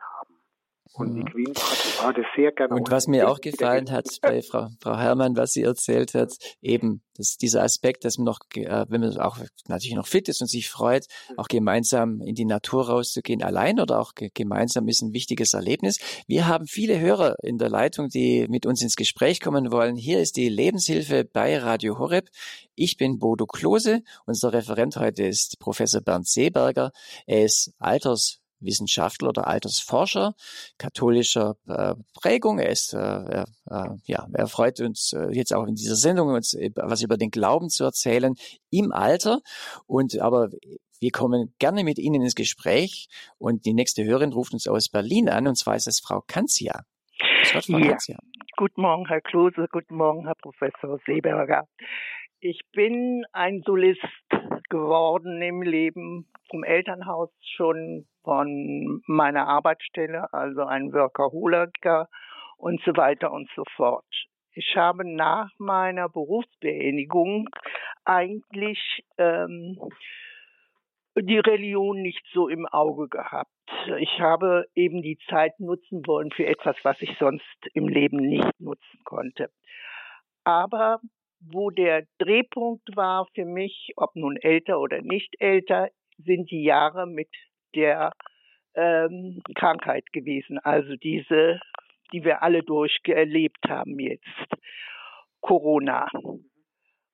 Und 0.94 1.14
die 1.14 1.24
Queen 1.24 1.52
das 1.54 2.26
sehr 2.36 2.52
gerne. 2.52 2.74
Und 2.74 2.90
was 2.90 3.06
mir 3.06 3.28
auch 3.28 3.40
gefallen 3.40 3.90
hat 3.90 4.06
bei 4.22 4.42
Frau, 4.42 4.68
Frau 4.80 4.96
Herrmann, 4.96 5.36
was 5.36 5.52
sie 5.52 5.62
erzählt 5.62 6.14
hat, 6.14 6.32
eben 6.60 7.02
dass 7.18 7.36
dieser 7.36 7.64
Aspekt, 7.64 8.04
dass 8.04 8.16
man 8.16 8.24
noch, 8.24 8.38
äh, 8.54 8.86
wenn 8.88 9.00
man 9.00 9.18
auch 9.18 9.38
natürlich 9.66 9.96
noch 9.96 10.06
fit 10.06 10.28
ist 10.28 10.40
und 10.40 10.46
sich 10.46 10.70
freut, 10.70 11.06
mhm. 11.28 11.38
auch 11.38 11.48
gemeinsam 11.48 12.20
in 12.20 12.34
die 12.34 12.44
Natur 12.44 12.88
rauszugehen, 12.88 13.42
allein 13.42 13.80
oder 13.80 13.98
auch 13.98 14.12
gemeinsam 14.14 14.88
ist 14.88 15.02
ein 15.02 15.12
wichtiges 15.12 15.52
Erlebnis. 15.52 15.98
Wir 16.26 16.46
haben 16.46 16.66
viele 16.66 16.98
Hörer 16.98 17.36
in 17.42 17.58
der 17.58 17.68
Leitung, 17.68 18.08
die 18.08 18.46
mit 18.48 18.64
uns 18.64 18.80
ins 18.82 18.96
Gespräch 18.96 19.40
kommen 19.40 19.72
wollen. 19.72 19.96
Hier 19.96 20.20
ist 20.20 20.36
die 20.36 20.48
Lebenshilfe 20.48 21.24
bei 21.24 21.58
Radio 21.58 21.98
Horeb. 21.98 22.28
Ich 22.76 22.96
bin 22.96 23.18
Bodo 23.18 23.46
Klose. 23.46 24.02
Unser 24.24 24.52
Referent 24.52 24.96
heute 24.96 25.24
ist 25.24 25.58
Professor 25.58 26.00
Bernd 26.00 26.28
Seeberger. 26.28 26.92
Er 27.26 27.44
ist 27.44 27.72
Alters 27.78 28.40
Wissenschaftler 28.60 29.28
oder 29.30 29.46
Altersforscher 29.46 30.34
katholischer 30.78 31.56
äh, 31.66 31.94
Prägung. 32.14 32.58
Er 32.58 32.70
ist, 32.70 32.92
äh, 32.94 32.98
er, 32.98 33.46
äh, 33.70 33.90
ja, 34.04 34.26
er 34.32 34.46
freut 34.46 34.80
uns 34.80 35.12
äh, 35.12 35.28
jetzt 35.32 35.54
auch 35.54 35.66
in 35.66 35.74
dieser 35.74 35.96
Sendung 35.96 36.28
uns 36.28 36.56
was 36.76 37.02
über 37.02 37.16
den 37.16 37.30
Glauben 37.30 37.70
zu 37.70 37.84
erzählen 37.84 38.34
im 38.70 38.92
Alter. 38.92 39.40
Und 39.86 40.18
aber 40.20 40.50
wir 41.00 41.10
kommen 41.10 41.54
gerne 41.58 41.84
mit 41.84 41.98
Ihnen 41.98 42.22
ins 42.22 42.34
Gespräch. 42.34 43.08
Und 43.38 43.66
die 43.66 43.74
nächste 43.74 44.04
Hörerin 44.04 44.32
ruft 44.32 44.52
uns 44.52 44.66
aus 44.66 44.88
Berlin 44.88 45.28
an, 45.28 45.46
und 45.46 45.56
zwar 45.56 45.76
ist 45.76 45.86
es 45.86 46.00
Frau 46.00 46.22
Kanzia. 46.26 46.82
Gott, 47.52 47.64
Frau 47.64 47.78
ja. 47.78 47.88
Kanzia. 47.90 48.18
Guten 48.56 48.82
Morgen, 48.82 49.06
Herr 49.06 49.20
Klose. 49.20 49.68
Guten 49.70 49.96
Morgen, 49.96 50.26
Herr 50.26 50.34
Professor 50.34 50.98
Seeberger. 51.06 51.68
Ich 52.40 52.60
bin 52.72 53.24
ein 53.32 53.62
Solist 53.64 54.00
geworden 54.68 55.40
im 55.42 55.62
Leben, 55.62 56.28
vom 56.50 56.64
Elternhaus 56.64 57.30
schon 57.56 58.06
von 58.28 59.00
meiner 59.06 59.48
Arbeitsstelle, 59.48 60.30
also 60.34 60.66
ein 60.66 60.92
Workaholiker 60.92 62.10
und 62.58 62.78
so 62.84 62.94
weiter 62.94 63.32
und 63.32 63.48
so 63.56 63.62
fort. 63.74 64.04
Ich 64.52 64.76
habe 64.76 65.10
nach 65.10 65.48
meiner 65.56 66.10
Berufsbeendigung 66.10 67.48
eigentlich 68.04 69.02
ähm, 69.16 69.78
die 71.16 71.38
Religion 71.38 72.02
nicht 72.02 72.22
so 72.34 72.48
im 72.48 72.66
Auge 72.66 73.08
gehabt. 73.08 73.48
Ich 73.98 74.20
habe 74.20 74.66
eben 74.74 75.00
die 75.00 75.16
Zeit 75.30 75.58
nutzen 75.58 76.06
wollen 76.06 76.30
für 76.30 76.44
etwas, 76.44 76.76
was 76.82 77.00
ich 77.00 77.16
sonst 77.18 77.56
im 77.72 77.88
Leben 77.88 78.18
nicht 78.18 78.60
nutzen 78.60 79.00
konnte. 79.04 79.48
Aber 80.44 81.00
wo 81.40 81.70
der 81.70 82.04
Drehpunkt 82.18 82.94
war 82.94 83.26
für 83.34 83.46
mich, 83.46 83.94
ob 83.96 84.14
nun 84.16 84.36
älter 84.36 84.80
oder 84.80 85.00
nicht 85.00 85.34
älter, 85.40 85.88
sind 86.18 86.50
die 86.50 86.64
Jahre 86.64 87.06
mit 87.06 87.30
der 87.74 88.12
ähm, 88.74 89.42
Krankheit 89.54 90.10
gewesen. 90.12 90.58
Also 90.58 90.96
diese, 90.96 91.60
die 92.12 92.24
wir 92.24 92.42
alle 92.42 92.62
durchgelebt 92.62 93.68
haben 93.68 93.98
jetzt. 93.98 94.26
Corona. 95.40 96.08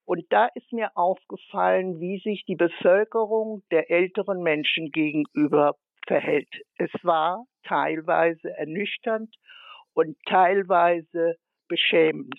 Und 0.07 0.25
da 0.31 0.49
ist 0.55 0.73
mir 0.73 0.91
aufgefallen, 0.97 2.01
wie 2.01 2.19
sich 2.19 2.45
die 2.47 2.57
Bevölkerung 2.57 3.63
der 3.71 3.91
älteren 3.91 4.43
Menschen 4.43 4.91
gegenüber 4.91 5.77
verhält. 6.07 6.49
Es 6.77 6.91
war 7.03 7.47
teilweise 7.63 8.51
ernüchternd 8.57 9.35
und 9.95 10.17
teilweise 10.27 11.37
beschämend. 11.69 12.35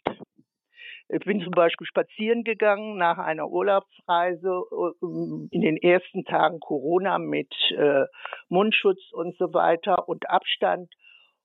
Ich 1.07 1.19
bin 1.19 1.41
zum 1.41 1.51
Beispiel 1.51 1.85
spazieren 1.85 2.43
gegangen 2.43 2.97
nach 2.97 3.19
einer 3.19 3.47
Urlaubsreise 3.47 4.63
äh, 4.71 5.05
in 5.51 5.61
den 5.61 5.77
ersten 5.77 6.25
Tagen 6.25 6.59
Corona 6.59 7.19
mit 7.19 7.53
äh, 7.71 8.05
Mundschutz 8.49 8.99
und 9.11 9.37
so 9.37 9.53
weiter 9.53 10.09
und 10.09 10.27
Abstand 10.29 10.91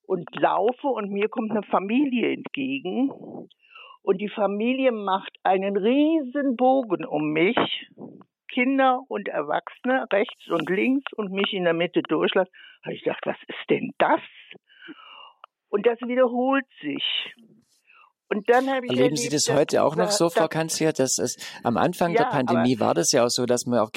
und 0.07 0.29
laufe 0.35 0.87
und 0.87 1.11
mir 1.11 1.29
kommt 1.29 1.51
eine 1.51 1.63
Familie 1.65 2.33
entgegen 2.33 3.11
und 4.03 4.21
die 4.21 4.31
Familie 4.31 4.93
macht 4.93 5.37
einen 5.43 5.77
riesen 5.77 6.57
Bogen 6.57 7.05
um 7.05 7.31
mich, 7.33 7.59
Kinder 8.49 9.03
und 9.09 9.29
Erwachsene 9.29 10.07
rechts 10.11 10.49
und 10.49 10.69
links 10.71 11.13
und 11.13 11.33
mich 11.33 11.53
in 11.53 11.65
der 11.65 11.75
Mitte 11.75 12.03
durchlassen. 12.03 12.53
Habe 12.83 12.95
ich 12.95 13.03
gedacht, 13.03 13.25
was 13.25 13.37
ist 13.47 13.71
denn 13.71 13.93
das? 13.99 14.21
Und 15.69 15.87
das 15.87 16.01
wiederholt 16.01 16.67
sich. 16.81 17.05
Und 18.33 18.49
dann 18.49 18.71
habe 18.71 18.87
ich 18.87 18.93
Erleben 18.93 19.17
erlebt, 19.17 19.19
Sie 19.19 19.29
das 19.29 19.51
heute 19.53 19.83
auch 19.83 19.97
noch 19.97 20.13
so, 20.13 20.31
Frau 20.31 20.47
Kanzler, 20.47 20.93
dass 20.93 21.19
es 21.19 21.37
am 21.65 21.77
Anfang 21.77 22.13
ja, 22.13 22.23
der 22.23 22.25
Pandemie 22.27 22.79
war 22.79 22.95
das 22.95 23.11
ja 23.11 23.25
auch 23.25 23.29
so, 23.29 23.45
dass 23.45 23.67
man 23.67 23.81
auch 23.81 23.91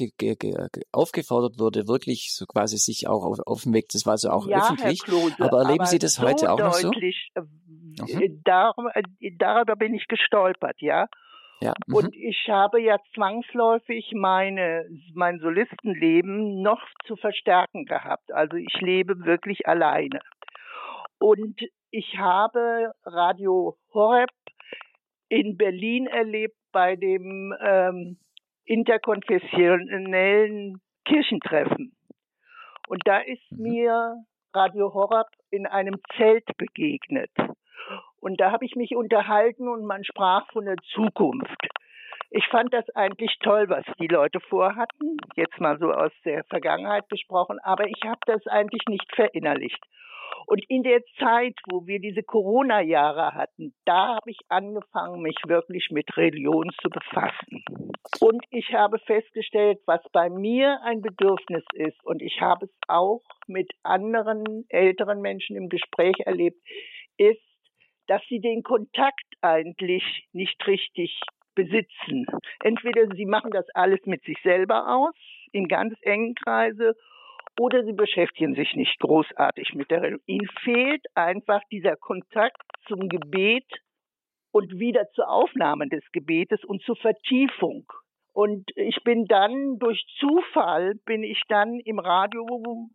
aufgefordert 0.92 1.60
wurde, 1.60 1.88
wirklich 1.88 2.34
so 2.34 2.48
quasi 2.48 2.78
sich 2.78 3.08
auch 3.08 3.26
auf, 3.26 3.40
auf 3.46 3.62
dem 3.62 3.74
Weg, 3.74 3.90
das 3.94 4.08
war 4.08 4.18
so 4.18 4.32
auch 4.32 4.48
ja, 4.48 4.58
öffentlich. 4.58 5.04
Klose, 5.04 5.36
aber 5.40 5.60
erleben 5.60 5.82
aber 5.82 5.86
Sie 5.86 6.00
das 6.00 6.14
so 6.14 6.24
heute 6.24 6.52
auch 6.52 6.58
noch 6.58 6.74
so? 6.74 6.92
Äh, 6.92 7.42
mhm. 7.42 8.42
Darüber, 8.44 8.96
äh, 8.96 9.04
darüber 9.38 9.76
bin 9.76 9.94
ich 9.94 10.08
gestolpert, 10.08 10.82
ja. 10.82 11.06
Ja, 11.62 11.74
mhm. 11.86 11.96
und 11.96 12.16
ich 12.16 12.48
habe 12.50 12.82
ja 12.82 12.98
zwangsläufig 13.14 14.14
meine, 14.16 14.86
mein 15.14 15.40
Solistenleben 15.40 16.64
noch 16.64 16.82
zu 17.06 17.16
verstärken 17.18 17.86
gehabt. 17.86 18.34
Also 18.34 18.58
ich 18.58 18.74
lebe 18.82 19.26
wirklich 19.26 19.68
alleine. 19.68 20.22
Und 21.20 21.62
ich 21.94 22.18
habe 22.18 22.92
Radio 23.06 23.78
Horeb 23.94 24.32
in 25.30 25.56
Berlin 25.58 26.08
erlebt 26.08 26.58
bei 26.72 26.96
dem 26.96 27.54
ähm, 27.62 28.18
interkonfessionellen 28.66 30.82
Kirchentreffen. 31.06 31.96
Und 32.88 33.04
da 33.06 33.20
ist 33.20 33.44
mhm. 33.52 33.62
mir 33.62 34.16
Radio 34.56 34.92
Horeb 34.92 35.28
in 35.52 35.68
einem 35.68 36.00
Zelt 36.18 36.48
begegnet. 36.58 37.30
Und 38.20 38.42
da 38.42 38.52
habe 38.52 38.66
ich 38.66 38.76
mich 38.76 38.96
unterhalten 38.96 39.68
und 39.68 39.86
man 39.86 40.04
sprach 40.04 40.52
von 40.52 40.66
der 40.66 40.78
Zukunft. 40.96 41.68
Ich 42.32 42.48
fand 42.48 42.74
das 42.74 42.90
eigentlich 42.96 43.38
toll, 43.44 43.70
was 43.70 43.86
die 44.00 44.08
Leute 44.08 44.40
vorhatten, 44.40 45.18
jetzt 45.36 45.60
mal 45.60 45.78
so 45.78 45.92
aus 45.92 46.12
der 46.26 46.44
Vergangenheit 46.46 47.08
gesprochen, 47.10 47.60
aber 47.62 47.86
ich 47.86 48.02
habe 48.04 48.22
das 48.26 48.48
eigentlich 48.48 48.82
nicht 48.88 49.16
verinnerlicht. 49.16 49.86
Und 50.48 50.64
in 50.70 50.84
der 50.84 51.02
Zeit, 51.20 51.56
wo 51.70 51.88
wir 51.88 52.00
diese 52.00 52.24
Corona-Jahre 52.24 53.34
hatten, 53.34 53.74
da 53.86 54.16
habe 54.16 54.32
ich 54.32 54.40
angefangen, 54.50 55.22
mich 55.22 55.38
wirklich 55.48 55.90
mit 55.92 56.16
Religion 56.18 56.70
zu 56.82 56.90
befassen. 56.90 57.64
Und 58.20 58.44
ich 58.52 58.74
habe 58.74 59.00
festgestellt, 59.00 59.80
was 59.86 60.02
bei 60.12 60.30
mir 60.30 60.80
ein 60.84 61.02
Bedürfnis 61.02 61.64
ist, 61.74 62.04
und 62.04 62.22
ich 62.22 62.42
habe 62.42 62.66
es 62.66 62.72
auch 62.88 63.22
mit 63.48 63.72
anderen 63.84 64.66
älteren 64.70 65.22
Menschen 65.22 65.56
im 65.56 65.70
Gespräch 65.70 66.16
erlebt, 66.26 66.58
ist, 67.18 67.42
dass 68.08 68.22
sie 68.28 68.40
den 68.40 68.64
Kontakt 68.64 69.24
eigentlich 69.42 70.28
nicht 70.34 70.66
richtig 70.68 71.20
besitzen. 71.56 72.26
Entweder 72.64 73.08
sie 73.16 73.26
machen 73.26 73.52
das 73.52 73.66
alles 73.74 74.00
mit 74.06 74.24
sich 74.24 74.38
selber 74.44 74.88
aus, 74.88 75.16
in 75.52 75.68
ganz 75.68 75.94
engen 76.02 76.36
Kreise, 76.36 76.96
oder 77.60 77.84
sie 77.84 77.94
beschäftigen 77.94 78.56
sich 78.56 78.74
nicht 78.76 79.00
großartig 79.00 79.74
mit 79.76 79.92
der 79.92 80.02
Religion. 80.02 80.24
Ihnen 80.26 80.50
fehlt 80.64 81.06
einfach 81.16 81.62
dieser 81.72 81.96
Kontakt 81.96 82.62
zum 82.88 83.10
Gebet 83.10 83.66
und 84.52 84.80
wieder 84.80 85.10
zur 85.14 85.30
Aufnahme 85.30 85.88
des 85.88 86.04
Gebetes 86.12 86.64
und 86.64 86.82
zur 86.84 86.96
Vertiefung. 86.96 87.86
Und 88.36 88.72
ich 88.76 88.98
bin 89.04 89.26
dann 89.26 89.78
durch 89.78 90.04
Zufall 90.20 90.96
bin 91.06 91.22
ich 91.22 91.40
dann 91.50 91.80
im 91.80 92.00
Radio 92.00 92.48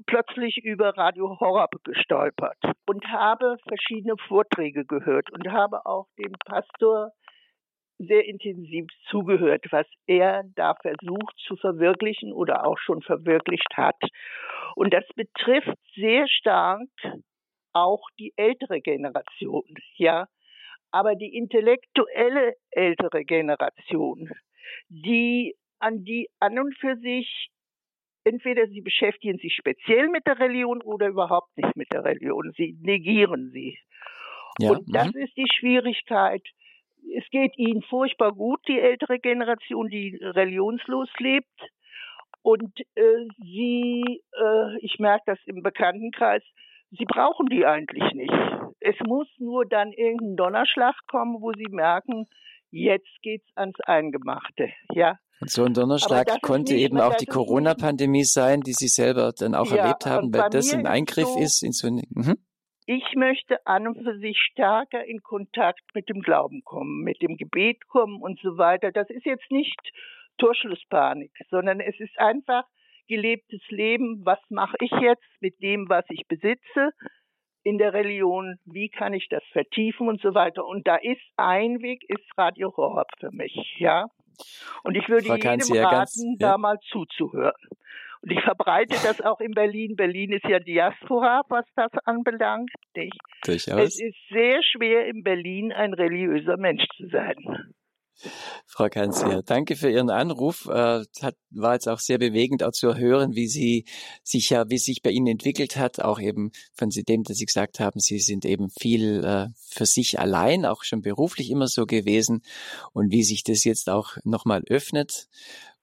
plötzlich 0.06 0.56
über 0.64 0.96
Radio 0.96 1.38
Horror 1.38 1.68
gestolpert 1.84 2.58
und 2.86 3.06
habe 3.06 3.56
verschiedene 3.68 4.16
Vorträge 4.26 4.84
gehört 4.84 5.30
und 5.30 5.48
habe 5.48 5.86
auch 5.86 6.06
dem 6.18 6.32
Pastor 6.44 7.12
sehr 7.98 8.24
intensiv 8.26 8.86
zugehört, 9.10 9.64
was 9.70 9.86
er 10.06 10.44
da 10.54 10.74
versucht 10.80 11.36
zu 11.46 11.56
verwirklichen 11.56 12.32
oder 12.32 12.66
auch 12.66 12.78
schon 12.78 13.02
verwirklicht 13.02 13.76
hat. 13.76 14.00
Und 14.76 14.94
das 14.94 15.04
betrifft 15.14 15.76
sehr 15.94 16.28
stark 16.28 16.88
auch 17.72 18.02
die 18.18 18.32
ältere 18.36 18.80
Generation, 18.80 19.64
ja. 19.96 20.26
Aber 20.90 21.16
die 21.16 21.34
intellektuelle 21.36 22.54
ältere 22.70 23.24
Generation, 23.24 24.30
die 24.88 25.54
an 25.80 26.04
die 26.04 26.28
an 26.40 26.58
und 26.58 26.74
für 26.78 26.96
sich 26.96 27.50
entweder 28.24 28.66
sie 28.66 28.80
beschäftigen 28.80 29.38
sich 29.38 29.54
speziell 29.54 30.08
mit 30.08 30.26
der 30.26 30.38
Religion 30.38 30.82
oder 30.82 31.08
überhaupt 31.08 31.56
nicht 31.56 31.76
mit 31.76 31.92
der 31.92 32.04
Religion. 32.04 32.52
Sie 32.56 32.76
negieren 32.80 33.50
sie. 33.52 33.78
Ja, 34.58 34.72
und 34.72 34.84
das 34.94 35.12
mhm. 35.12 35.20
ist 35.22 35.36
die 35.36 35.46
Schwierigkeit, 35.50 36.42
es 37.16 37.24
geht 37.30 37.56
ihnen 37.58 37.82
furchtbar 37.82 38.32
gut, 38.32 38.60
die 38.68 38.78
ältere 38.78 39.18
Generation, 39.18 39.88
die 39.88 40.18
religionslos 40.20 41.08
lebt. 41.18 41.46
Und 42.42 42.80
äh, 42.94 43.02
sie, 43.38 44.22
äh, 44.32 44.78
ich 44.80 44.98
merke 44.98 45.24
das 45.26 45.38
im 45.46 45.62
Bekanntenkreis, 45.62 46.42
sie 46.90 47.04
brauchen 47.04 47.46
die 47.46 47.66
eigentlich 47.66 48.12
nicht. 48.14 48.32
Es 48.80 48.96
muss 49.06 49.26
nur 49.38 49.66
dann 49.66 49.92
irgendein 49.92 50.36
Donnerschlag 50.36 50.94
kommen, 51.10 51.40
wo 51.40 51.52
sie 51.52 51.66
merken, 51.70 52.26
jetzt 52.70 53.22
geht's 53.22 53.48
ans 53.56 53.78
Eingemachte, 53.80 54.70
ja. 54.92 55.18
Und 55.40 55.50
so 55.50 55.64
ein 55.64 55.74
Donnerschlag 55.74 56.40
konnte 56.42 56.74
eben 56.74 57.00
auch 57.00 57.14
die 57.16 57.26
Corona-Pandemie 57.26 58.24
sein, 58.24 58.60
die 58.60 58.72
Sie 58.72 58.88
selber 58.88 59.32
dann 59.36 59.54
auch 59.54 59.70
ja, 59.70 59.76
erlebt 59.76 60.04
haben, 60.06 60.34
weil 60.34 60.50
das 60.50 60.72
ein 60.74 60.86
Eingriff 60.86 61.36
ist, 61.36 61.60
so, 61.60 61.62
ist 61.62 61.62
in 61.62 61.72
so 61.72 61.86
eine. 61.86 62.02
Ich 62.90 63.04
möchte 63.16 63.66
an 63.66 63.86
und 63.86 64.02
für 64.02 64.18
sich 64.18 64.38
stärker 64.38 65.04
in 65.04 65.22
Kontakt 65.22 65.82
mit 65.92 66.08
dem 66.08 66.22
Glauben 66.22 66.62
kommen, 66.64 67.04
mit 67.04 67.20
dem 67.20 67.36
Gebet 67.36 67.86
kommen 67.86 68.22
und 68.22 68.40
so 68.40 68.56
weiter. 68.56 68.90
Das 68.92 69.10
ist 69.10 69.26
jetzt 69.26 69.50
nicht 69.50 69.78
Torschlusspanik, 70.38 71.30
sondern 71.50 71.80
es 71.80 72.00
ist 72.00 72.18
einfach 72.18 72.64
gelebtes 73.06 73.60
Leben. 73.68 74.24
Was 74.24 74.38
mache 74.48 74.78
ich 74.80 74.90
jetzt 75.02 75.28
mit 75.40 75.60
dem, 75.60 75.90
was 75.90 76.06
ich 76.08 76.26
besitze 76.28 76.92
in 77.62 77.76
der 77.76 77.92
Religion? 77.92 78.56
Wie 78.64 78.88
kann 78.88 79.12
ich 79.12 79.28
das 79.28 79.44
vertiefen 79.52 80.08
und 80.08 80.22
so 80.22 80.32
weiter? 80.32 80.64
Und 80.64 80.88
da 80.88 80.96
ist 80.96 81.20
ein 81.36 81.82
Weg, 81.82 82.08
ist 82.08 82.24
Radio 82.38 82.74
Horab 82.74 83.10
für 83.20 83.32
mich, 83.32 83.76
ja. 83.76 84.06
Und 84.82 84.96
ich 84.96 85.06
würde 85.10 85.26
jedem 85.26 85.42
raten, 85.42 85.90
ganz, 85.90 86.24
ja. 86.24 86.36
da 86.38 86.56
mal 86.56 86.78
zuzuhören. 86.90 87.52
Und 88.22 88.32
ich 88.32 88.40
verbreite 88.42 88.96
das 89.02 89.20
auch 89.20 89.40
in 89.40 89.52
Berlin. 89.52 89.96
Berlin 89.96 90.32
ist 90.32 90.44
ja 90.44 90.58
Diaspora, 90.58 91.42
was 91.48 91.64
das 91.76 91.92
anbelangt. 92.04 92.70
Nicht? 92.96 93.18
Durchaus. 93.44 93.80
Es 93.80 94.00
ist 94.00 94.16
sehr 94.30 94.62
schwer, 94.62 95.06
in 95.06 95.22
Berlin 95.22 95.72
ein 95.72 95.94
religiöser 95.94 96.56
Mensch 96.56 96.84
zu 96.96 97.08
sein. 97.08 97.36
Frau 98.66 98.88
Kanzler, 98.88 99.42
danke 99.42 99.76
für 99.76 99.90
Ihren 99.90 100.10
Anruf. 100.10 100.66
Äh, 100.66 101.04
hat, 101.22 101.36
war 101.50 101.74
jetzt 101.74 101.88
auch 101.88 102.00
sehr 102.00 102.18
bewegend, 102.18 102.64
auch 102.64 102.72
zu 102.72 102.96
hören, 102.96 103.34
wie 103.34 103.46
Sie 103.46 103.84
sich 104.24 104.50
ja, 104.50 104.68
wie 104.68 104.78
sich 104.78 105.02
bei 105.02 105.10
Ihnen 105.10 105.28
entwickelt 105.28 105.76
hat, 105.76 106.00
auch 106.00 106.18
eben 106.18 106.50
von 106.74 106.90
dem, 106.90 107.22
dass 107.22 107.36
Sie 107.36 107.46
gesagt 107.46 107.78
haben, 107.78 108.00
Sie 108.00 108.18
sind 108.18 108.44
eben 108.44 108.70
viel 108.70 109.24
äh, 109.24 109.46
für 109.70 109.86
sich 109.86 110.18
allein, 110.18 110.66
auch 110.66 110.82
schon 110.82 111.00
beruflich 111.00 111.50
immer 111.50 111.68
so 111.68 111.86
gewesen 111.86 112.42
und 112.92 113.12
wie 113.12 113.22
sich 113.22 113.44
das 113.44 113.62
jetzt 113.62 113.88
auch 113.88 114.16
nochmal 114.24 114.62
öffnet. 114.68 115.28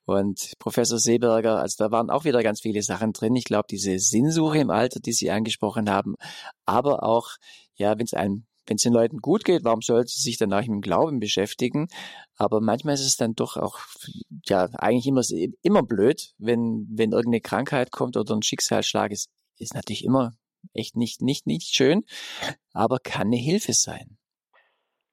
Und 0.05 0.53
Professor 0.59 0.99
Seeberger, 0.99 1.59
also 1.59 1.83
da 1.83 1.91
waren 1.91 2.09
auch 2.09 2.25
wieder 2.25 2.43
ganz 2.43 2.61
viele 2.61 2.83
Sachen 2.83 3.11
drin. 3.11 3.35
Ich 3.35 3.45
glaube, 3.45 3.65
diese 3.69 3.97
Sinnsuche 3.99 4.59
im 4.59 4.69
Alter, 4.69 4.99
die 4.99 5.13
Sie 5.13 5.31
angesprochen 5.31 5.89
haben, 5.89 6.15
aber 6.65 7.03
auch, 7.03 7.29
ja, 7.75 7.97
wenn 7.97 8.05
es 8.05 8.13
einem 8.13 8.45
wenn 8.67 8.77
es 8.77 8.83
den 8.83 8.93
Leuten 8.93 9.17
gut 9.19 9.45
geht, 9.45 9.63
warum 9.63 9.81
sollte 9.81 10.11
sie 10.11 10.21
sich 10.21 10.37
danach 10.37 10.61
mit 10.61 10.69
dem 10.69 10.81
Glauben 10.81 11.19
beschäftigen? 11.19 11.87
Aber 12.35 12.61
manchmal 12.61 12.95
ist 12.95 13.05
es 13.05 13.17
dann 13.17 13.35
doch 13.35 13.57
auch, 13.57 13.79
ja, 14.45 14.69
eigentlich 14.73 15.07
immer, 15.07 15.21
immer 15.61 15.83
blöd, 15.83 16.33
wenn, 16.37 16.87
wenn 16.89 17.11
irgendeine 17.11 17.41
Krankheit 17.41 17.91
kommt 17.91 18.17
oder 18.17 18.35
ein 18.35 18.41
Schicksalsschlag 18.41 19.11
ist, 19.11 19.29
ist 19.57 19.75
natürlich 19.75 20.03
immer 20.03 20.33
echt 20.73 20.95
nicht, 20.95 21.21
nicht, 21.21 21.45
nicht 21.45 21.75
schön, 21.75 22.03
aber 22.73 22.99
kann 22.99 23.27
eine 23.27 23.37
Hilfe 23.37 23.73
sein. 23.73 24.17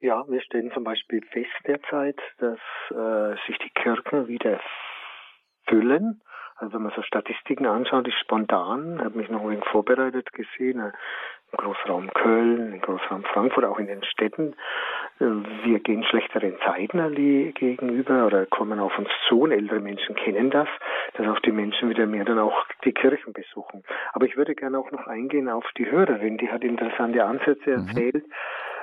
Ja, 0.02 0.24
wir 0.26 0.40
stellen 0.40 0.72
zum 0.72 0.82
Beispiel 0.82 1.22
fest 1.30 1.52
derzeit, 1.64 2.18
dass 2.38 2.58
äh, 2.90 3.36
sich 3.46 3.56
die 3.58 3.70
Kirchen 3.70 4.26
wieder 4.26 4.58
füllen. 5.68 6.20
Also 6.56 6.74
wenn 6.74 6.82
man 6.82 6.92
so 6.96 7.02
Statistiken 7.02 7.66
anschaut, 7.66 8.08
ist 8.08 8.18
spontan, 8.18 9.00
habe 9.00 9.16
mich 9.16 9.28
noch 9.30 9.42
ein 9.42 9.50
wenig 9.50 9.64
vorbereitet 9.66 10.32
gesehen, 10.32 10.80
äh, 10.80 10.90
im 11.52 11.56
Großraum 11.56 12.10
Köln, 12.14 12.72
im 12.72 12.80
Großraum 12.80 13.22
Frankfurt, 13.32 13.64
auch 13.64 13.78
in 13.78 13.86
den 13.86 14.02
Städten. 14.02 14.56
Äh, 15.20 15.26
wir 15.62 15.78
gehen 15.78 16.02
schlechteren 16.02 16.56
Zeiten 16.64 17.14
gegenüber 17.54 18.26
oder 18.26 18.46
kommen 18.46 18.80
auf 18.80 18.98
uns 18.98 19.08
zu 19.28 19.42
und 19.42 19.52
ältere 19.52 19.78
Menschen 19.78 20.16
kennen 20.16 20.50
das, 20.50 20.68
dass 21.14 21.28
auch 21.28 21.38
die 21.40 21.52
Menschen 21.52 21.90
wieder 21.90 22.06
mehr 22.06 22.24
dann 22.24 22.40
auch 22.40 22.66
die 22.84 22.92
Kirchen 22.92 23.32
besuchen. 23.32 23.84
Aber 24.14 24.26
ich 24.26 24.36
würde 24.36 24.56
gerne 24.56 24.80
auch 24.80 24.90
noch 24.90 25.06
eingehen 25.06 25.48
auf 25.48 25.64
die 25.78 25.88
Hörerin, 25.88 26.38
die 26.38 26.50
hat 26.50 26.64
interessante 26.64 27.24
Ansätze 27.24 27.70
mhm. 27.70 27.86
erzählt. 27.86 28.26
Mhm 28.26 28.32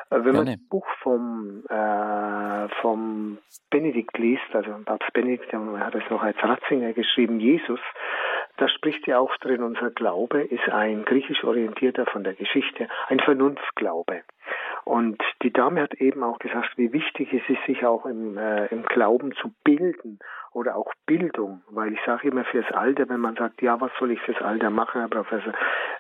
wenn 0.10 0.36
man 0.36 0.46
das 0.46 0.58
Buch 0.70 0.88
vom, 1.02 1.64
äh, 1.70 2.68
vom 2.82 3.38
Benedikt 3.70 4.18
liest, 4.18 4.54
also 4.54 4.72
Papst 4.86 5.14
Benedikt, 5.14 5.52
der 5.52 5.60
hat 5.80 5.96
es 5.96 6.10
noch 6.10 6.24
als 6.24 6.38
Ratzinger 6.42 6.94
geschrieben, 6.94 7.40
Jesus, 7.40 7.80
da 8.58 8.68
spricht 8.68 9.08
ja 9.08 9.20
auch 9.20 9.36
drin, 9.38 9.64
unser 9.64 9.92
Glaube 9.92 10.42
ist 10.42 10.68
ein 10.70 11.06
griechisch 11.06 11.44
orientierter 11.44 12.06
von 12.08 12.24
der 12.24 12.34
Geschichte, 12.34 12.88
ein 13.08 13.20
Vernunftglaube. 13.20 14.24
Und 14.84 15.22
die 15.44 15.54
Dame 15.54 15.82
hat 15.82 15.94
eben 15.96 16.24
auch 16.24 16.40
gesagt, 16.40 16.78
wie 16.78 16.92
wichtig 16.92 17.32
es 17.32 17.48
ist, 17.48 17.64
sich 17.66 17.86
auch 17.86 18.06
im, 18.06 18.38
äh, 18.38 18.66
im 18.68 18.84
Glauben 18.84 19.34
zu 19.36 19.54
bilden 19.64 20.20
oder 20.52 20.76
auch 20.76 20.92
Bildung, 21.06 21.62
weil 21.70 21.94
ich 21.94 22.00
sage 22.06 22.28
immer 22.28 22.44
fürs 22.44 22.70
Alter, 22.72 23.08
wenn 23.08 23.20
man 23.20 23.36
sagt, 23.36 23.62
ja, 23.62 23.80
was 23.80 23.92
soll 24.00 24.12
ich 24.12 24.20
fürs 24.22 24.42
Alter 24.42 24.72
machen, 24.72 25.02
Herr 25.02 25.10
Professor, 25.10 25.54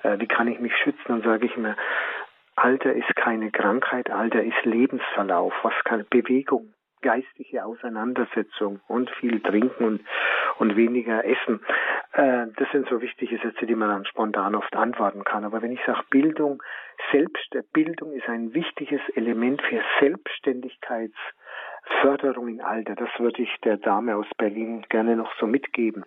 äh, 0.03 0.19
wie 0.19 0.27
kann 0.27 0.47
ich 0.47 0.59
mich 0.59 0.75
schützen, 0.75 1.03
dann 1.07 1.21
sage 1.21 1.45
ich 1.45 1.55
immer, 1.55 1.75
Alter 2.61 2.93
ist 2.93 3.15
keine 3.15 3.51
Krankheit, 3.51 4.11
Alter 4.11 4.43
ist 4.43 4.65
Lebensverlauf, 4.65 5.53
was 5.63 5.73
kann 5.85 6.05
Bewegung, 6.09 6.73
geistige 7.01 7.63
Auseinandersetzung 7.63 8.81
und 8.89 9.09
viel 9.11 9.39
trinken 9.39 9.85
und, 9.85 10.01
und 10.57 10.75
weniger 10.75 11.23
essen. 11.23 11.61
Äh, 12.11 12.47
das 12.57 12.69
sind 12.73 12.89
so 12.89 13.01
wichtige 13.01 13.37
Sätze, 13.37 13.65
die 13.65 13.75
man 13.75 13.87
dann 13.87 14.05
spontan 14.05 14.55
oft 14.55 14.75
antworten 14.75 15.23
kann. 15.23 15.45
Aber 15.45 15.61
wenn 15.61 15.71
ich 15.71 15.79
sage 15.85 16.03
Bildung, 16.09 16.61
selbst 17.13 17.55
Bildung 17.71 18.11
ist 18.11 18.27
ein 18.27 18.53
wichtiges 18.53 18.99
Element 19.15 19.61
für 19.61 19.81
Selbstständigkeitsförderung 20.01 22.49
im 22.49 22.59
Alter. 22.59 22.95
Das 22.95 23.09
würde 23.19 23.41
ich 23.41 23.55
der 23.63 23.77
Dame 23.77 24.17
aus 24.17 24.27
Berlin 24.37 24.85
gerne 24.89 25.15
noch 25.15 25.33
so 25.39 25.47
mitgeben. 25.47 26.03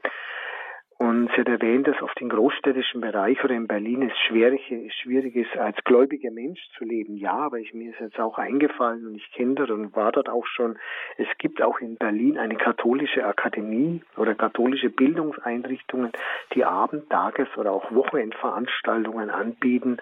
Und 1.03 1.33
sie 1.33 1.41
hat 1.41 1.49
erwähnt, 1.49 1.89
dass 1.89 2.01
oft 2.01 2.21
im 2.21 2.29
großstädtischen 2.29 3.01
Bereich 3.01 3.43
oder 3.43 3.55
in 3.55 3.67
Berlin 3.67 4.03
es 4.03 4.17
schwierig, 4.29 4.73
schwierig 5.03 5.35
ist, 5.35 5.57
als 5.57 5.77
gläubiger 5.83 6.31
Mensch 6.31 6.61
zu 6.79 6.85
leben. 6.85 7.17
Ja, 7.17 7.33
aber 7.33 7.59
ich, 7.59 7.75
mir 7.75 7.91
ist 7.91 7.99
jetzt 7.99 8.21
auch 8.21 8.39
eingefallen 8.39 9.09
und 9.09 9.17
ich 9.17 9.33
kenne 9.33 9.57
dort 9.57 9.73
und 9.73 9.97
war 9.97 10.13
dort 10.13 10.29
auch 10.29 10.47
schon. 10.47 10.79
Es 11.17 11.27
gibt 11.39 11.61
auch 11.61 11.81
in 11.81 11.97
Berlin 11.97 12.39
eine 12.39 12.55
katholische 12.55 13.27
Akademie 13.27 14.01
oder 14.17 14.37
katholische 14.37 14.91
Bildungseinrichtungen, 14.91 16.13
die 16.55 16.65
Abend-, 16.65 17.11
Tages- 17.11 17.57
oder 17.57 17.73
auch 17.73 17.91
Wochenendveranstaltungen 17.91 19.29
anbieten. 19.29 19.97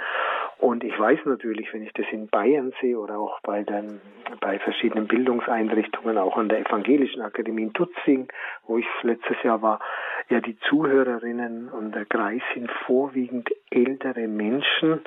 Und 0.58 0.84
ich 0.84 0.98
weiß 0.98 1.20
natürlich, 1.24 1.72
wenn 1.72 1.82
ich 1.82 1.94
das 1.94 2.04
in 2.12 2.28
Bayern 2.28 2.74
sehe 2.82 2.98
oder 2.98 3.18
auch 3.18 3.40
bei 3.40 3.62
den, 3.62 4.02
bei 4.42 4.58
verschiedenen 4.58 5.06
Bildungseinrichtungen, 5.06 6.18
auch 6.18 6.36
an 6.36 6.50
der 6.50 6.60
Evangelischen 6.60 7.22
Akademie 7.22 7.62
in 7.62 7.72
Tutzing, 7.72 8.28
wo 8.66 8.76
ich 8.76 8.86
letztes 9.02 9.42
Jahr 9.42 9.62
war, 9.62 9.80
ja, 10.28 10.40
die 10.40 10.58
Zuhörerinnen 10.90 11.68
und 11.68 11.94
der 11.94 12.04
Kreis 12.04 12.42
sind 12.52 12.68
vorwiegend 12.84 13.48
ältere 13.70 14.26
Menschen, 14.26 15.02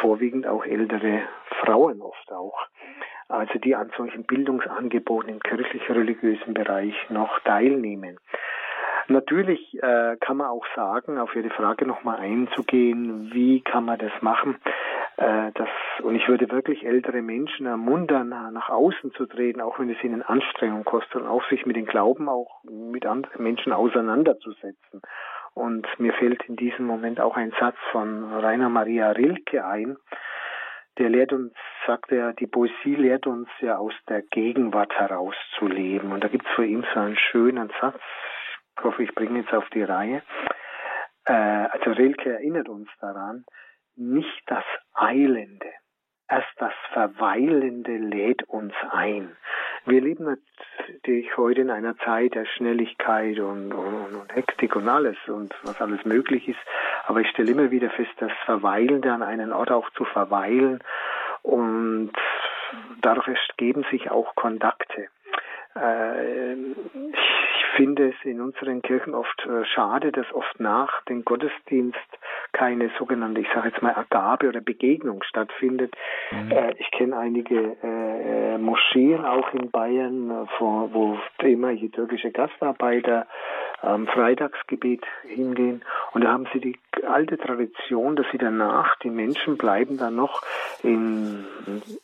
vorwiegend 0.00 0.48
auch 0.48 0.64
ältere 0.64 1.22
Frauen 1.60 2.02
oft 2.02 2.32
auch. 2.32 2.66
Also 3.28 3.58
die 3.60 3.76
an 3.76 3.90
solchen 3.96 4.24
Bildungsangeboten 4.24 5.28
im 5.28 5.40
kirchlich-religiösen 5.40 6.54
Bereich 6.54 6.94
noch 7.08 7.38
teilnehmen. 7.40 8.18
Natürlich 9.06 9.80
äh, 9.80 10.16
kann 10.18 10.38
man 10.38 10.48
auch 10.48 10.66
sagen, 10.74 11.18
auf 11.18 11.34
Ihre 11.36 11.50
Frage 11.50 11.86
nochmal 11.86 12.18
einzugehen, 12.18 13.30
wie 13.32 13.60
kann 13.60 13.84
man 13.84 13.98
das 13.98 14.12
machen? 14.22 14.56
Äh, 15.16 15.52
das, 15.54 15.68
und 16.02 16.14
ich 16.14 16.26
würde 16.28 16.50
wirklich 16.50 16.84
ältere 16.84 17.22
Menschen 17.22 17.66
ermuntern, 17.66 18.28
nach 18.28 18.68
außen 18.70 19.12
zu 19.12 19.26
treten, 19.26 19.60
auch 19.60 19.78
wenn 19.78 19.90
es 19.90 20.02
ihnen 20.02 20.22
Anstrengung 20.22 20.84
kostet 20.84 21.16
und 21.22 21.26
auch 21.26 21.46
sich 21.48 21.66
mit 21.66 21.76
dem 21.76 21.86
Glauben 21.86 22.28
auch 22.28 22.62
mit 22.64 23.06
anderen 23.06 23.42
Menschen 23.42 23.72
auseinanderzusetzen. 23.72 25.02
Und 25.54 25.86
mir 25.98 26.14
fällt 26.14 26.44
in 26.48 26.56
diesem 26.56 26.86
Moment 26.86 27.20
auch 27.20 27.36
ein 27.36 27.52
Satz 27.60 27.76
von 27.90 28.32
Rainer 28.32 28.70
Maria 28.70 29.10
Rilke 29.10 29.66
ein, 29.66 29.96
der 30.98 31.08
lehrt 31.08 31.32
uns, 31.32 31.52
sagt 31.86 32.12
er, 32.12 32.32
die 32.34 32.46
Poesie 32.46 32.94
lehrt 32.94 33.26
uns 33.26 33.48
ja 33.60 33.78
aus 33.78 33.94
der 34.08 34.22
Gegenwart 34.22 34.92
heraus 34.98 35.34
zu 35.58 35.66
leben. 35.66 36.12
Und 36.12 36.22
da 36.22 36.28
gibt 36.28 36.46
es 36.46 36.52
für 36.52 36.66
ihn 36.66 36.84
so 36.92 37.00
einen 37.00 37.16
schönen 37.16 37.70
Satz, 37.80 38.00
ich 38.78 38.84
hoffe, 38.84 39.02
ich 39.02 39.14
bringe 39.14 39.40
jetzt 39.40 39.52
auf 39.52 39.68
die 39.70 39.82
Reihe. 39.82 40.22
Äh, 41.24 41.32
also 41.32 41.92
Rilke 41.92 42.32
erinnert 42.32 42.68
uns 42.68 42.88
daran, 43.00 43.44
nicht 44.10 44.42
das 44.46 44.64
Eilende, 44.94 45.70
erst 46.28 46.52
das 46.56 46.72
Verweilende 46.92 47.96
lädt 47.96 48.42
uns 48.44 48.74
ein. 48.90 49.36
Wir 49.84 50.00
leben 50.00 50.24
natürlich 50.24 51.36
heute 51.36 51.62
in 51.62 51.70
einer 51.70 51.96
Zeit 51.98 52.34
der 52.34 52.46
Schnelligkeit 52.46 53.38
und, 53.40 53.72
und, 53.72 54.14
und, 54.14 54.34
Hektik 54.34 54.76
und 54.76 54.88
alles 54.88 55.16
und 55.26 55.54
was 55.64 55.80
alles 55.80 56.04
möglich 56.04 56.48
ist. 56.48 56.60
Aber 57.06 57.20
ich 57.20 57.28
stelle 57.30 57.50
immer 57.50 57.70
wieder 57.70 57.90
fest, 57.90 58.12
das 58.18 58.32
Verweilende 58.44 59.12
an 59.12 59.22
einen 59.22 59.52
Ort 59.52 59.72
auch 59.72 59.90
zu 59.90 60.04
verweilen 60.04 60.82
und 61.42 62.12
dadurch 63.00 63.28
ergeben 63.28 63.84
sich 63.90 64.10
auch 64.10 64.34
Kontakte. 64.36 65.08
Äh, 65.74 66.54
ich 66.54 67.41
finde 67.76 68.08
es 68.08 68.14
in 68.24 68.40
unseren 68.40 68.82
Kirchen 68.82 69.14
oft 69.14 69.46
äh, 69.46 69.64
schade, 69.64 70.12
dass 70.12 70.26
oft 70.32 70.60
nach 70.60 71.02
dem 71.04 71.24
Gottesdienst 71.24 71.98
keine 72.52 72.90
sogenannte, 72.98 73.40
ich 73.40 73.48
sage 73.54 73.68
jetzt 73.68 73.82
mal, 73.82 73.94
Agabe 73.94 74.48
oder 74.48 74.60
Begegnung 74.60 75.22
stattfindet. 75.22 75.94
Mhm. 76.30 76.50
Äh, 76.50 76.74
ich 76.78 76.90
kenne 76.90 77.16
einige 77.16 77.76
Moscheen 78.58 79.24
auch 79.24 79.52
in 79.54 79.70
Bayern, 79.70 80.48
wo 80.58 81.18
immer 81.42 81.74
die 81.74 81.90
türkische 81.90 82.30
Gastarbeiter 82.30 83.26
am 83.80 84.06
Freitagsgebet 84.06 85.04
hingehen. 85.26 85.82
Und 86.12 86.24
da 86.24 86.32
haben 86.32 86.46
sie 86.52 86.60
die 86.60 86.78
alte 87.06 87.38
Tradition, 87.38 88.16
dass 88.16 88.26
sie 88.32 88.38
danach, 88.38 88.96
die 89.00 89.10
Menschen 89.10 89.56
bleiben 89.56 89.98
dann 89.98 90.16
noch 90.16 90.42
in, 90.82 91.44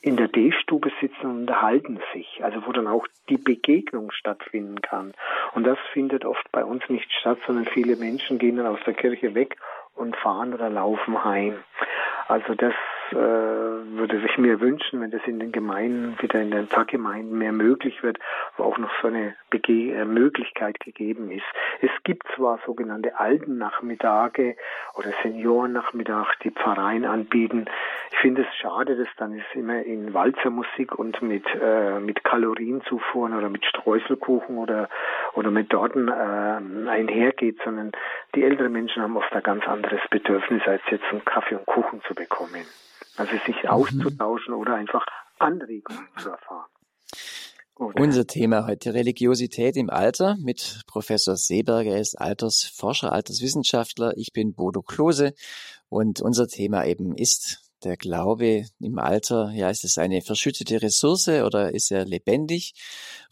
in 0.01 0.16
der 0.16 0.28
D-Stube 0.28 0.91
sitzen 1.01 1.26
und 1.26 1.41
unterhalten 1.41 2.01
sich. 2.12 2.43
Also 2.43 2.66
wo 2.66 2.72
dann 2.72 2.86
auch 2.86 3.07
die 3.28 3.39
Begegnung 3.39 4.11
stattfinden 4.12 4.80
kann. 4.80 5.12
Und 5.55 5.64
das 5.64 5.78
findet 5.93 6.24
oft 6.24 6.51
bei 6.53 6.64
uns 6.64 6.89
nicht 6.89 7.11
statt, 7.12 7.39
sondern 7.47 7.66
viele 7.66 7.97
Menschen 7.97 8.39
gehen 8.39 8.57
dann 8.57 8.66
aus 8.66 8.80
der 8.86 8.95
Kirche 8.95 9.34
weg 9.34 9.57
und 9.95 10.16
fahren 10.16 10.55
oder 10.55 10.70
laufen 10.70 11.24
heim. 11.24 11.57
Also 12.28 12.55
das 12.55 12.74
äh, 13.12 13.16
würde 13.16 14.22
ich 14.24 14.38
mir 14.38 14.61
wünschen, 14.61 15.00
wenn 15.00 15.11
das 15.11 15.22
in 15.26 15.38
den 15.38 15.52
Gemeinden, 15.52 16.16
wieder 16.20 16.40
in 16.40 16.50
den 16.50 16.66
Pfarrgemeinden 16.66 17.36
mehr 17.36 17.52
möglich 17.52 18.02
wird, 18.02 18.18
wo 18.56 18.64
auch 18.64 18.78
noch 18.78 18.90
so 19.00 19.09
eine 19.09 19.34
Bege 19.50 19.94
äh, 19.94 20.04
Möglichkeit 20.04 20.80
gegeben 20.80 21.30
ist. 21.30 21.44
Es 21.80 21.90
gibt 22.04 22.26
zwar 22.34 22.59
sogenannte 22.66 23.18
Altennachmittage 23.18 24.56
oder 24.94 25.11
Seniorennachmittage, 25.22 26.30
die 26.44 26.50
Pfarreien 26.50 27.04
anbieten. 27.04 27.66
Ich 28.11 28.18
finde 28.18 28.42
es 28.42 28.56
schade, 28.56 28.96
dass 28.96 29.09
dann 29.16 29.34
es 29.34 29.44
immer 29.54 29.82
in 29.82 30.12
Walzermusik 30.14 30.98
und 30.98 31.20
mit, 31.22 31.44
äh, 31.61 32.00
mit 32.00 32.24
Kalorienzufuhren 32.24 33.34
oder 33.34 33.48
mit 33.48 33.64
Streuselkuchen 33.64 34.59
oder, 34.59 34.88
oder 35.34 35.50
mit 35.50 35.70
Torten 35.70 36.09
äh, 36.09 36.90
einhergeht, 36.90 37.59
sondern 37.64 37.92
die 38.34 38.44
älteren 38.44 38.72
Menschen 38.72 39.02
haben 39.02 39.16
oft 39.16 39.32
ein 39.32 39.42
ganz 39.42 39.66
anderes 39.66 40.00
Bedürfnis, 40.11 40.62
als 40.66 40.82
jetzt 40.90 41.04
einen 41.11 41.24
Kaffee 41.24 41.56
und 41.56 41.66
Kuchen 41.66 42.02
zu 42.02 42.14
bekommen. 42.14 42.66
Also 43.19 43.33
sich 43.47 43.62
mhm. 43.64 43.69
auszutauschen 43.69 44.55
oder 44.55 44.75
einfach 44.75 45.05
Anregungen 45.39 46.09
zu 46.16 46.31
erfahren. 46.31 46.71
Oder? 47.75 48.03
Unser 48.03 48.27
Thema 48.27 48.66
heute 48.66 48.95
Religiosität 48.95 49.77
im 49.77 49.89
Alter 49.89 50.37
mit 50.41 50.83
Professor 50.87 51.37
Seeberger. 51.37 51.93
Er 51.93 52.01
ist 52.01 52.21
Altersforscher, 52.21 53.12
Alterswissenschaftler. 53.12 54.16
Ich 54.16 54.33
bin 54.33 54.55
Bodo 54.55 54.83
Klose 54.83 55.35
und 55.89 56.21
unser 56.21 56.49
Thema 56.49 56.85
eben 56.87 57.14
ist 57.14 57.71
der 57.85 57.97
Glaube 57.97 58.64
im 58.81 58.99
Alter. 58.99 59.51
Ja, 59.53 59.71
ist 59.71 59.85
es 59.85 59.99
eine 59.99 60.23
verschüttete 60.23 60.83
Ressource 60.83 61.29
oder 61.29 61.73
ist 61.73 61.93
er 61.93 62.05
lebendig? 62.05 62.75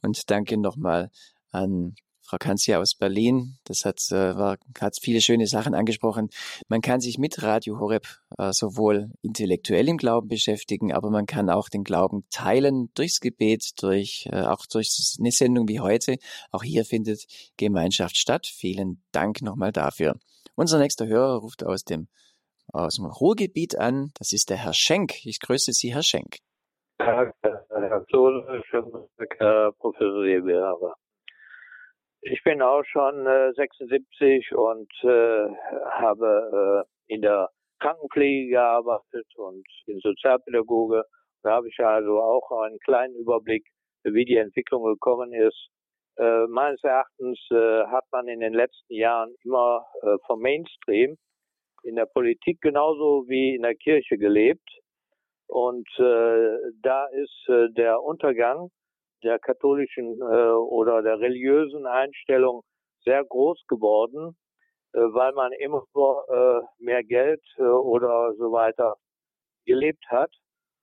Und 0.03 0.31
danke 0.31 0.57
nochmal 0.57 1.11
an 1.51 1.97
Frau 2.27 2.39
Kanzia 2.39 2.81
aus 2.81 2.97
Berlin. 2.97 3.57
Das 3.65 3.85
hat, 3.85 4.01
äh, 4.11 4.37
war, 4.37 4.59
hat 4.81 4.97
viele 5.01 5.21
schöne 5.21 5.47
Sachen 5.47 5.75
angesprochen. 5.75 6.29
Man 6.69 6.81
kann 6.81 7.01
sich 7.01 7.19
mit 7.19 7.41
Radio 7.43 7.79
Horeb 7.79 8.05
äh, 8.37 8.53
sowohl 8.53 9.13
intellektuell 9.23 9.89
im 9.89 9.97
Glauben 9.97 10.27
beschäftigen, 10.27 10.93
aber 10.93 11.11
man 11.11 11.27
kann 11.27 11.49
auch 11.51 11.69
den 11.69 11.85
Glauben 11.85 12.25
teilen 12.31 12.91
durchs 12.95 13.21
Gebet, 13.21 13.81
durch, 13.81 14.29
äh, 14.33 14.41
auch 14.41 14.67
durch 14.67 15.17
eine 15.21 15.31
Sendung 15.31 15.69
wie 15.69 15.79
heute. 15.79 16.17
Auch 16.51 16.65
hier 16.65 16.85
findet 16.85 17.27
Gemeinschaft 17.57 18.17
statt. 18.17 18.47
Vielen 18.47 19.05
Dank 19.13 19.41
nochmal 19.41 19.71
dafür. 19.71 20.15
Unser 20.57 20.79
nächster 20.79 21.07
Hörer 21.07 21.37
ruft 21.37 21.65
aus 21.65 21.85
dem, 21.85 22.09
aus 22.73 22.97
dem 22.97 23.07
Ruhrgebiet 23.07 23.79
an. 23.79 24.11
Das 24.19 24.33
ist 24.33 24.51
der 24.51 24.57
Herr 24.57 24.75
Schenk. 24.75 25.25
Ich 25.25 25.39
grüße 25.39 25.73
Sie, 25.73 25.95
Herr 25.95 26.03
Schenk. 26.03 26.39
Herr 26.99 27.33
Klose, 28.09 28.63
Herr 29.39 29.73
Professor 29.73 30.25
Seeberger. 30.25 30.95
Ich 32.29 32.43
bin 32.43 32.61
auch 32.61 32.83
schon 32.87 33.25
äh, 33.25 33.53
76 33.55 34.53
und 34.57 34.91
äh, 35.05 35.47
habe 35.93 36.85
äh, 37.09 37.13
in 37.15 37.23
der 37.23 37.51
Krankenpflege 37.79 38.51
gearbeitet 38.51 39.29
und 39.37 39.65
bin 39.87 40.01
Sozialpädagoge. 40.01 41.05
Da 41.45 41.53
habe 41.53 41.69
ich 41.69 41.79
also 41.79 42.21
auch 42.21 42.51
einen 42.65 42.81
kleinen 42.81 43.15
Überblick, 43.15 43.65
wie 44.03 44.25
die 44.25 44.39
Entwicklung 44.39 44.83
gekommen 44.83 45.33
ist. 45.33 45.69
Äh, 46.17 46.49
meines 46.49 46.83
Erachtens 46.83 47.39
äh, 47.53 47.85
hat 47.85 48.07
man 48.11 48.27
in 48.27 48.41
den 48.41 48.55
letzten 48.55 48.95
Jahren 48.95 49.33
immer 49.45 49.87
äh, 50.03 50.17
vom 50.27 50.41
Mainstream 50.41 51.17
in 51.85 51.95
der 51.95 52.07
Politik 52.07 52.61
genauso 52.61 53.25
wie 53.29 53.55
in 53.55 53.63
der 53.63 53.77
Kirche 53.77 54.19
gelebt. 54.19 54.69
Und 55.47 55.89
äh, 56.01 56.59
da 56.83 57.07
ist 57.07 57.49
äh, 57.49 57.69
der 57.77 58.03
Untergang 58.03 58.71
der 59.23 59.39
katholischen 59.39 60.21
äh, 60.21 60.53
oder 60.53 61.03
der 61.03 61.19
religiösen 61.21 61.87
Einstellung 61.87 62.63
sehr 63.05 63.25
groß 63.25 63.65
geworden, 63.69 64.37
äh, 64.93 64.99
weil 64.99 65.33
man 65.33 65.53
immer 65.53 65.83
äh, 66.29 66.61
mehr 66.79 67.03
Geld 67.05 67.43
äh, 67.59 67.63
oder 67.63 68.35
so 68.35 68.53
weiter 68.53 68.95
gelebt 69.65 70.05
hat. 70.09 70.31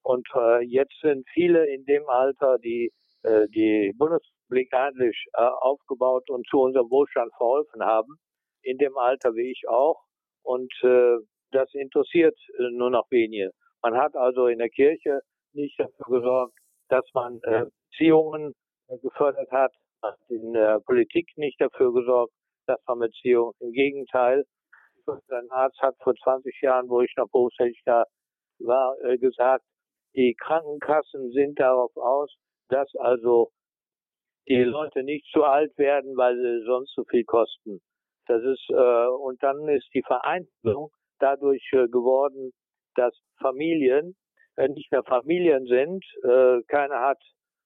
Und 0.03 0.27
äh, 0.35 0.63
jetzt 0.65 0.99
sind 1.01 1.27
viele 1.33 1.65
in 1.67 1.85
dem 1.85 2.07
Alter, 2.09 2.57
die 2.59 2.91
äh, 3.23 3.47
die 3.49 3.93
Bundesrepublik 3.97 4.73
eigentlich 4.73 5.25
äh, 5.33 5.41
aufgebaut 5.41 6.29
und 6.29 6.45
zu 6.47 6.59
unserem 6.59 6.89
Wohlstand 6.89 7.31
verholfen 7.37 7.83
haben, 7.83 8.17
in 8.61 8.77
dem 8.77 8.97
Alter 8.97 9.33
wie 9.35 9.51
ich 9.51 9.67
auch. 9.67 10.01
Und 10.43 10.73
äh, 10.83 11.17
das 11.51 11.73
interessiert 11.73 12.37
äh, 12.59 12.69
nur 12.71 12.89
noch 12.89 13.09
wenige. 13.11 13.51
Man 13.81 13.97
hat 13.97 14.15
also 14.15 14.47
in 14.47 14.59
der 14.59 14.69
Kirche 14.69 15.21
nicht 15.53 15.79
dafür 15.79 16.19
gesorgt, 16.19 16.57
dass 16.89 17.05
man 17.13 17.39
äh, 17.43 17.65
Beziehungen 17.93 18.53
äh, 18.87 18.97
gefördert 18.99 19.51
hat, 19.51 19.73
hat 20.01 20.17
in 20.29 20.53
der 20.53 20.79
Politik 20.81 21.29
nicht 21.35 21.59
dafür 21.61 21.93
gesorgt, 21.93 22.33
dass 22.65 22.79
man 22.87 22.99
Beziehungen, 22.99 23.53
im 23.59 23.71
Gegenteil, 23.71 24.45
ein 25.05 25.51
Arzt 25.51 25.79
hat 25.81 25.95
vor 26.01 26.15
20 26.15 26.61
Jahren, 26.61 26.89
wo 26.89 27.01
ich 27.01 27.13
noch 27.17 27.29
berufstätig 27.29 27.81
war, 27.85 28.95
äh, 29.03 29.17
gesagt, 29.17 29.65
die 30.15 30.33
Krankenkassen 30.35 31.31
sind 31.31 31.59
darauf 31.59 31.95
aus, 31.97 32.33
dass 32.69 32.89
also 32.95 33.51
die 34.47 34.63
Leute 34.63 35.03
nicht 35.03 35.25
zu 35.31 35.43
alt 35.43 35.77
werden, 35.77 36.15
weil 36.15 36.35
sie 36.35 36.65
sonst 36.65 36.93
zu 36.93 37.03
viel 37.05 37.23
kosten. 37.25 37.81
Das 38.27 38.41
ist 38.43 38.69
äh, 38.69 39.07
und 39.07 39.41
dann 39.43 39.67
ist 39.67 39.89
die 39.93 40.03
Vereinzelung 40.03 40.91
dadurch 41.19 41.67
äh, 41.73 41.87
geworden, 41.87 42.51
dass 42.95 43.13
Familien 43.39 44.15
äh, 44.55 44.69
nicht 44.69 44.91
mehr 44.91 45.03
Familien 45.03 45.65
sind, 45.65 46.05
äh, 46.23 46.61
keiner 46.67 47.01
hat 47.01 47.21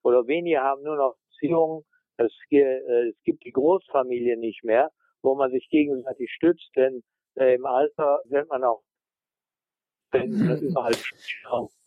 oder 0.08 0.26
wenige 0.26 0.62
haben 0.62 0.84
nur 0.84 0.95
noch 0.95 1.18
Beziehungen. 1.30 1.84
Es, 2.16 2.32
äh, 2.49 3.10
es 3.10 3.16
gibt 3.24 3.43
die 3.43 3.51
Großfamilie 3.51 4.38
nicht 4.38 4.64
mehr, 4.64 4.89
wo 5.22 5.36
man 5.36 5.51
sich 5.51 5.68
gegenseitig 5.70 6.32
stützt, 6.32 6.72
denn 6.76 7.03
äh, 7.36 7.55
im 7.55 7.66
Alter 7.66 8.22
wird 8.26 8.47
man 8.49 8.64
auch 8.64 8.82
überall 10.14 10.95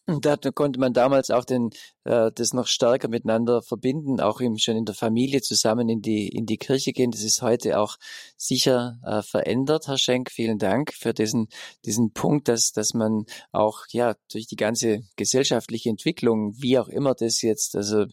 da 0.07 0.37
konnte 0.37 0.81
man 0.81 0.93
damals 0.93 1.31
auch 1.31 1.45
den, 1.45 1.71
äh, 2.05 2.31
das 2.35 2.53
noch 2.53 2.67
stärker 2.67 3.09
miteinander 3.09 3.63
verbinden, 3.63 4.21
auch 4.21 4.41
im, 4.41 4.59
schon 4.59 4.77
in 4.77 4.85
der 4.85 4.95
Familie 4.95 5.41
zusammen 5.43 5.89
in 5.89 6.03
die, 6.03 6.29
in 6.29 6.47
die 6.47 6.59
Kirche 6.59 6.93
gehen. 6.93 7.11
Das 7.11 7.23
ist 7.23 7.43
heute 7.43 7.79
auch 7.79 7.97
sicher 8.37 8.99
äh, 9.05 9.23
verändert, 9.23 9.87
Herr 9.87 9.99
Schenk. 9.99 10.31
Vielen 10.31 10.59
Dank 10.59 10.93
für 10.95 11.15
diesen, 11.15 11.49
diesen 11.85 12.13
Punkt, 12.13 12.49
dass, 12.49 12.73
dass 12.73 12.95
man 12.95 13.25
auch 13.53 13.85
ja 13.91 14.15
durch 14.33 14.47
die 14.47 14.57
ganze 14.57 15.03
gesellschaftliche 15.17 15.91
Entwicklung, 15.91 16.55
wie 16.61 16.79
auch 16.79 16.89
immer 16.89 17.15
das 17.15 17.43
jetzt, 17.43 17.77
also 17.77 18.07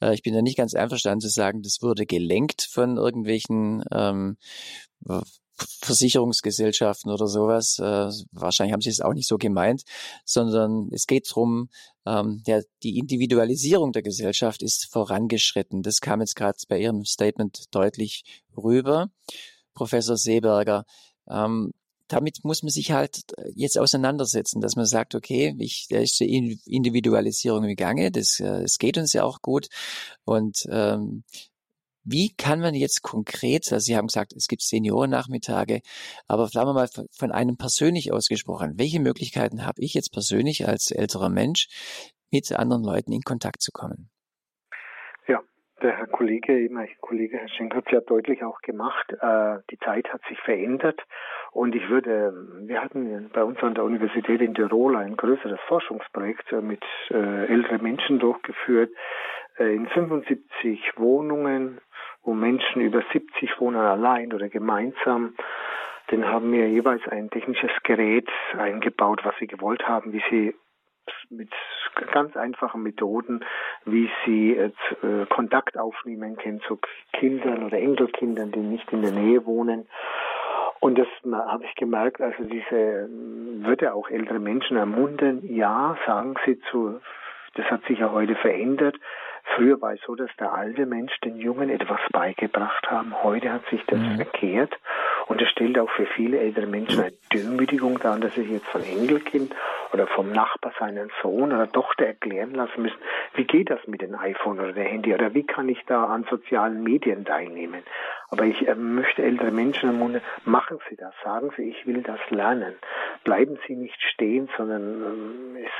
äh, 0.00 0.14
ich 0.14 0.22
bin 0.22 0.34
da 0.34 0.42
nicht 0.42 0.56
ganz 0.56 0.74
einverstanden 0.74 1.20
zu 1.20 1.28
sagen, 1.28 1.62
das 1.62 1.82
wurde 1.82 2.06
gelenkt 2.06 2.66
von 2.70 2.96
irgendwelchen 2.96 3.84
ähm, 3.92 4.36
Versicherungsgesellschaften 5.56 7.10
oder 7.10 7.26
sowas. 7.26 7.78
Äh, 7.78 8.10
wahrscheinlich 8.32 8.72
haben 8.72 8.80
sie 8.80 8.90
es 8.90 9.00
auch 9.00 9.14
nicht 9.14 9.28
so 9.28 9.38
gemeint, 9.38 9.82
sondern 10.24 10.88
es 10.92 11.06
geht 11.06 11.30
darum, 11.30 11.68
ähm, 12.06 12.42
ja, 12.46 12.60
die 12.82 12.98
Individualisierung 12.98 13.92
der 13.92 14.02
Gesellschaft 14.02 14.62
ist 14.62 14.88
vorangeschritten. 14.90 15.82
Das 15.82 16.00
kam 16.00 16.20
jetzt 16.20 16.36
gerade 16.36 16.58
bei 16.68 16.78
Ihrem 16.80 17.04
Statement 17.04 17.64
deutlich 17.70 18.24
rüber, 18.56 19.10
Professor 19.74 20.16
Seeberger. 20.16 20.84
Ähm, 21.28 21.72
damit 22.08 22.44
muss 22.44 22.62
man 22.62 22.70
sich 22.70 22.92
halt 22.92 23.22
jetzt 23.54 23.78
auseinandersetzen, 23.78 24.60
dass 24.60 24.76
man 24.76 24.86
sagt, 24.86 25.14
okay, 25.14 25.54
ich, 25.58 25.86
da 25.88 25.98
ist 25.98 26.20
die 26.20 26.60
Individualisierung 26.66 27.64
im 27.64 27.76
Gange, 27.76 28.10
das, 28.10 28.40
äh, 28.40 28.62
das 28.62 28.78
geht 28.78 28.98
uns 28.98 29.12
ja 29.12 29.24
auch 29.24 29.40
gut 29.40 29.68
und 30.24 30.66
ähm, 30.70 31.24
wie 32.04 32.34
kann 32.36 32.60
man 32.60 32.74
jetzt 32.74 33.02
konkret, 33.02 33.72
also 33.72 33.78
Sie 33.78 33.96
haben 33.96 34.06
gesagt, 34.06 34.32
es 34.36 34.46
gibt 34.46 34.62
Seniorennachmittage, 34.62 35.80
aber 36.28 36.46
sagen 36.48 36.68
wir 36.68 36.74
mal 36.74 36.88
von 37.18 37.32
einem 37.32 37.56
persönlich 37.56 38.12
ausgesprochen, 38.12 38.74
welche 38.76 39.00
Möglichkeiten 39.00 39.66
habe 39.66 39.80
ich 39.80 39.94
jetzt 39.94 40.12
persönlich 40.12 40.68
als 40.68 40.90
älterer 40.90 41.30
Mensch, 41.30 41.68
mit 42.34 42.52
anderen 42.52 42.82
Leuten 42.82 43.12
in 43.12 43.22
Kontakt 43.22 43.62
zu 43.62 43.70
kommen? 43.72 44.10
Ja, 45.28 45.40
der 45.80 45.96
Herr 45.96 46.08
Kollege, 46.08 46.68
mein 46.70 46.88
Kollege 47.00 47.38
Herr 47.38 47.48
Schenk 47.48 47.74
hat 47.74 47.86
es 47.86 47.92
ja 47.92 48.00
deutlich 48.00 48.42
auch 48.42 48.60
gemacht. 48.60 49.12
Äh, 49.12 49.58
die 49.70 49.78
Zeit 49.78 50.12
hat 50.12 50.20
sich 50.28 50.38
verändert 50.40 51.00
und 51.52 51.74
ich 51.76 51.88
würde, 51.88 52.32
wir 52.66 52.82
hatten 52.82 53.30
bei 53.32 53.44
uns 53.44 53.58
an 53.60 53.74
der 53.74 53.84
Universität 53.84 54.40
in 54.40 54.54
Tirol 54.54 54.96
ein 54.96 55.16
größeres 55.16 55.60
Forschungsprojekt 55.68 56.50
mit 56.62 56.82
äh, 57.10 57.46
älteren 57.46 57.82
Menschen 57.82 58.18
durchgeführt 58.18 58.90
äh, 59.58 59.72
in 59.74 59.86
75 59.86 60.80
Wohnungen 60.96 61.80
wo 62.24 62.34
Menschen 62.34 62.82
über 62.82 63.02
70 63.12 63.60
wohnen 63.60 63.76
allein 63.76 64.32
oder 64.32 64.48
gemeinsam. 64.48 65.34
Den 66.10 66.26
haben 66.26 66.52
wir 66.52 66.68
jeweils 66.68 67.06
ein 67.08 67.30
technisches 67.30 67.70
Gerät 67.82 68.28
eingebaut, 68.58 69.20
was 69.24 69.34
sie 69.38 69.46
gewollt 69.46 69.86
haben, 69.88 70.12
wie 70.12 70.22
sie 70.30 70.54
mit 71.30 71.50
ganz 72.12 72.36
einfachen 72.36 72.82
Methoden, 72.82 73.44
wie 73.84 74.10
sie 74.24 74.56
äh, 74.56 74.70
Kontakt 75.28 75.78
aufnehmen 75.78 76.36
können 76.36 76.60
zu 76.62 76.78
Kindern 77.12 77.64
oder 77.64 77.78
Enkelkindern, 77.78 78.52
die 78.52 78.60
nicht 78.60 78.90
in 78.92 79.02
der 79.02 79.12
Nähe 79.12 79.44
wohnen. 79.46 79.86
Und 80.80 80.98
das 80.98 81.06
habe 81.24 81.64
ich 81.64 81.74
gemerkt, 81.76 82.20
also 82.20 82.44
diese 82.44 83.08
würde 83.08 83.94
auch 83.94 84.10
ältere 84.10 84.38
Menschen 84.38 84.76
ermuntern, 84.76 85.40
ja, 85.42 85.96
sagen 86.06 86.34
sie 86.44 86.60
zu, 86.70 87.00
das 87.54 87.64
hat 87.70 87.84
sich 87.86 88.00
ja 88.00 88.12
heute 88.12 88.34
verändert, 88.34 88.96
Früher 89.44 89.80
war 89.80 89.92
es 89.92 90.00
so, 90.06 90.14
dass 90.14 90.30
der 90.38 90.52
alte 90.52 90.86
Mensch 90.86 91.12
den 91.20 91.36
Jungen 91.36 91.70
etwas 91.70 92.00
beigebracht 92.12 92.90
haben. 92.90 93.14
Heute 93.22 93.52
hat 93.52 93.64
sich 93.66 93.84
das 93.86 94.00
mhm. 94.00 94.16
verkehrt 94.16 94.76
und 95.26 95.40
es 95.40 95.48
stellt 95.50 95.78
auch 95.78 95.90
für 95.90 96.06
viele 96.06 96.38
ältere 96.38 96.66
Menschen 96.66 97.00
eine 97.00 97.12
Demütigung 97.32 97.98
dar, 98.00 98.18
dass 98.18 98.34
sie 98.34 98.42
jetzt 98.42 98.66
von 98.66 98.82
Enkelkind 98.82 99.54
oder 99.92 100.06
vom 100.06 100.32
Nachbar 100.32 100.72
seinen 100.78 101.10
Sohn 101.22 101.52
oder 101.52 101.70
Tochter 101.70 102.06
erklären 102.06 102.54
lassen 102.54 102.82
müssen, 102.82 102.98
wie 103.34 103.44
geht 103.44 103.70
das 103.70 103.86
mit 103.86 104.02
dem 104.02 104.14
iPhone 104.16 104.58
oder 104.58 104.72
dem 104.72 104.86
Handy 104.86 105.14
oder 105.14 105.34
wie 105.34 105.44
kann 105.44 105.68
ich 105.68 105.84
da 105.86 106.06
an 106.06 106.24
sozialen 106.28 106.82
Medien 106.82 107.24
teilnehmen. 107.24 107.82
Aber 108.30 108.44
ich 108.44 108.66
äh, 108.66 108.74
möchte 108.74 109.22
ältere 109.22 109.52
Menschen 109.52 109.90
ermuntern, 109.90 110.22
machen 110.44 110.78
Sie 110.88 110.96
das, 110.96 111.14
sagen 111.22 111.50
Sie, 111.56 111.68
ich 111.68 111.86
will 111.86 112.02
das 112.02 112.18
lernen. 112.30 112.74
Bleiben 113.22 113.58
Sie 113.66 113.76
nicht 113.76 114.02
stehen, 114.02 114.48
sondern 114.56 115.56
äh, 115.56 115.64
es 115.64 115.70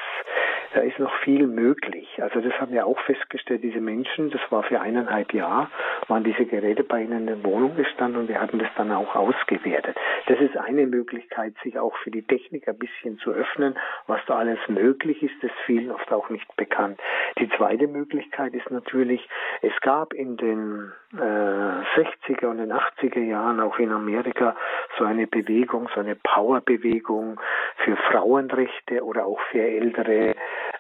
da 0.75 0.81
ist 0.81 0.99
noch 0.99 1.15
viel 1.21 1.47
möglich. 1.47 2.09
Also 2.21 2.41
das 2.41 2.53
haben 2.61 2.73
wir 2.73 2.85
auch 2.85 2.99
festgestellt, 3.01 3.63
diese 3.63 3.81
Menschen, 3.81 4.31
das 4.31 4.41
war 4.51 4.65
für 4.65 4.81
eineinhalb 4.81 5.33
Jahre, 5.33 5.69
waren 6.09 6.25
diese 6.25 6.45
Geräte 6.45 6.83
bei 6.83 7.03
ihnen 7.03 7.21
in 7.21 7.27
der 7.27 7.45
Wohnung 7.45 7.77
gestanden 7.77 8.23
und 8.23 8.29
wir 8.29 8.41
hatten 8.41 8.59
das 8.59 8.69
dann 8.77 8.91
auch 8.91 9.15
ausgewertet. 9.15 9.97
Das 10.27 10.41
ist 10.41 10.57
eine 10.57 10.87
Möglichkeit, 10.87 11.55
sich 11.63 11.79
auch 11.79 11.97
für 11.99 12.11
die 12.11 12.23
Technik 12.23 12.69
ein 12.69 12.79
bisschen 12.79 13.19
zu 13.19 13.31
öffnen. 13.31 13.77
Was 14.09 14.21
da 14.27 14.37
alles 14.37 14.59
möglich 14.69 15.23
ist, 15.23 15.43
ist 15.43 15.55
vielen 15.65 15.91
oft 15.91 16.13
auch 16.13 16.29
nicht 16.29 16.57
bekannt. 16.57 17.01
Die 17.39 17.49
zweite 17.51 17.87
Möglichkeit 17.87 18.55
ist 18.55 18.71
natürlich, 18.71 19.29
es 19.63 19.79
gab 19.81 20.13
in 20.13 20.37
den 20.37 20.93
äh, 21.13 21.17
60er 21.17 22.47
und 22.47 22.59
den 22.59 22.73
80er 22.73 23.23
Jahren 23.23 23.61
auch 23.61 23.79
in 23.79 23.93
Amerika 23.93 24.57
so 24.99 25.05
eine 25.05 25.27
Bewegung, 25.27 25.89
so 25.95 26.01
eine 26.01 26.17
Powerbewegung 26.17 27.41
für 27.85 27.97
Frauenrechte 27.97 29.05
oder 29.05 29.27
auch 29.27 29.41
für 29.51 29.63
ältere 29.63 30.35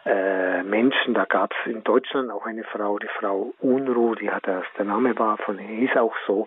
äh, 0.05 0.63
Menschen. 0.63 1.15
Da 1.15 1.25
gab 1.25 1.53
es 1.53 1.73
in 1.73 1.83
Deutschland 1.85 2.31
auch 2.31 2.47
eine 2.47 2.65
Frau, 2.65 2.99
die 2.99 3.09
Frau 3.19 3.55
Unruh, 3.61 4.15
die 4.15 4.31
hat 4.31 4.47
das, 4.47 4.65
der 4.79 4.85
Name 4.85 5.19
war 5.19 5.39
von, 5.39 5.59
hieß 5.59 5.97
auch 5.97 6.15
so. 6.27 6.47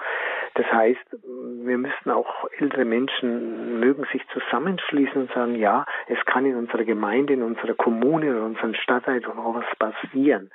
Das 0.54 0.66
heißt, 0.72 1.18
wir 1.64 1.78
müssen 1.78 2.12
auch 2.12 2.48
ältere 2.58 2.86
Menschen 2.86 3.80
mögen 3.80 4.06
sich 4.12 4.28
zusammenschließen 4.30 5.22
und 5.22 5.32
sagen, 5.34 5.56
ja, 5.56 5.86
es 6.08 6.24
kann 6.26 6.46
in 6.46 6.56
unserer 6.56 6.84
Gemeinde, 6.84 7.34
in 7.34 7.44
unserer 7.44 7.76
Kommune, 7.76 8.28
in 8.28 8.42
unserem 8.42 8.74
Stadtteil 8.74 9.20
noch 9.20 9.56
was 9.56 9.76
passieren. 9.78 10.52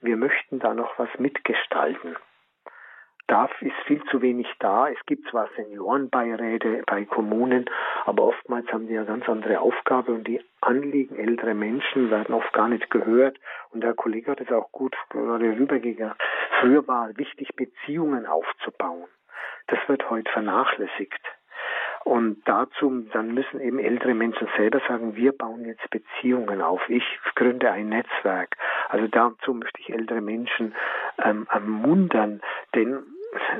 Wir 0.00 0.16
möchten 0.16 0.58
da 0.58 0.74
noch 0.74 0.98
was 0.98 1.08
mitgestalten 1.18 2.16
da 3.28 3.48
ist 3.60 3.74
viel 3.86 4.02
zu 4.04 4.22
wenig 4.22 4.46
da. 4.60 4.88
Es 4.88 5.04
gibt 5.06 5.28
zwar 5.30 5.48
Seniorenbeiräte 5.56 6.84
bei 6.86 7.04
Kommunen, 7.04 7.68
aber 8.04 8.24
oftmals 8.24 8.70
haben 8.72 8.86
die 8.86 8.94
ja 8.94 9.04
ganz 9.04 9.28
andere 9.28 9.60
Aufgabe 9.60 10.12
und 10.12 10.26
die 10.28 10.40
Anliegen 10.60 11.16
älterer 11.16 11.54
Menschen 11.54 12.10
werden 12.10 12.34
oft 12.34 12.52
gar 12.52 12.68
nicht 12.68 12.88
gehört. 12.90 13.38
Und 13.70 13.82
der 13.82 13.94
Kollege 13.94 14.30
hat 14.30 14.40
es 14.40 14.52
auch 14.52 14.70
gut 14.70 14.96
rübergegangen. 15.12 16.14
Früher 16.60 16.86
war 16.86 17.16
wichtig, 17.16 17.54
Beziehungen 17.56 18.26
aufzubauen. 18.26 19.08
Das 19.66 19.78
wird 19.88 20.08
heute 20.08 20.30
vernachlässigt. 20.30 21.20
Und 22.04 22.42
dazu, 22.44 23.04
dann 23.12 23.34
müssen 23.34 23.60
eben 23.60 23.80
ältere 23.80 24.14
Menschen 24.14 24.46
selber 24.56 24.80
sagen, 24.86 25.16
wir 25.16 25.32
bauen 25.32 25.64
jetzt 25.64 25.90
Beziehungen 25.90 26.62
auf. 26.62 26.80
Ich 26.88 27.02
gründe 27.34 27.72
ein 27.72 27.88
Netzwerk. 27.88 28.56
Also 28.88 29.08
dazu 29.08 29.54
möchte 29.54 29.80
ich 29.80 29.92
ältere 29.92 30.20
Menschen 30.20 30.76
ähm, 31.18 31.48
ermuntern, 31.50 32.40
denn 32.76 33.02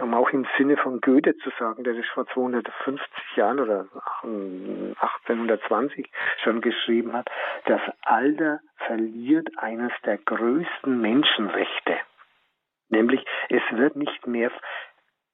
um 0.00 0.14
auch 0.14 0.30
im 0.30 0.46
Sinne 0.56 0.76
von 0.76 1.00
Goethe 1.00 1.36
zu 1.38 1.50
sagen, 1.58 1.84
der 1.84 1.94
das 1.94 2.06
vor 2.06 2.26
250 2.26 3.08
Jahren 3.36 3.60
oder 3.60 3.86
1820 4.22 6.10
schon 6.42 6.60
geschrieben 6.60 7.12
hat, 7.12 7.28
das 7.66 7.80
Alter 8.02 8.60
verliert 8.86 9.48
eines 9.58 9.92
der 10.04 10.18
größten 10.18 11.00
Menschenrechte. 11.00 11.98
Nämlich, 12.88 13.24
es 13.48 13.62
wird 13.72 13.96
nicht 13.96 14.26
mehr, 14.26 14.50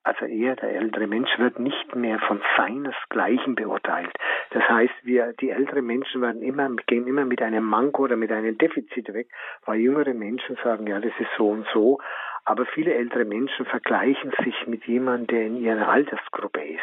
also 0.05 0.25
eher 0.25 0.57
der 0.57 0.75
ältere 0.75 1.07
Mensch 1.07 1.31
wird 1.39 1.59
nicht 1.59 1.95
mehr 1.95 2.19
von 2.21 2.41
seinesgleichen 2.57 3.55
beurteilt. 3.55 4.13
Das 4.51 4.69
heißt, 4.69 4.95
wir, 5.03 5.33
die 5.35 5.51
älteren 5.51 5.87
Menschen 5.87 6.21
werden 6.21 6.43
immer, 6.43 6.69
gehen 6.87 7.07
immer 7.07 7.25
mit 7.25 7.41
einem 7.43 7.65
Manko 7.65 8.05
oder 8.05 8.17
mit 8.17 8.33
einem 8.33 8.59
Defizit 8.59 9.13
weg, 9.13 9.29
weil 9.65 9.81
jüngere 9.81 10.15
Menschen 10.15 10.57
sagen, 10.63 10.87
ja, 10.87 11.01
das 11.01 11.13
ist 11.19 11.31
so 11.37 11.49
und 11.49 11.67
so. 11.73 12.01
Aber 12.45 12.67
viele 12.67 12.95
ältere 12.95 13.25
Menschen 13.25 13.67
vergleichen 13.67 14.33
sich 14.45 14.67
mit 14.67 14.85
jemandem, 14.87 15.27
der 15.29 15.47
in 15.47 15.57
ihrer 15.57 15.89
Altersgruppe 15.89 16.63
ist. 16.63 16.81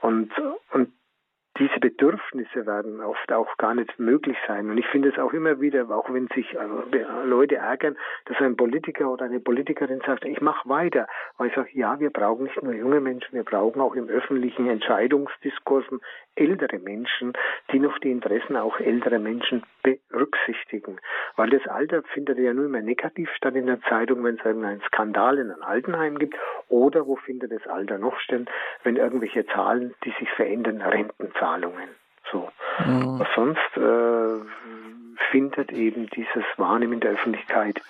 Und, 0.00 0.32
und 0.72 0.92
diese 1.60 1.78
Bedürfnisse 1.78 2.64
werden 2.66 3.02
oft 3.02 3.30
auch 3.32 3.56
gar 3.58 3.74
nicht 3.74 3.98
möglich 3.98 4.36
sein. 4.48 4.70
Und 4.70 4.78
ich 4.78 4.86
finde 4.86 5.10
es 5.10 5.18
auch 5.18 5.34
immer 5.34 5.60
wieder, 5.60 5.90
auch 5.90 6.10
wenn 6.12 6.26
sich 6.28 6.58
also 6.58 6.82
Leute 7.24 7.56
ärgern, 7.56 7.96
dass 8.24 8.38
ein 8.38 8.56
Politiker 8.56 9.10
oder 9.10 9.26
eine 9.26 9.40
Politikerin 9.40 10.00
sagt, 10.06 10.24
ich 10.24 10.40
mache 10.40 10.68
weiter. 10.68 11.06
Weil 11.36 11.48
ich 11.48 11.54
sage, 11.54 11.68
ja, 11.74 12.00
wir 12.00 12.10
brauchen 12.10 12.44
nicht 12.44 12.62
nur 12.62 12.72
junge 12.72 13.00
Menschen, 13.00 13.34
wir 13.34 13.44
brauchen 13.44 13.80
auch 13.82 13.94
im 13.94 14.08
öffentlichen 14.08 14.66
Weil 21.36 21.50
das 21.50 21.66
Alter 21.66 22.02
findet 22.14 22.38
ja 22.38 22.54
nur 22.54 22.66
immer 22.66 22.80
negativ 22.80 23.30
statt 23.36 23.54
in 23.54 23.66
der 23.66 23.80
Zeitung, 23.82 24.24
wenn 24.24 24.36
es 24.36 24.44
irgendeinen 24.44 24.80
Skandal 24.82 25.38
in 25.38 25.50
einem 25.50 25.62
Altenheim 25.62 26.18
gibt. 26.18 26.36
Oder 26.68 27.06
wo 27.06 27.16
findet 27.16 27.52
das 27.52 27.66
Alter 27.66 27.98
noch 27.98 28.18
statt, 28.20 28.48
wenn 28.82 28.96
irgendwelche 28.96 29.44
Zahlen, 29.46 29.94
die 30.04 30.14
sich 30.18 30.30
verändern, 30.30 30.82
Rentenzahlungen. 31.50 31.88
So. 32.30 32.48
Mhm. 32.86 33.26
sonst 33.34 33.76
äh, 33.76 34.44
findet 35.30 35.72
eben 35.72 36.08
dieses 36.10 36.44
Wahrnehmen 36.56 37.00
der 37.00 37.12
Öffentlichkeit 37.12 37.80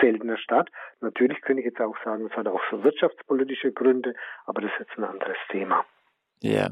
seltener 0.00 0.36
statt. 0.36 0.68
Natürlich 1.00 1.40
könnte 1.40 1.60
ich 1.60 1.66
jetzt 1.66 1.80
auch 1.80 1.96
sagen, 2.04 2.26
es 2.30 2.36
hat 2.36 2.46
auch 2.46 2.60
so 2.70 2.82
wirtschaftspolitische 2.84 3.72
Gründe, 3.72 4.14
aber 4.46 4.60
das 4.60 4.70
ist 4.72 4.80
jetzt 4.80 4.98
ein 4.98 5.04
anderes 5.04 5.36
Thema. 5.50 5.84
Ja, 6.40 6.70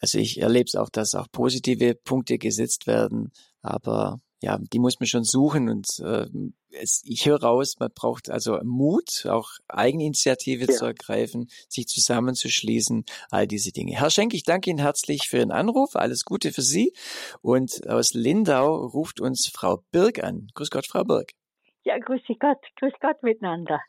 also 0.00 0.18
ich 0.18 0.40
erlebe 0.40 0.64
es 0.66 0.74
auch, 0.74 0.90
dass 0.90 1.14
auch 1.14 1.30
positive 1.30 1.94
Punkte 1.94 2.38
gesetzt 2.38 2.86
werden, 2.86 3.32
aber 3.62 4.18
ja, 4.46 4.58
die 4.72 4.78
muss 4.78 5.00
man 5.00 5.08
schon 5.08 5.24
suchen 5.24 5.68
und 5.68 5.86
äh, 5.98 6.26
es, 6.70 7.02
ich 7.04 7.26
höre 7.26 7.42
raus, 7.42 7.76
man 7.80 7.90
braucht 7.92 8.30
also 8.30 8.60
Mut, 8.62 9.26
auch 9.28 9.48
Eigeninitiative 9.66 10.66
ja. 10.66 10.72
zu 10.72 10.84
ergreifen, 10.84 11.48
sich 11.68 11.88
zusammenzuschließen, 11.88 13.04
all 13.30 13.48
diese 13.48 13.72
Dinge. 13.72 13.98
Herr 13.98 14.10
Schenk, 14.10 14.34
ich 14.34 14.44
danke 14.44 14.70
Ihnen 14.70 14.78
herzlich 14.78 15.22
für 15.28 15.38
Ihren 15.38 15.50
Anruf, 15.50 15.96
alles 15.96 16.24
Gute 16.24 16.52
für 16.52 16.62
Sie 16.62 16.92
und 17.42 17.88
aus 17.88 18.14
Lindau 18.14 18.86
ruft 18.86 19.20
uns 19.20 19.50
Frau 19.52 19.82
Birg 19.90 20.22
an. 20.22 20.46
Grüß 20.54 20.70
Gott, 20.70 20.86
Frau 20.86 21.02
Birg. 21.02 21.32
Ja, 21.82 21.98
grüß 21.98 22.22
Gott, 22.38 22.62
grüß 22.78 22.92
Gott 23.00 23.20
miteinander. 23.24 23.80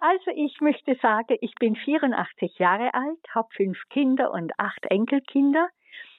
Also 0.00 0.30
ich 0.34 0.60
möchte 0.60 0.96
sagen, 1.00 1.36
ich 1.40 1.54
bin 1.60 1.76
84 1.76 2.58
Jahre 2.58 2.92
alt, 2.92 3.20
habe 3.30 3.48
fünf 3.54 3.78
Kinder 3.90 4.32
und 4.32 4.52
acht 4.58 4.84
Enkelkinder 4.90 5.68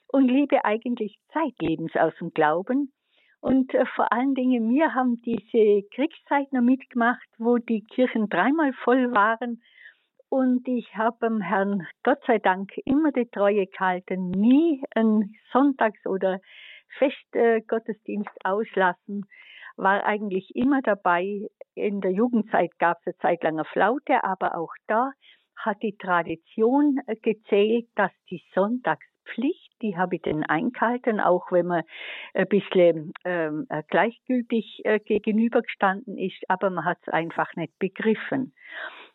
und 0.08 0.30
lebe 0.30 0.64
eigentlich 0.64 1.18
zeitlebens 1.34 1.92
aus 1.96 2.14
dem 2.22 2.32
Glauben 2.32 2.94
und 3.40 3.74
äh, 3.74 3.86
vor 3.96 4.12
allen 4.12 4.34
Dingen, 4.34 4.70
wir 4.70 4.94
haben 4.94 5.22
diese 5.22 5.88
Kriegszeit 5.94 6.52
noch 6.52 6.62
mitgemacht, 6.62 7.28
wo 7.38 7.58
die 7.58 7.84
Kirchen 7.84 8.30
dreimal 8.30 8.74
voll 8.84 9.14
waren. 9.14 9.62
Und 10.30 10.68
ich 10.68 10.96
habe 10.96 11.18
dem 11.22 11.40
Herrn 11.40 11.88
Gott 12.04 12.20
sei 12.28 12.40
Dank 12.40 12.72
immer 12.84 13.12
die 13.12 13.30
Treue 13.30 13.66
gehalten, 13.68 14.32
nie 14.32 14.84
einen 14.94 15.36
Sonntags- 15.54 16.06
oder 16.06 16.40
Festgottesdienst 16.98 18.30
äh, 18.44 18.50
auslassen, 18.50 19.26
war 19.78 20.04
eigentlich 20.04 20.56
immer 20.56 20.82
dabei. 20.82 21.48
In 21.76 22.02
der 22.02 22.12
Jugendzeit 22.12 22.78
gab 22.80 22.98
es 23.02 23.08
eine 23.08 23.18
Zeit 23.18 23.44
lang 23.44 23.54
eine 23.54 23.66
Flaute, 23.66 24.24
aber 24.24 24.58
auch 24.58 24.74
da 24.88 25.12
hat 25.56 25.82
die 25.82 25.96
Tradition 25.96 27.00
äh, 27.08 27.16
gezählt, 27.16 27.88
dass 27.96 28.12
die 28.30 28.44
Sonntags 28.54 29.07
Pflicht, 29.34 29.74
die 29.82 29.98
habe 29.98 30.16
ich 30.16 30.22
dann 30.24 30.44
eingehalten, 30.44 31.20
auch 31.20 31.52
wenn 31.52 31.68
man 31.68 31.84
ein 32.34 32.48
bisschen 32.48 33.14
ähm, 33.26 33.66
äh, 33.70 33.84
gleichgültig 33.88 34.82
äh, 34.84 35.00
gegenübergestanden 35.00 36.18
ist, 36.18 36.44
aber 36.48 36.70
man 36.70 36.86
hat 36.86 36.98
es 37.02 37.14
einfach 37.14 37.56
nicht 37.56 37.78
begriffen. 37.80 38.54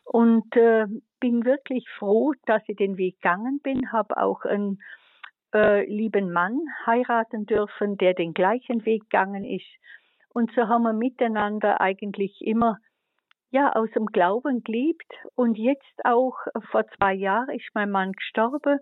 Und 0.05 0.55
äh, 0.55 0.85
bin 1.19 1.45
wirklich 1.45 1.87
froh, 1.97 2.33
dass 2.45 2.61
ich 2.67 2.77
den 2.77 2.97
Weg 2.97 3.21
gegangen 3.21 3.59
bin, 3.63 3.91
habe 3.91 4.17
auch 4.17 4.43
einen 4.43 4.79
äh, 5.53 5.85
lieben 5.85 6.31
Mann 6.31 6.59
heiraten 6.85 7.45
dürfen, 7.45 7.97
der 7.97 8.13
den 8.13 8.33
gleichen 8.33 8.85
Weg 8.85 9.03
gegangen 9.03 9.45
ist. 9.45 9.67
Und 10.33 10.51
so 10.55 10.67
haben 10.67 10.83
wir 10.83 10.93
miteinander 10.93 11.79
eigentlich 11.79 12.41
immer 12.41 12.77
ja 13.53 13.71
aus 13.73 13.89
dem 13.91 14.07
Glauben 14.07 14.63
gelebt 14.63 15.13
und 15.35 15.57
jetzt 15.57 16.05
auch 16.05 16.35
äh, 16.47 16.59
vor 16.71 16.85
zwei 16.97 17.13
Jahren 17.13 17.49
ist 17.55 17.69
mein 17.73 17.91
Mann 17.91 18.11
gestorben, 18.11 18.79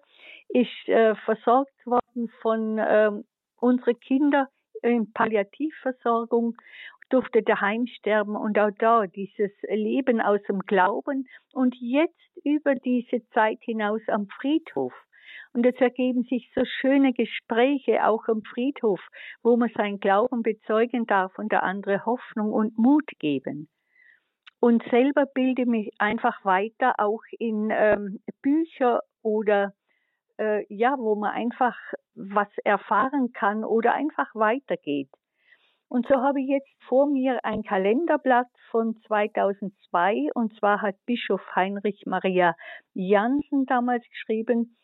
ist 0.47 0.87
äh, 0.87 1.13
versorgt 1.25 1.85
worden 1.85 2.29
von 2.41 2.77
äh, 2.77 3.11
unsere 3.59 3.95
Kinder 3.95 4.47
in 4.81 5.11
Palliativversorgung, 5.11 6.55
durfte 7.09 7.43
daheim 7.43 7.85
sterben. 7.85 8.37
Und 8.37 8.57
auch 8.57 8.71
da 8.79 9.05
dieses 9.07 9.51
Leben 9.69 10.21
aus 10.21 10.41
dem 10.47 10.59
Glauben. 10.59 11.27
Und 11.53 11.75
jetzt 11.79 12.15
über 12.45 12.73
diese 12.75 13.27
Zeit 13.33 13.59
hinaus 13.61 14.01
am 14.07 14.27
Friedhof. 14.39 14.93
Und 15.53 15.65
es 15.65 15.75
ergeben 15.81 16.23
sich 16.23 16.49
so 16.55 16.63
schöne 16.79 17.11
Gespräche 17.11 18.07
auch 18.07 18.25
am 18.29 18.41
Friedhof, 18.41 19.01
wo 19.43 19.57
man 19.57 19.69
seinen 19.75 19.99
Glauben 19.99 20.43
bezeugen 20.43 21.05
darf 21.05 21.37
und 21.37 21.51
der 21.51 21.63
andere 21.63 22.05
Hoffnung 22.05 22.53
und 22.53 22.77
Mut 22.77 23.09
geben 23.19 23.67
und 24.61 24.83
selber 24.91 25.25
bilde 25.25 25.65
mich 25.65 25.91
einfach 25.97 26.45
weiter, 26.45 26.93
auch 26.99 27.23
in 27.39 27.69
ähm, 27.71 28.19
Bücher 28.41 29.01
oder 29.23 29.73
äh, 30.37 30.63
ja, 30.73 30.95
wo 30.97 31.15
man 31.15 31.31
einfach 31.31 31.75
was 32.13 32.47
erfahren 32.63 33.33
kann 33.33 33.65
oder 33.65 33.93
einfach 33.93 34.33
weitergeht. 34.35 35.09
Und 35.89 36.07
so 36.07 36.15
habe 36.15 36.39
ich 36.39 36.47
jetzt 36.47 36.71
vor 36.87 37.07
mir 37.07 37.43
ein 37.43 37.63
Kalenderblatt 37.63 38.47
von 38.69 38.95
2002 39.07 40.29
und 40.35 40.55
zwar 40.57 40.81
hat 40.81 40.95
Bischof 41.05 41.41
Heinrich 41.55 42.03
Maria 42.05 42.55
Jansen 42.93 43.65
damals 43.65 44.07
geschrieben, 44.09 44.77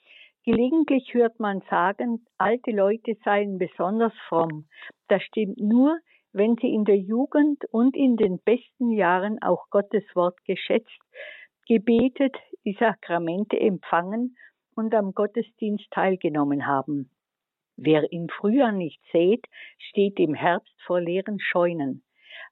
Gelegentlich 0.47 1.13
hört 1.13 1.41
man 1.41 1.59
sagen, 1.69 2.25
alte 2.37 2.71
Leute 2.71 3.17
seien 3.25 3.57
besonders 3.57 4.13
fromm. 4.29 4.69
Das 5.09 5.21
stimmt 5.23 5.57
nur, 5.57 5.99
wenn 6.33 6.55
sie 6.61 6.73
in 6.73 6.85
der 6.85 6.97
Jugend 6.97 7.63
und 7.71 7.95
in 7.95 8.17
den 8.17 8.39
besten 8.39 8.91
Jahren 8.91 9.41
auch 9.41 9.69
Gottes 9.69 10.03
Wort 10.13 10.37
geschätzt, 10.45 10.99
gebetet, 11.67 12.35
die 12.65 12.77
Sakramente 12.79 13.59
empfangen 13.59 14.37
und 14.75 14.93
am 14.93 15.13
Gottesdienst 15.13 15.89
teilgenommen 15.91 16.67
haben. 16.67 17.09
Wer 17.75 18.11
im 18.11 18.27
Frühjahr 18.29 18.71
nicht 18.71 19.01
sät, 19.11 19.45
steht 19.77 20.19
im 20.19 20.33
Herbst 20.33 20.73
vor 20.85 20.99
leeren 20.99 21.39
Scheunen. 21.39 22.03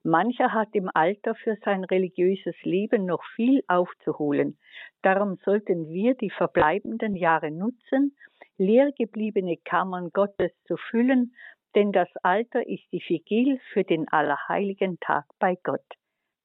Mancher 0.04 0.54
hat 0.54 0.70
im 0.74 0.90
Alter 0.94 1.34
für 1.34 1.58
sein 1.66 1.84
religiöses 1.84 2.56
Leben 2.62 3.06
noch 3.06 3.24
viel 3.36 3.64
aufzuholen. 3.68 4.60
Darum 5.02 5.38
sollten 5.44 5.90
wir 5.90 6.14
die 6.14 6.30
verbleibenden 6.30 7.16
Jahre 7.16 7.50
nutzen, 7.50 8.16
leer 8.58 8.92
gebliebene 8.98 9.58
Kammern 9.58 10.12
Gottes 10.14 10.52
zu 10.66 10.78
füllen 10.78 11.34
denn 11.76 11.92
das 11.92 12.10
Alter 12.24 12.66
ist 12.68 12.84
die 12.92 13.04
Vigil 13.06 13.60
für 13.74 13.84
den 13.84 14.08
allerheiligen 14.08 15.00
Tag 15.00 15.26
bei 15.40 15.58
Gott. 15.64 15.86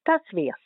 Das 0.05 0.23
wär's. 0.33 0.59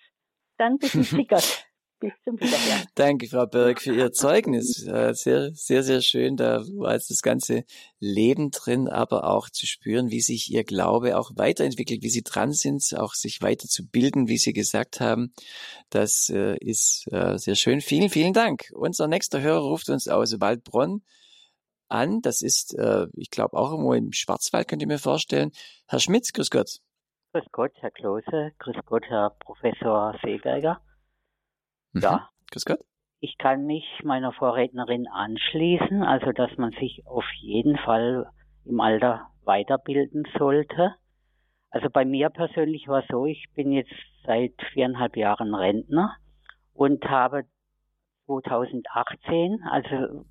Dann 0.59 0.79
bis 0.79 0.93
Sie 0.93 1.27
Gott. 1.27 1.67
Bis 2.01 2.12
zum 2.25 2.39
Wiederhören. 2.39 2.87
Danke, 2.97 3.29
Frau 3.29 3.47
Berg, 3.47 3.81
für 3.81 3.95
Ihr 3.95 4.12
Zeugnis. 4.12 4.73
Sehr, 4.75 5.15
sehr, 5.55 5.83
sehr 5.83 6.01
schön. 6.03 6.37
Da 6.37 6.61
war 6.77 6.93
jetzt 6.93 7.11
das 7.11 7.23
ganze 7.23 7.65
Leben 7.99 8.51
drin, 8.51 8.89
aber 8.89 9.25
auch 9.31 9.49
zu 9.49 9.67
spüren, 9.67 10.11
wie 10.11 10.21
sich 10.21 10.51
Ihr 10.51 10.65
Glaube 10.65 11.17
auch 11.17 11.31
weiterentwickelt, 11.37 12.03
wie 12.03 12.11
Sie 12.11 12.23
dran 12.23 12.53
sind, 12.53 12.83
auch 12.99 13.15
sich 13.15 13.41
weiter 13.43 13.69
zu 13.69 13.87
bilden, 13.89 14.29
wie 14.29 14.39
Sie 14.39 14.53
gesagt 14.53 15.01
haben. 15.01 15.33
Das 15.89 16.29
äh, 16.31 16.57
ist 16.59 17.07
äh, 17.12 17.39
sehr 17.39 17.55
schön. 17.55 17.81
Vielen, 17.81 18.11
vielen 18.11 18.33
Dank. 18.33 18.71
Unser 18.75 19.07
nächster 19.07 19.41
Hörer 19.41 19.62
ruft 19.62 19.89
uns 19.89 20.09
aus 20.09 20.41
Waldbronn 20.41 21.03
an. 21.89 22.20
Das 22.20 22.43
ist, 22.43 22.74
äh, 22.78 23.07
ich 23.14 23.30
glaube, 23.30 23.57
auch 23.57 23.70
irgendwo 23.70 23.95
im 23.95 24.12
Schwarzwald, 24.12 24.68
könnt 24.68 24.82
ihr 24.82 24.89
mir 24.89 24.99
vorstellen. 24.99 25.51
Herr 25.89 26.01
Schmitz, 26.01 26.32
grüß 26.32 26.51
Gott. 26.51 26.78
Grüß 27.32 27.45
Gott, 27.53 27.72
Herr 27.80 27.91
Klose. 27.91 28.53
Grüß 28.59 28.76
Gott, 28.87 29.05
Herr 29.09 29.30
Professor 29.41 30.14
Seeberger. 30.22 30.80
Mhm. 31.93 32.03
Ja. 32.03 32.28
Grüß 32.51 32.64
Gott. 32.64 32.80
Ich 33.20 33.39
kann 33.39 33.64
mich 33.64 33.85
meiner 34.03 34.32
Vorrednerin 34.32 35.07
anschließen, 35.09 36.03
also 36.03 36.32
dass 36.32 36.51
man 36.59 36.72
sich 36.72 37.03
auf 37.07 37.24
jeden 37.41 37.78
Fall 37.78 38.30
im 38.64 38.80
Alter 38.80 39.30
weiterbilden 39.45 40.24
sollte. 40.39 40.95
Also 41.70 41.89
bei 41.91 42.05
mir 42.05 42.30
persönlich 42.30 42.87
war 42.87 43.01
es 43.01 43.09
so, 43.11 43.26
ich 43.26 43.47
bin 43.55 43.72
jetzt 43.72 43.95
seit 44.26 44.53
viereinhalb 44.72 45.16
Jahren 45.16 45.55
Rentner 45.55 46.14
und 46.72 47.03
habe 47.05 47.45
2018, 48.26 49.62
also 49.70 50.24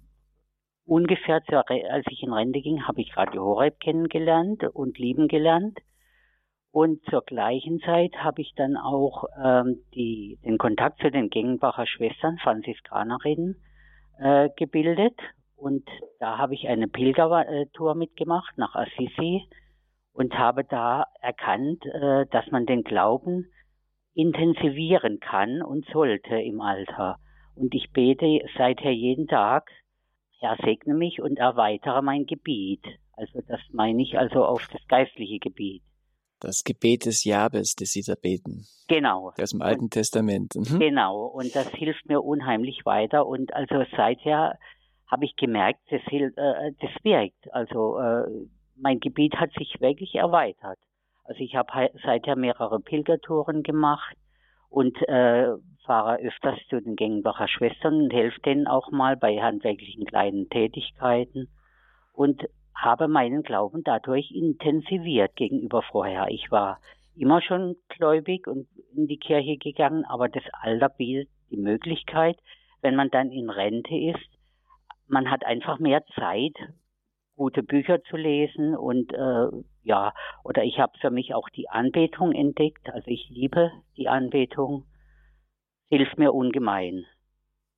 ungefähr, 0.85 1.41
zur, 1.43 1.69
als 1.69 2.05
ich 2.09 2.23
in 2.23 2.33
Rente 2.33 2.61
ging, 2.61 2.87
habe 2.87 3.01
ich 3.01 3.15
Radio 3.15 3.43
Horeb 3.43 3.79
kennengelernt 3.79 4.63
und 4.73 4.97
lieben 4.97 5.27
gelernt. 5.27 5.79
Und 6.71 7.03
zur 7.05 7.21
gleichen 7.21 7.79
Zeit 7.81 8.15
habe 8.15 8.41
ich 8.41 8.53
dann 8.55 8.77
auch 8.77 9.25
ähm, 9.43 9.83
die, 9.93 10.39
den 10.43 10.57
Kontakt 10.57 10.99
zu 11.01 11.11
den 11.11 11.29
Gengenbacher 11.29 11.85
Schwestern, 11.85 12.39
Franziskanerinnen, 12.39 13.61
äh, 14.19 14.49
gebildet. 14.57 15.19
Und 15.55 15.87
da 16.19 16.39
habe 16.39 16.55
ich 16.55 16.67
eine 16.67 16.87
Pilgertour 16.87 17.93
mitgemacht 17.93 18.57
nach 18.57 18.73
Assisi 18.73 19.47
und 20.13 20.37
habe 20.37 20.63
da 20.63 21.05
erkannt, 21.21 21.85
äh, 21.85 22.25
dass 22.31 22.49
man 22.49 22.65
den 22.65 22.83
Glauben 22.83 23.51
intensivieren 24.15 25.19
kann 25.19 25.61
und 25.61 25.85
sollte 25.93 26.35
im 26.41 26.59
Alter. 26.59 27.19
Und 27.55 27.73
ich 27.75 27.91
bete 27.91 28.39
seither 28.57 28.91
jeden 28.91 29.27
Tag 29.27 29.69
Herr, 30.43 30.57
segne 30.63 30.93
mich 30.93 31.21
und 31.21 31.39
erweitere 31.39 32.01
mein 32.01 32.25
Gebiet. 32.25 32.83
Also 33.13 33.39
das 33.47 33.61
meine 33.71 34.01
ich 34.03 34.17
also 34.17 34.43
auf 34.43 34.67
das 34.71 34.81
geistliche 34.89 35.39
Gebiet. 35.39 35.83
Das 36.41 36.65
Gebet 36.65 37.05
des 37.05 37.23
Jabes, 37.23 37.75
das 37.75 37.91
Sie 37.91 38.01
da 38.05 38.15
beten. 38.21 38.65
Genau. 38.89 39.31
Aus 39.41 39.51
dem 39.51 39.61
Alten 39.61 39.85
und, 39.85 39.93
Testament. 39.93 40.53
Mhm. 40.55 40.79
Genau. 40.79 41.27
Und 41.27 41.55
das 41.55 41.69
hilft 41.69 42.05
mir 42.07 42.21
unheimlich 42.21 42.85
weiter. 42.85 43.25
Und 43.25 43.53
also 43.53 43.85
seither 43.95 44.59
habe 45.07 45.23
ich 45.23 45.37
gemerkt, 45.37 45.79
das, 45.89 46.01
äh, 46.11 46.73
das 46.81 46.91
wirkt. 47.03 47.53
Also 47.53 47.97
äh, 47.99 48.25
mein 48.75 48.99
Gebiet 48.99 49.35
hat 49.35 49.51
sich 49.57 49.79
wirklich 49.79 50.15
erweitert. 50.15 50.79
Also 51.23 51.39
ich 51.39 51.55
habe 51.55 51.89
seither 52.03 52.35
mehrere 52.35 52.81
Pilgertouren 52.81 53.63
gemacht 53.63 54.17
und 54.69 54.97
äh, 55.07 55.53
fahre 55.85 56.17
öfters 56.17 56.59
zu 56.69 56.81
den 56.81 56.95
Gengenbacher 56.95 57.47
Schwestern 57.47 58.03
und 58.03 58.13
helfe 58.13 58.39
denen 58.41 58.67
auch 58.67 58.91
mal 58.91 59.15
bei 59.17 59.41
handwerklichen 59.41 60.05
kleinen 60.05 60.49
Tätigkeiten 60.49 61.49
und 62.13 62.47
habe 62.75 63.07
meinen 63.07 63.43
Glauben 63.43 63.83
dadurch 63.83 64.31
intensiviert 64.31 65.35
gegenüber 65.35 65.81
vorher. 65.83 66.27
Ich 66.29 66.51
war 66.51 66.79
immer 67.15 67.41
schon 67.41 67.75
gläubig 67.89 68.47
und 68.47 68.67
in 68.95 69.07
die 69.07 69.17
Kirche 69.17 69.57
gegangen, 69.57 70.05
aber 70.05 70.29
das 70.29 70.43
Alter 70.61 70.89
bietet 70.89 71.29
die 71.51 71.57
Möglichkeit, 71.57 72.37
wenn 72.81 72.95
man 72.95 73.09
dann 73.09 73.31
in 73.31 73.49
Rente 73.49 73.95
ist, 73.95 74.29
man 75.07 75.29
hat 75.29 75.45
einfach 75.45 75.79
mehr 75.79 76.03
Zeit, 76.15 76.55
gute 77.35 77.63
Bücher 77.63 78.03
zu 78.03 78.17
lesen 78.17 78.75
und 78.75 79.13
äh, 79.13 79.47
ja, 79.83 80.13
oder 80.43 80.63
ich 80.63 80.79
habe 80.79 80.93
für 80.99 81.09
mich 81.09 81.33
auch 81.33 81.49
die 81.49 81.69
Anbetung 81.69 82.31
entdeckt. 82.31 82.89
Also 82.91 83.07
ich 83.07 83.27
liebe 83.29 83.71
die 83.97 84.07
Anbetung, 84.07 84.85
hilft 85.89 86.17
mir 86.17 86.33
ungemein. 86.33 87.05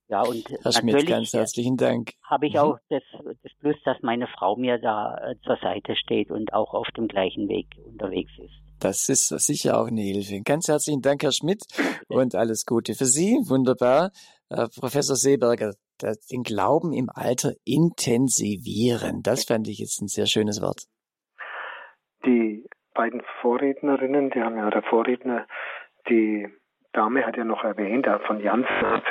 Ja, 0.08 0.22
und 0.22 0.48
Herr 0.62 0.72
Schmidt, 0.72 1.06
ganz 1.06 1.32
herzlichen 1.32 1.76
Dank. 1.76 2.12
Habe 2.22 2.46
ich 2.46 2.54
mhm. 2.54 2.60
auch 2.60 2.78
das, 2.88 3.02
das 3.42 3.52
Plus, 3.58 3.76
dass 3.84 3.96
meine 4.02 4.28
Frau 4.28 4.56
mir 4.56 4.78
da 4.78 5.16
äh, 5.16 5.34
zur 5.44 5.56
Seite 5.56 5.96
steht 5.96 6.30
und 6.30 6.52
auch 6.52 6.74
auf 6.74 6.86
dem 6.96 7.08
gleichen 7.08 7.48
Weg 7.48 7.66
unterwegs 7.84 8.30
ist. 8.38 8.54
Das 8.78 9.08
ist 9.08 9.28
sicher 9.28 9.80
auch 9.80 9.88
eine 9.88 10.02
Hilfe. 10.02 10.40
Ganz 10.44 10.68
herzlichen 10.68 11.00
Dank, 11.00 11.22
Herr 11.22 11.32
Schmidt, 11.32 11.64
und 12.08 12.34
alles 12.34 12.66
Gute 12.66 12.94
für 12.94 13.06
Sie. 13.06 13.38
Wunderbar. 13.48 14.10
Äh, 14.48 14.66
Professor 14.78 15.16
Seeberger, 15.16 15.72
den 16.30 16.42
Glauben 16.44 16.92
im 16.92 17.08
Alter 17.12 17.54
intensivieren. 17.64 19.22
Das 19.22 19.44
fand 19.44 19.66
ich 19.66 19.78
jetzt 19.78 20.00
ein 20.02 20.08
sehr 20.08 20.26
schönes 20.26 20.62
Wort. 20.62 20.84
Die 22.24 22.64
beiden 22.94 23.22
Vorrednerinnen, 23.40 24.30
die 24.30 24.40
haben 24.40 24.56
ja 24.56 24.70
der 24.70 24.82
Vorredner, 24.82 25.46
die 26.08 26.46
Dame 26.96 27.26
hat 27.26 27.36
ja 27.36 27.44
noch 27.44 27.62
erwähnt, 27.62 28.08
von 28.26 28.40
Jans 28.40 28.66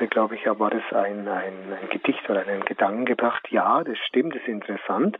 glaube 0.10 0.36
ich, 0.36 0.46
war 0.48 0.70
das 0.72 0.82
ein, 0.92 1.28
ein, 1.28 1.54
ein, 1.82 1.90
Gedicht 1.92 2.28
oder 2.30 2.42
einen 2.42 2.66
Gedanken 2.66 3.06
gebracht. 3.06 3.48
Ja, 3.52 3.84
das 3.84 3.98
stimmt, 4.00 4.34
das 4.34 4.42
ist 4.42 4.48
interessant. 4.48 5.20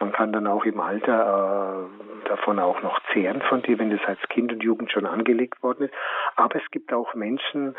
Man 0.00 0.12
kann 0.12 0.32
dann 0.32 0.46
auch 0.46 0.64
im 0.64 0.80
Alter 0.80 1.88
äh, 2.24 2.28
davon 2.28 2.58
auch 2.58 2.82
noch 2.82 2.98
zehren 3.12 3.42
von 3.42 3.60
dir, 3.62 3.78
wenn 3.78 3.90
das 3.90 4.00
als 4.06 4.20
Kind 4.30 4.50
und 4.50 4.62
Jugend 4.62 4.90
schon 4.90 5.04
angelegt 5.04 5.62
worden 5.62 5.84
ist. 5.84 5.94
Aber 6.36 6.56
es 6.56 6.70
gibt 6.70 6.92
auch 6.92 7.14
Menschen, 7.14 7.76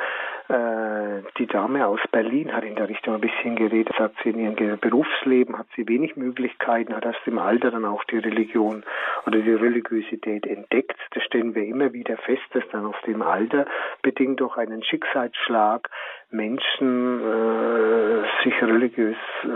äh, 0.49 1.23
die 1.37 1.47
Dame 1.47 1.87
aus 1.87 1.99
Berlin 2.11 2.53
hat 2.53 2.63
in 2.63 2.75
der 2.75 2.89
Richtung 2.89 3.15
ein 3.15 3.21
bisschen 3.21 3.55
geredet, 3.55 3.93
sagt 3.97 4.17
sie 4.23 4.29
in 4.29 4.39
ihrem 4.39 4.79
Berufsleben 4.79 5.57
hat 5.57 5.67
sie 5.75 5.87
wenig 5.87 6.15
Möglichkeiten, 6.15 6.95
hat 6.95 7.05
erst 7.05 7.25
im 7.25 7.39
Alter 7.39 7.71
dann 7.71 7.85
auch 7.85 8.03
die 8.03 8.19
Religion 8.19 8.83
oder 9.25 9.39
die 9.39 9.53
Religiosität 9.53 10.45
entdeckt. 10.45 10.97
Das 11.11 11.23
stellen 11.23 11.55
wir 11.55 11.65
immer 11.65 11.91
wieder 11.93 12.17
fest, 12.17 12.43
dass 12.53 12.63
dann 12.71 12.85
auf 12.85 12.99
dem 13.07 13.21
Alter 13.21 13.65
bedingt 14.01 14.26
bedingt 14.27 14.39
durch 14.41 14.57
einen 14.57 14.83
Schicksalsschlag 14.83 15.89
Menschen 16.29 17.21
äh, 17.21 18.43
sich 18.43 18.61
religiös 18.61 19.15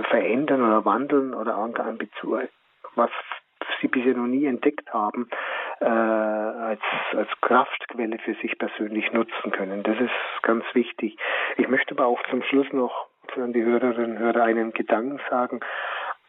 verändern 0.10 0.62
oder 0.62 0.86
wandeln 0.86 1.34
oder 1.34 1.56
an 1.56 1.98
Bezug, 1.98 2.48
was 2.96 3.10
sie 3.82 3.88
bisher 3.88 4.16
noch 4.16 4.28
nie 4.28 4.46
entdeckt 4.46 4.94
haben, 4.94 5.28
äh, 5.82 5.86
als, 5.86 6.82
als 7.16 7.30
Kraftquelle 7.42 8.18
für 8.20 8.36
sich 8.36 8.58
persönlich 8.58 9.12
nutzen 9.12 9.52
können. 9.52 9.84
Das 9.84 10.00
ist 10.00 10.44
ganz 10.44 10.64
wichtig. 10.74 11.18
Ich 11.58 11.68
möchte 11.68 11.94
aber 11.96 12.06
auch 12.06 12.22
zum 12.30 12.42
Schluss 12.44 12.72
noch 12.72 13.08
an 13.36 13.54
die 13.54 13.64
Hörerinnen 13.64 14.18
und 14.18 14.20
Hörer 14.20 14.44
einen 14.44 14.72
Gedanken 14.74 15.20
sagen. 15.30 15.60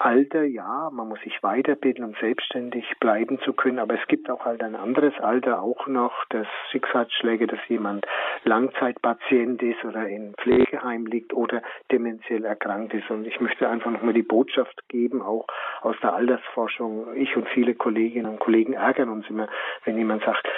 Alter, 0.04 0.42
ja, 0.42 0.90
man 0.92 1.08
muss 1.08 1.20
sich 1.20 1.40
weiterbilden, 1.44 2.04
um 2.04 2.14
selbstständig 2.20 2.84
bleiben 2.98 3.38
zu 3.44 3.52
können, 3.52 3.78
aber 3.78 3.94
es 3.94 4.04
gibt 4.08 4.28
auch 4.30 4.44
halt 4.44 4.60
ein 4.60 4.74
anderes 4.74 5.14
Alter 5.20 5.62
auch 5.62 5.86
noch, 5.86 6.24
das 6.30 6.48
Schicksalsschläge, 6.72 7.46
dass 7.46 7.60
jemand 7.68 8.04
Langzeitpatient 8.42 9.62
ist 9.62 9.84
oder 9.84 10.08
in 10.08 10.34
Pflegeheim 10.34 11.06
liegt 11.06 11.32
oder 11.32 11.62
dementiell 11.92 12.44
erkrankt 12.44 12.92
ist. 12.94 13.08
Und 13.10 13.28
ich 13.28 13.40
möchte 13.40 13.68
einfach 13.68 13.92
nochmal 13.92 14.14
die 14.14 14.24
Botschaft 14.24 14.88
geben, 14.88 15.22
auch 15.22 15.46
aus 15.82 15.94
der 16.02 16.14
Altersforschung. 16.14 17.14
Ich 17.14 17.36
und 17.36 17.48
viele 17.50 17.76
Kolleginnen 17.76 18.26
und 18.26 18.40
Kollegen 18.40 18.72
ärgern 18.72 19.08
uns 19.08 19.30
immer, 19.30 19.46
wenn 19.84 19.96
jemand 19.96 20.24
sagt, 20.24 20.48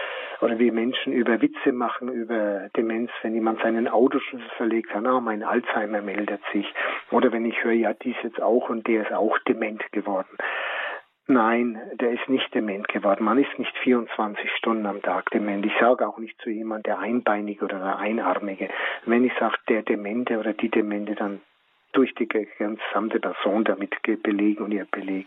oder 0.45 0.59
wie 0.59 0.71
Menschen 0.71 1.15
über 1.15 1.41
Witze 1.41 1.73
machen, 1.73 2.09
über 2.09 2.69
Demenz, 2.77 3.11
wenn 3.23 3.35
jemand 3.35 3.63
seinen 3.63 3.89
Autoschlüssel 3.89 4.51
verlegt 4.59 4.95
hat, 4.95 5.07
ah, 5.07 5.21
mein 5.21 5.43
Alzheimer 5.43 6.03
meldet 6.03 6.43
sich. 6.53 6.67
Oder 7.11 7.33
wenn 7.33 7.47
ich 7.47 7.65
höre, 7.65 7.73
ja, 7.73 7.95
dies 7.95 8.17
jetzt 8.23 8.43
auch 8.43 8.69
und 8.69 8.87
der 8.87 9.03
ist 9.03 9.13
auch 9.13 9.39
dement 9.49 9.83
geworden. 9.93 10.37
Nein, 11.27 11.81
der 11.95 12.11
ist 12.11 12.29
nicht 12.29 12.55
dement 12.55 12.87
geworden. 12.89 13.25
Man 13.25 13.39
ist 13.39 13.59
nicht 13.59 13.75
24 13.79 14.51
Stunden 14.59 14.85
am 14.85 15.01
Tag 15.01 15.31
dement. 15.31 15.65
Ich 15.65 15.73
sage 15.81 16.07
auch 16.07 16.19
nicht 16.19 16.39
zu 16.43 16.51
jemand 16.51 16.85
der 16.85 16.99
Einbeinige 16.99 17.65
oder 17.65 17.79
der 17.79 17.99
Einarmige. 17.99 18.69
Wenn 19.07 19.25
ich 19.25 19.33
sage, 19.41 19.57
der 19.71 19.83
Demente 19.83 20.39
oder 20.39 20.53
die 20.53 20.69
Demente, 20.69 21.15
dann 21.15 21.41
durch 21.95 22.15
die 22.17 22.29
gesamte 22.29 23.21
Person 23.21 23.65
damit 23.65 23.95
belegen 24.23 24.65
und 24.65 24.73
ihr 24.73 24.87
Beleg, 24.91 25.27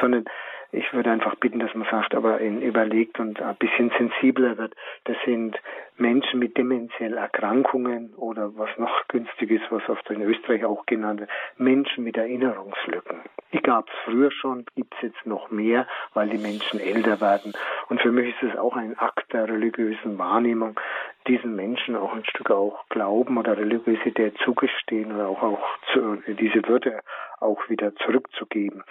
sondern 0.00 0.24
ich 0.72 0.92
würde 0.92 1.10
einfach 1.10 1.34
bitten, 1.36 1.58
dass 1.58 1.74
man 1.74 1.88
sagt, 1.90 2.14
aber 2.14 2.40
überlegt 2.40 3.18
und 3.18 3.40
ein 3.40 3.56
bisschen 3.56 3.90
sensibler 3.98 4.58
wird. 4.58 4.74
Das 5.04 5.16
sind 5.24 5.56
Menschen 5.98 6.38
mit 6.40 6.56
dementiellen 6.56 7.16
Erkrankungen 7.16 8.14
oder 8.16 8.56
was 8.56 8.70
noch 8.78 9.06
günstig 9.08 9.50
ist, 9.50 9.64
was 9.70 9.88
oft 9.88 10.08
in 10.10 10.22
Österreich 10.22 10.64
auch 10.64 10.84
genannt 10.86 11.20
wird, 11.20 11.30
Menschen 11.56 12.04
mit 12.04 12.16
Erinnerungslücken. 12.16 13.20
Die 13.52 13.62
gab 13.62 13.88
es 13.88 13.94
früher 14.04 14.30
schon, 14.30 14.66
gibt 14.74 14.94
es 14.96 15.02
jetzt 15.02 15.26
noch 15.26 15.50
mehr, 15.50 15.86
weil 16.14 16.28
die 16.28 16.38
Menschen 16.38 16.80
älter 16.80 17.20
werden. 17.20 17.52
Und 17.88 18.00
für 18.02 18.12
mich 18.12 18.34
ist 18.34 18.50
es 18.50 18.58
auch 18.58 18.76
ein 18.76 18.98
Akt 18.98 19.32
der 19.32 19.48
religiösen 19.48 20.18
Wahrnehmung, 20.18 20.78
diesen 21.26 21.56
Menschen 21.56 21.96
auch 21.96 22.14
ein 22.14 22.24
Stück 22.24 22.50
auch 22.50 22.88
Glauben 22.88 23.38
oder 23.38 23.56
Religiosität 23.56 24.36
zugestehen 24.44 25.12
oder 25.12 25.28
auch, 25.28 25.42
auch 25.42 25.78
zu, 25.92 26.22
diese 26.26 26.66
Würde 26.68 27.00
auch 27.40 27.68
wieder 27.68 27.94
zurückzugeben. 27.96 28.84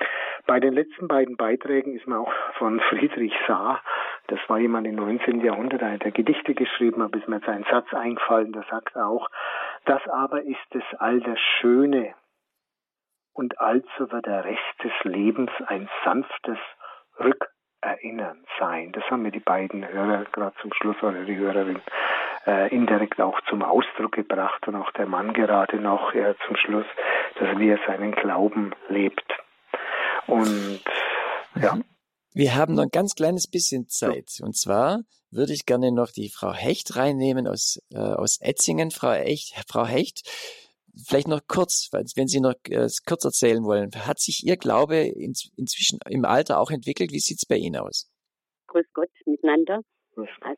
Bei 0.45 0.59
den 0.59 0.73
letzten 0.73 1.07
beiden 1.07 1.37
Beiträgen 1.37 1.95
ist 1.95 2.07
mir 2.07 2.19
auch 2.19 2.33
von 2.57 2.79
Friedrich 2.79 3.33
Saar, 3.47 3.81
das 4.27 4.39
war 4.47 4.59
jemand 4.59 4.87
im 4.87 4.95
19. 4.95 5.41
Jahrhundert, 5.41 5.81
der 5.81 5.93
hat 5.93 6.13
Gedichte 6.13 6.53
geschrieben, 6.53 7.01
aber 7.01 7.17
ist 7.17 7.27
mir 7.27 7.37
jetzt 7.37 7.49
ein 7.49 7.65
Satz 7.69 7.93
eingefallen, 7.93 8.51
der 8.51 8.63
sagt 8.69 8.95
auch, 8.95 9.29
das 9.85 10.01
aber 10.07 10.41
ist 10.43 10.75
es 10.75 10.83
all 10.99 11.19
das 11.21 11.39
Schöne 11.59 12.13
und 13.33 13.59
allzu 13.59 14.11
wird 14.11 14.25
der 14.25 14.45
Rest 14.45 14.83
des 14.83 14.93
Lebens 15.03 15.51
ein 15.67 15.89
sanftes 16.03 16.57
Rückerinnern 17.19 18.43
sein. 18.59 18.91
Das 18.93 19.03
haben 19.11 19.23
mir 19.23 19.31
die 19.31 19.39
beiden 19.39 19.87
Hörer 19.87 20.25
gerade 20.31 20.55
zum 20.61 20.73
Schluss 20.73 21.01
oder 21.03 21.23
die 21.23 21.35
Hörerin 21.35 21.81
äh, 22.47 22.73
indirekt 22.73 23.19
auch 23.21 23.39
zum 23.49 23.61
Ausdruck 23.61 24.13
gebracht 24.13 24.67
und 24.67 24.75
auch 24.75 24.91
der 24.91 25.05
Mann 25.05 25.33
gerade 25.33 25.77
noch 25.77 26.13
äh, 26.13 26.35
zum 26.47 26.55
Schluss, 26.55 26.85
dass 27.39 27.59
er 27.59 27.79
seinen 27.85 28.13
Glauben 28.13 28.73
lebt. 28.89 29.25
Und 30.27 30.81
ja. 31.55 31.77
Wir 32.35 32.53
haben 32.53 32.75
noch 32.75 32.83
ein 32.83 32.89
ganz 32.91 33.15
kleines 33.15 33.47
bisschen 33.49 33.87
Zeit. 33.87 34.39
Und 34.41 34.57
zwar 34.57 35.03
würde 35.31 35.53
ich 35.53 35.65
gerne 35.65 35.93
noch 35.93 36.11
die 36.11 36.29
Frau 36.29 36.51
Hecht 36.51 36.97
reinnehmen 36.97 37.47
aus, 37.47 37.79
äh, 37.91 37.97
aus 37.97 38.41
Etzingen. 38.41 38.91
Frau, 38.91 39.13
Echt, 39.13 39.55
Frau 39.69 39.85
Hecht, 39.85 40.27
vielleicht 41.07 41.29
noch 41.29 41.39
kurz, 41.47 41.89
wenn 41.93 42.27
Sie 42.27 42.41
noch 42.41 42.55
äh, 42.69 42.89
kurz 43.07 43.23
erzählen 43.23 43.63
wollen. 43.63 43.89
Hat 43.95 44.19
sich 44.19 44.45
Ihr 44.45 44.57
Glaube 44.57 44.97
in, 44.97 45.33
inzwischen 45.55 45.99
im 46.09 46.25
Alter 46.25 46.59
auch 46.59 46.71
entwickelt? 46.71 47.13
Wie 47.13 47.19
sieht 47.19 47.37
es 47.37 47.45
bei 47.47 47.55
Ihnen 47.55 47.77
aus? 47.77 48.11
Grüß 48.67 48.85
Gott 48.93 49.09
miteinander. 49.25 49.79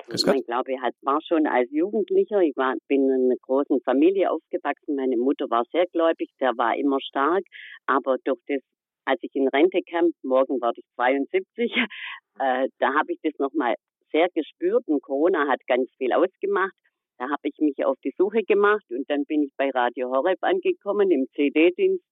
Also 0.09 0.27
mein 0.27 0.41
Glaube 0.41 0.81
hat, 0.81 0.95
war 1.01 1.19
schon 1.27 1.45
als 1.45 1.69
Jugendlicher. 1.71 2.41
Ich 2.41 2.57
war, 2.57 2.73
bin 2.87 3.03
in 3.03 3.25
einer 3.25 3.39
großen 3.41 3.81
Familie 3.81 4.31
aufgewachsen. 4.31 4.95
Meine 4.95 5.17
Mutter 5.17 5.45
war 5.49 5.63
sehr 5.71 5.85
gläubig, 5.91 6.31
der 6.39 6.57
war 6.57 6.75
immer 6.75 6.99
stark. 7.01 7.43
Aber 7.85 8.17
durch 8.23 8.39
das, 8.47 8.61
als 9.07 9.19
ich 9.23 9.33
in 9.35 9.47
Rente 9.47 9.79
kam, 9.89 10.11
morgen 10.21 10.59
war 10.59 10.73
ich 10.75 10.83
72, 10.95 11.71
äh, 12.39 12.67
da 12.79 12.93
habe 12.93 13.13
ich 13.13 13.19
das 13.23 13.33
nochmal 13.39 13.75
sehr 14.11 14.27
gespürt 14.35 14.83
und 14.87 15.01
Corona 15.01 15.47
hat 15.47 15.59
ganz 15.67 15.89
viel 15.97 16.11
ausgemacht. 16.13 16.73
Da 17.17 17.25
habe 17.25 17.47
ich 17.47 17.57
mich 17.59 17.83
auf 17.83 17.97
die 18.03 18.13
Suche 18.17 18.43
gemacht 18.43 18.83
und 18.89 19.09
dann 19.09 19.25
bin 19.25 19.43
ich 19.43 19.51
bei 19.57 19.69
Radio 19.71 20.09
Horeb 20.09 20.37
angekommen 20.41 21.09
im 21.09 21.27
CD-Dienst 21.35 22.03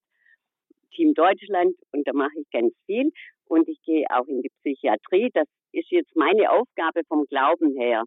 Team 0.95 1.13
Deutschland 1.13 1.75
und 1.91 2.07
da 2.07 2.13
mache 2.13 2.39
ich 2.39 2.49
ganz 2.49 2.73
viel 2.85 3.11
und 3.47 3.67
ich 3.67 3.79
gehe 3.83 4.05
auch 4.09 4.27
in 4.27 4.41
die 4.41 4.51
Psychiatrie. 4.61 5.29
Das 5.33 5.47
ist 5.73 5.91
jetzt 5.91 6.15
meine 6.15 6.49
Aufgabe 6.51 7.01
vom 7.07 7.25
Glauben 7.25 7.75
her. 7.75 8.03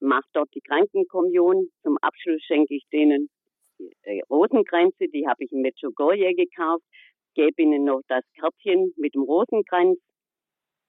Mach 0.00 0.22
dort 0.32 0.48
die 0.54 0.60
Krankenkommunion. 0.60 1.68
Zum 1.82 1.98
Abschluss 2.00 2.40
schenke 2.44 2.76
ich 2.76 2.84
denen 2.92 3.28
die 3.78 4.22
Rosenkränze, 4.30 5.08
die 5.12 5.26
habe 5.26 5.44
ich 5.44 5.52
in 5.52 5.62
Medjugorje 5.62 6.34
gekauft. 6.34 6.84
Gebe 7.38 7.62
ihnen 7.62 7.84
noch 7.84 8.00
das 8.08 8.24
Kärtchen 8.34 8.92
mit 8.96 9.14
dem 9.14 9.22
Rosenkranz. 9.22 9.96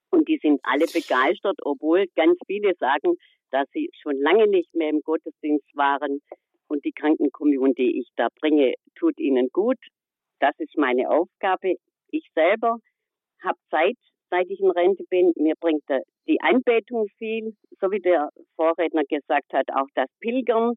Und 0.09 0.27
die 0.27 0.39
sind 0.41 0.59
alle 0.63 0.87
begeistert, 0.87 1.59
obwohl 1.61 2.07
ganz 2.15 2.39
viele 2.47 2.73
sagen, 2.79 3.17
dass 3.51 3.67
sie 3.71 3.91
schon 4.01 4.19
lange 4.19 4.47
nicht 4.47 4.73
mehr 4.73 4.89
im 4.89 5.01
Gottesdienst 5.01 5.69
waren. 5.75 6.21
Und 6.67 6.83
die 6.85 6.91
Krankenkommunion, 6.91 7.75
die 7.75 7.99
ich 7.99 8.09
da 8.15 8.29
bringe, 8.41 8.73
tut 8.97 9.19
ihnen 9.19 9.49
gut. 9.53 9.77
Das 10.39 10.55
ist 10.57 10.75
meine 10.75 11.11
Aufgabe. 11.11 11.75
Ich 12.09 12.25
selber 12.33 12.79
habe 13.43 13.59
Zeit, 13.69 13.97
seit 14.31 14.49
ich 14.49 14.59
in 14.59 14.71
Rente 14.71 15.03
bin. 15.07 15.31
Mir 15.35 15.53
bringt 15.59 15.83
die 16.27 16.41
Anbetung 16.41 17.09
viel, 17.19 17.55
so 17.79 17.91
wie 17.91 17.99
der 17.99 18.29
Vorredner 18.55 19.03
gesagt 19.03 19.53
hat, 19.53 19.67
auch 19.71 19.87
das 19.93 20.09
Pilgern. 20.19 20.73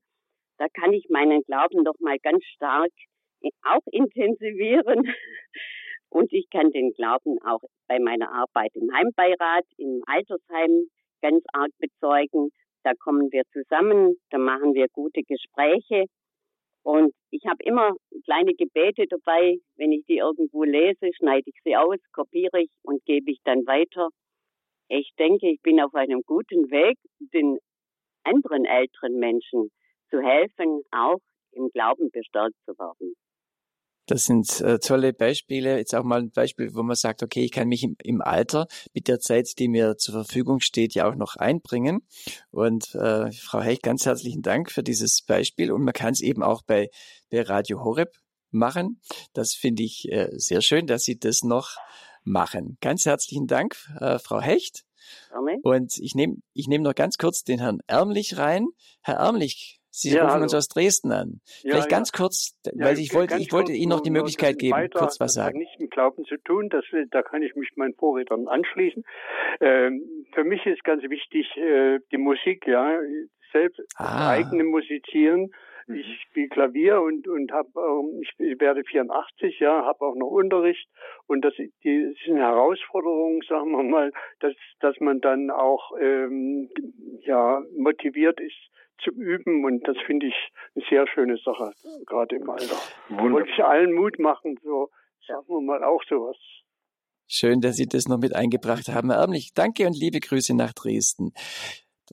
Da 0.58 0.66
kann 0.68 0.92
ich 0.92 1.08
meinen 1.08 1.40
Glauben 1.44 1.82
noch 1.82 1.98
mal 1.98 2.18
ganz 2.18 2.44
stark 2.44 2.92
auch 3.62 3.82
intensivieren. 3.90 5.02
Und 6.08 6.32
ich 6.32 6.48
kann 6.50 6.70
den 6.70 6.92
Glauben 6.92 7.38
auch 7.42 7.62
bei 7.88 7.98
meiner 7.98 8.30
Arbeit 8.30 8.72
im 8.74 8.92
Heimbeirat, 8.92 9.64
im 9.78 10.02
Altersheim 10.06 10.88
ganz 11.22 11.42
arg 11.52 11.70
bezeugen. 11.78 12.50
Da 12.82 12.92
kommen 12.94 13.32
wir 13.32 13.44
zusammen, 13.52 14.16
da 14.30 14.38
machen 14.38 14.74
wir 14.74 14.88
gute 14.88 15.22
Gespräche. 15.22 16.04
Und 16.82 17.14
ich 17.30 17.46
habe 17.46 17.62
immer 17.64 17.92
kleine 18.24 18.54
Gebete 18.54 19.06
dabei. 19.08 19.56
Wenn 19.76 19.92
ich 19.92 20.04
die 20.06 20.18
irgendwo 20.18 20.64
lese, 20.64 21.10
schneide 21.16 21.44
ich 21.46 21.56
sie 21.64 21.76
aus, 21.76 21.98
kopiere 22.12 22.62
ich 22.62 22.70
und 22.82 23.04
gebe 23.04 23.30
ich 23.30 23.38
dann 23.44 23.66
weiter. 23.66 24.08
Ich 24.88 25.12
denke, 25.18 25.48
ich 25.48 25.62
bin 25.62 25.80
auf 25.80 25.94
einem 25.94 26.22
guten 26.26 26.70
Weg, 26.70 26.98
den 27.20 27.58
anderen 28.24 28.64
älteren 28.64 29.18
Menschen 29.18 29.70
zu 30.10 30.20
helfen, 30.20 30.82
auch 30.90 31.20
im 31.52 31.70
Glauben 31.70 32.10
bestärkt 32.10 32.56
zu 32.66 32.76
werden. 32.78 33.14
Das 34.06 34.24
sind 34.24 34.60
äh, 34.60 34.78
tolle 34.78 35.12
Beispiele. 35.12 35.76
Jetzt 35.76 35.94
auch 35.94 36.04
mal 36.04 36.20
ein 36.20 36.30
Beispiel, 36.30 36.74
wo 36.74 36.82
man 36.82 36.96
sagt, 36.96 37.22
okay, 37.22 37.44
ich 37.44 37.52
kann 37.52 37.68
mich 37.68 37.84
im, 37.84 37.96
im, 38.02 38.20
Alter 38.20 38.66
mit 38.94 39.08
der 39.08 39.20
Zeit, 39.20 39.58
die 39.58 39.68
mir 39.68 39.96
zur 39.96 40.14
Verfügung 40.14 40.60
steht, 40.60 40.94
ja 40.94 41.08
auch 41.08 41.14
noch 41.14 41.36
einbringen. 41.36 42.00
Und 42.50 42.94
äh, 42.94 43.30
Frau 43.32 43.60
Hecht, 43.60 43.82
ganz 43.82 44.04
herzlichen 44.04 44.42
Dank 44.42 44.70
für 44.70 44.82
dieses 44.82 45.22
Beispiel. 45.22 45.70
Und 45.70 45.82
man 45.84 45.94
kann 45.94 46.12
es 46.12 46.20
eben 46.20 46.42
auch 46.42 46.62
bei, 46.62 46.90
bei 47.30 47.42
Radio 47.42 47.84
Horeb 47.84 48.16
machen. 48.50 49.00
Das 49.32 49.54
finde 49.54 49.82
ich 49.82 50.10
äh, 50.10 50.28
sehr 50.32 50.62
schön, 50.62 50.86
dass 50.86 51.04
Sie 51.04 51.18
das 51.18 51.42
noch 51.42 51.76
machen. 52.24 52.78
Ganz 52.80 53.06
herzlichen 53.06 53.46
Dank, 53.46 53.76
äh, 54.00 54.18
Frau 54.18 54.40
Hecht. 54.40 54.84
Amen. 55.30 55.60
Und 55.62 55.98
ich 55.98 56.14
nehme 56.14 56.36
ich 56.52 56.68
nehm 56.68 56.82
noch 56.82 56.94
ganz 56.94 57.18
kurz 57.18 57.42
den 57.42 57.58
Herrn 57.58 57.80
Ärmlich 57.86 58.38
rein. 58.38 58.68
Herr 59.00 59.16
Ärmlich, 59.16 59.80
Sie 59.94 60.08
ja, 60.08 60.22
rufen 60.22 60.32
hallo. 60.32 60.42
uns 60.44 60.54
aus 60.54 60.68
Dresden 60.68 61.12
an. 61.12 61.40
Ja, 61.62 61.72
Vielleicht 61.72 61.90
ganz 61.90 62.12
kurz, 62.12 62.58
weil 62.74 62.98
ich 62.98 63.12
wollte, 63.12 63.36
ich 63.36 63.52
wollte 63.52 63.72
Ihnen 63.72 63.90
noch 63.90 64.00
die 64.00 64.10
Möglichkeit 64.10 64.58
geben, 64.58 64.70
Beitrag, 64.70 65.02
kurz 65.02 65.20
was 65.20 65.34
sagen. 65.34 65.48
Das 65.48 65.54
hat 65.54 65.68
nichts 65.68 65.78
mit 65.78 65.90
Glauben 65.90 66.24
zu 66.24 66.38
tun, 66.38 66.70
das, 66.70 66.82
da 67.10 67.22
kann 67.22 67.42
ich 67.42 67.54
mich 67.54 67.68
meinen 67.76 67.94
Vorrednern 67.94 68.48
anschließen. 68.48 69.04
Ähm, 69.60 70.24
für 70.32 70.44
mich 70.44 70.64
ist 70.64 70.82
ganz 70.82 71.02
wichtig 71.02 71.46
äh, 71.58 71.98
die 72.10 72.16
Musik, 72.16 72.66
ja, 72.66 72.98
selbst 73.52 73.82
ah. 73.96 74.30
eigene 74.30 74.64
Musizieren. 74.64 75.50
Mhm. 75.86 75.94
Ich 75.94 76.22
spiele 76.22 76.48
Klavier 76.48 77.02
und 77.02 77.28
und 77.28 77.52
habe 77.52 77.68
ähm, 77.76 78.22
ich 78.22 78.60
werde 78.60 78.84
84, 78.84 79.60
ja, 79.60 79.84
habe 79.84 80.06
auch 80.06 80.14
noch 80.14 80.28
Unterricht 80.28 80.88
und 81.26 81.44
das 81.44 81.52
die 81.56 82.16
sind 82.24 82.38
Herausforderungen, 82.38 83.42
sagen 83.46 83.72
wir 83.72 83.82
mal, 83.82 84.12
dass 84.40 84.54
dass 84.80 84.98
man 85.00 85.20
dann 85.20 85.50
auch 85.50 85.92
ähm, 86.00 86.70
ja 87.24 87.62
motiviert 87.76 88.40
ist 88.40 88.71
zu 89.02 89.10
üben 89.10 89.64
und 89.64 89.86
das 89.86 89.96
finde 90.06 90.26
ich 90.26 90.34
eine 90.74 90.84
sehr 90.88 91.06
schöne 91.08 91.36
Sache, 91.38 91.72
gerade 92.06 92.36
im 92.36 92.48
Alter. 92.48 92.76
Wunderbar. 93.08 93.32
Wollte 93.32 93.50
ich 93.50 93.64
allen 93.64 93.92
Mut 93.92 94.18
machen, 94.18 94.58
so 94.62 94.88
sagen 95.26 95.44
wir 95.48 95.60
mal 95.60 95.84
auch 95.84 96.02
sowas. 96.08 96.36
Schön, 97.28 97.60
dass 97.60 97.76
Sie 97.76 97.86
das 97.86 98.08
noch 98.08 98.18
mit 98.18 98.34
eingebracht 98.34 98.88
haben, 98.88 99.10
Herr 99.10 99.20
Ärmlich. 99.20 99.52
Danke 99.54 99.86
und 99.86 99.98
liebe 99.98 100.20
Grüße 100.20 100.54
nach 100.54 100.72
Dresden. 100.72 101.32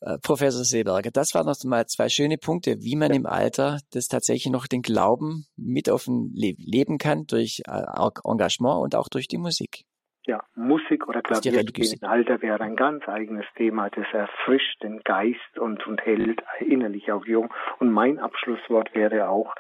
Äh, 0.02 0.18
Professor 0.20 0.64
Seeberger, 0.64 1.12
das 1.12 1.34
waren 1.34 1.46
noch 1.46 1.62
mal 1.66 1.86
zwei 1.88 2.08
schöne 2.08 2.38
Punkte, 2.38 2.78
wie 2.82 2.96
man 2.96 3.12
im 3.12 3.26
Alter 3.26 3.80
das 3.92 4.08
tatsächlich 4.08 4.52
noch 4.52 4.68
den 4.68 4.82
Glauben 4.82 5.46
mit 5.58 5.90
auf 5.90 6.08
ein 6.08 6.32
leben 6.34 6.98
kann 6.98 7.26
durch 7.26 7.62
äh, 7.68 7.84
Engagement 8.24 8.82
und 8.82 8.96
auch 8.96 9.10
durch 9.10 9.28
die 9.28 9.38
Musik. 9.38 9.84
Ja, 10.26 10.44
Musik 10.56 11.08
oder 11.08 11.22
Klavierspielen 11.22 12.04
Alter 12.04 12.42
wäre 12.42 12.62
ein 12.62 12.76
ganz 12.76 13.08
eigenes 13.08 13.46
Thema. 13.56 13.90
Das 13.90 14.06
erfrischt 14.12 14.84
den 14.84 15.00
Geist 15.04 15.58
und, 15.58 15.88
und 15.88 16.02
hält 16.06 16.44
innerlich 16.60 17.12
auch 17.12 17.26
jung. 17.26 17.54
Und 17.80 17.92
mein 17.92 18.20
Abschlusswort 18.20 18.94
wäre 18.94 19.30
auch, 19.30 19.56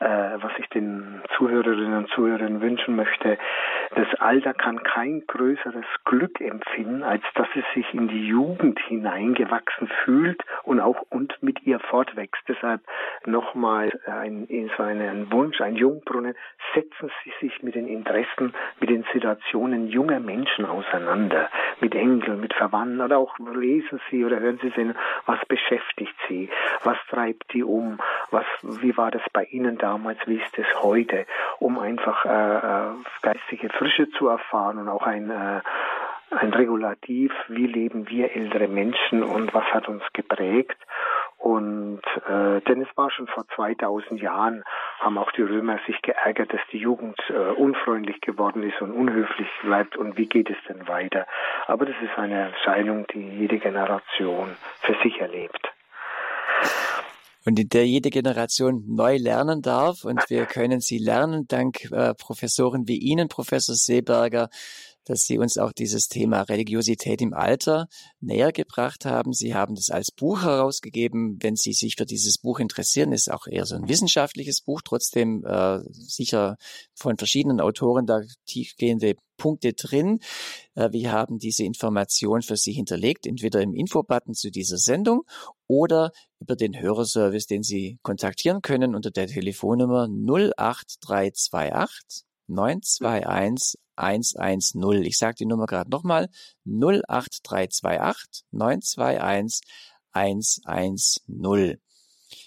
was 0.00 0.52
ich 0.58 0.68
den 0.68 1.22
Zuhörerinnen 1.36 1.98
und 1.98 2.08
Zuhörern 2.10 2.60
wünschen 2.60 2.96
möchte, 2.96 3.38
das 3.94 4.06
Alter 4.20 4.54
kann 4.54 4.82
kein 4.82 5.26
größeres 5.26 5.84
Glück 6.04 6.40
empfinden, 6.40 7.02
als 7.02 7.22
dass 7.34 7.48
es 7.54 7.64
sich 7.74 7.92
in 7.94 8.08
die 8.08 8.26
Jugend 8.26 8.78
hineingewachsen 8.80 9.88
fühlt 10.04 10.40
und 10.64 10.80
auch 10.80 11.02
und 11.10 11.42
mit 11.42 11.62
ihr 11.66 11.80
fortwächst. 11.80 12.42
Deshalb 12.48 12.80
nochmal 13.26 13.90
ein, 14.06 14.46
so 14.76 14.82
ein 14.82 15.32
Wunsch, 15.32 15.60
ein 15.60 15.76
Jungbrunnen, 15.76 16.34
setzen 16.74 17.10
Sie 17.24 17.32
sich 17.40 17.62
mit 17.62 17.74
den 17.74 17.88
Interessen, 17.88 18.52
mit 18.80 18.90
den 18.90 19.04
Situationen 19.12 19.88
junger 19.88 20.20
Menschen 20.20 20.64
auseinander, 20.64 21.48
mit 21.80 21.94
Enkeln, 21.94 22.40
mit 22.40 22.54
Verwandten 22.54 23.00
oder 23.00 23.18
auch 23.18 23.38
lesen 23.38 24.00
Sie 24.10 24.24
oder 24.24 24.38
hören 24.40 24.58
Sie 24.62 24.70
sehen, 24.70 24.94
was 25.26 25.44
beschäftigt 25.46 26.14
Sie, 26.28 26.50
was 26.84 26.98
treibt 27.08 27.50
Sie 27.52 27.62
um, 27.62 27.98
was, 28.30 28.44
wie 28.62 28.96
war 28.96 29.10
das 29.10 29.22
bei 29.32 29.44
Ihnen 29.44 29.78
damals, 29.88 30.18
wie 30.26 30.36
ist 30.36 30.58
es 30.58 30.66
heute, 30.82 31.26
um 31.58 31.78
einfach 31.78 32.24
äh, 32.24 32.56
äh, 32.56 32.90
geistige 33.22 33.70
Frische 33.70 34.10
zu 34.10 34.28
erfahren 34.28 34.78
und 34.78 34.88
auch 34.88 35.06
ein 35.06 35.30
äh, 35.30 35.60
ein 36.30 36.52
Regulativ, 36.52 37.32
wie 37.48 37.66
leben 37.66 38.06
wir 38.10 38.36
ältere 38.36 38.68
Menschen 38.68 39.22
und 39.22 39.54
was 39.54 39.64
hat 39.72 39.88
uns 39.88 40.02
geprägt 40.12 40.76
und 41.38 42.02
äh, 42.28 42.60
denn 42.62 42.82
es 42.82 42.96
war 42.96 43.10
schon 43.10 43.28
vor 43.28 43.46
2000 43.54 44.20
Jahren, 44.20 44.64
haben 44.98 45.16
auch 45.16 45.30
die 45.32 45.42
Römer 45.42 45.78
sich 45.86 46.02
geärgert, 46.02 46.52
dass 46.52 46.60
die 46.72 46.78
Jugend 46.78 47.18
äh, 47.30 47.52
unfreundlich 47.52 48.20
geworden 48.20 48.64
ist 48.64 48.82
und 48.82 48.90
unhöflich 48.90 49.48
bleibt. 49.62 49.96
Und 49.96 50.18
wie 50.18 50.26
geht 50.26 50.50
es 50.50 50.56
denn 50.68 50.88
weiter? 50.88 51.26
Aber 51.68 51.86
das 51.86 51.94
ist 52.02 52.18
eine 52.18 52.48
Entscheidung, 52.48 53.06
die 53.14 53.20
jede 53.20 53.58
Generation 53.58 54.56
für 54.80 54.94
sich 55.02 55.20
erlebt. 55.20 55.72
Und 57.44 57.58
in 57.58 57.68
der 57.68 57.86
jede 57.86 58.10
Generation 58.10 58.84
neu 58.86 59.16
lernen 59.16 59.62
darf. 59.62 60.04
Und 60.04 60.28
wir 60.28 60.46
können 60.46 60.80
sie 60.80 60.98
lernen 60.98 61.46
dank 61.48 61.90
äh, 61.92 62.14
Professoren 62.14 62.88
wie 62.88 62.98
Ihnen, 62.98 63.28
Professor 63.28 63.74
Seeberger, 63.74 64.48
dass 65.08 65.22
Sie 65.22 65.38
uns 65.38 65.58
auch 65.58 65.72
dieses 65.72 66.08
Thema 66.08 66.42
Religiosität 66.42 67.20
im 67.22 67.32
Alter 67.32 67.88
näher 68.20 68.52
gebracht 68.52 69.04
haben. 69.04 69.32
Sie 69.32 69.54
haben 69.54 69.74
das 69.74 69.90
als 69.90 70.10
Buch 70.10 70.42
herausgegeben. 70.42 71.38
Wenn 71.40 71.56
Sie 71.56 71.72
sich 71.72 71.96
für 71.96 72.06
dieses 72.06 72.38
Buch 72.38 72.58
interessieren, 72.58 73.12
ist 73.12 73.30
auch 73.30 73.46
eher 73.46 73.64
so 73.64 73.74
ein 73.74 73.88
wissenschaftliches 73.88 74.60
Buch, 74.60 74.82
trotzdem 74.84 75.44
äh, 75.44 75.80
sicher 75.90 76.56
von 76.94 77.16
verschiedenen 77.16 77.60
Autoren 77.60 78.06
da 78.06 78.20
tiefgehende 78.46 79.14
Punkte 79.38 79.72
drin. 79.72 80.20
Äh, 80.74 80.92
wir 80.92 81.12
haben 81.12 81.38
diese 81.38 81.64
Information 81.64 82.42
für 82.42 82.56
Sie 82.56 82.72
hinterlegt, 82.72 83.26
entweder 83.26 83.62
im 83.62 83.72
Infobutton 83.72 84.34
zu 84.34 84.50
dieser 84.50 84.76
Sendung 84.76 85.22
oder 85.66 86.12
über 86.40 86.56
den 86.56 86.78
Hörerservice, 86.78 87.46
den 87.46 87.62
Sie 87.62 87.98
kontaktieren 88.02 88.60
können 88.60 88.94
unter 88.94 89.10
der 89.10 89.28
Telefonnummer 89.28 90.08
08328 90.08 92.24
921 92.48 93.80
110. 93.98 95.02
Ich 95.02 95.18
sage 95.18 95.36
die 95.40 95.46
Nummer 95.46 95.66
gerade 95.66 95.90
nochmal. 95.90 96.28
08328 96.64 98.44
921 98.52 99.62
110. 100.12 101.78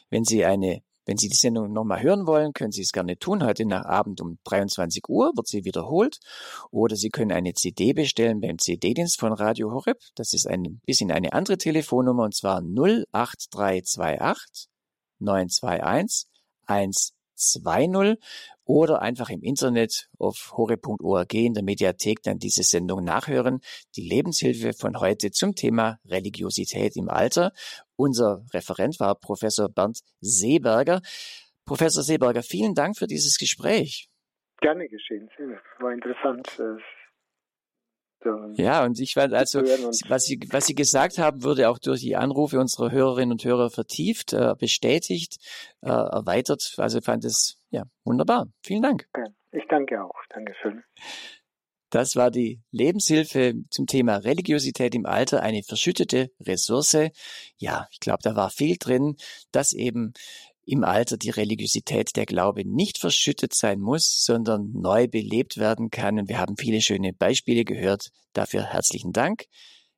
Wenn 0.10 0.26
Sie 0.26 0.46
eine 0.46 0.82
wenn 1.06 1.18
Sie 1.18 1.30
die 1.30 1.36
Sendung 1.36 1.74
nochmal 1.74 2.04
hören 2.04 2.28
wollen, 2.28 2.54
können 2.54 2.72
Sie 2.72 2.84
es 2.84 2.92
gerne 2.92 3.18
tun. 3.18 3.44
Heute 3.44 3.66
nach 3.66 3.86
Abend 3.86 4.22
um 4.22 4.38
23 4.44 5.10
Uhr 5.10 5.32
wird 5.36 5.48
sie 5.48 5.66
wiederholt. 5.66 6.20
Oder 6.70 6.96
Sie 6.96 7.10
können 7.10 7.32
eine 7.32 7.54
CD 7.54 7.94
bestellen 7.94 8.40
beim 8.40 8.60
CD-Dienst 8.60 9.20
von 9.20 9.34
Radio 9.34 9.72
Horeb. 9.72 9.98
Das 10.16 10.34
ist 10.34 10.46
ein 10.48 10.80
bisschen 10.86 11.12
eine 11.12 11.34
andere 11.34 11.58
Telefonnummer 11.58 12.24
und 12.24 12.36
zwar 12.36 12.62
08328 12.62 14.70
921 15.20 16.28
110. 16.68 17.21
2.0 17.42 18.18
oder 18.64 19.02
einfach 19.02 19.30
im 19.30 19.42
Internet 19.42 20.08
auf 20.18 20.54
hore.org 20.56 21.34
in 21.34 21.54
der 21.54 21.64
Mediathek 21.64 22.22
dann 22.24 22.38
diese 22.38 22.64
Sendung 22.64 23.04
nachhören. 23.04 23.60
Die 23.96 24.08
Lebenshilfe 24.08 24.74
von 24.74 25.00
heute 25.00 25.32
zum 25.32 25.56
Thema 25.56 26.00
Religiosität 26.06 26.96
im 26.96 27.10
Alter. 27.10 27.52
Unser 27.96 28.46
Referent 28.54 29.00
war 29.00 29.16
Professor 29.16 29.70
Bernd 29.70 30.00
Seeberger. 30.20 31.02
Professor 31.66 32.04
Seeberger, 32.04 32.44
vielen 32.44 32.76
Dank 32.76 32.98
für 32.98 33.08
dieses 33.08 33.38
Gespräch. 33.38 34.10
Gerne 34.62 34.88
geschehen. 34.88 35.30
War 35.80 35.92
interessant. 35.92 36.48
Ja, 38.56 38.84
und 38.84 39.00
ich 39.00 39.14
fand 39.14 39.34
also, 39.34 39.62
was 39.62 40.26
Sie, 40.26 40.40
was 40.50 40.66
Sie 40.66 40.76
gesagt 40.76 41.18
haben, 41.18 41.44
wurde 41.44 41.70
auch 41.70 41.80
durch 41.80 42.02
die 42.02 42.16
Anrufe 42.16 42.60
unserer 42.60 42.92
Hörerinnen 42.92 43.32
und 43.32 43.44
Hörer 43.44 43.70
vertieft, 43.70 44.34
äh, 44.34 44.54
bestätigt, 44.58 45.38
äh, 45.82 45.90
erweitert. 45.90 46.76
Also 46.78 47.02
fand 47.02 47.26
es 47.26 47.58
ja 47.70 47.84
wunderbar. 48.04 48.48
Vielen 48.64 48.84
Dank. 48.84 49.08
Ich 49.52 49.64
danke 49.70 50.04
auch. 50.04 50.16
Dankeschön. 50.30 50.84
Das 51.92 52.16
war 52.16 52.32
die 52.32 52.62
Lebenshilfe 52.72 53.54
zum 53.70 53.86
Thema 53.86 54.16
Religiosität 54.16 54.96
im 54.96 55.06
Alter, 55.06 55.44
eine 55.44 55.62
verschüttete 55.62 56.32
Ressource. 56.40 57.12
Ja, 57.58 57.88
ich 57.92 58.00
glaube, 58.00 58.20
da 58.24 58.34
war 58.34 58.50
viel 58.50 58.78
drin, 58.80 59.18
dass 59.52 59.74
eben 59.74 60.14
im 60.66 60.84
Alter 60.84 61.18
die 61.18 61.30
Religiosität, 61.30 62.16
der 62.16 62.26
Glaube 62.26 62.64
nicht 62.66 63.00
verschüttet 63.00 63.54
sein 63.54 63.80
muss, 63.80 64.24
sondern 64.24 64.72
neu 64.74 65.08
belebt 65.08 65.58
werden 65.58 65.90
kann. 65.90 66.20
Und 66.20 66.30
wir 66.30 66.40
haben 66.40 66.58
viele 66.58 66.82
schöne 66.82 67.14
Beispiele 67.14 67.66
gehört. 67.66 68.10
Dafür 68.34 68.64
herzlichen 68.64 69.12
Dank. 69.12 69.46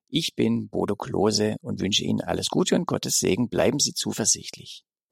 Ich 0.07 0.35
bin 0.35 0.69
Bodo 0.69 0.95
Klose 0.95 1.55
und 1.61 1.81
wünsche 1.81 2.03
Ihnen 2.03 2.21
alles 2.21 2.49
Gute 2.49 2.75
und 2.75 2.85
Gottes 2.85 3.19
Segen. 3.19 3.49
Bleiben 3.49 3.79
Sie 3.79 3.93
zuversichtlich. 3.93 4.83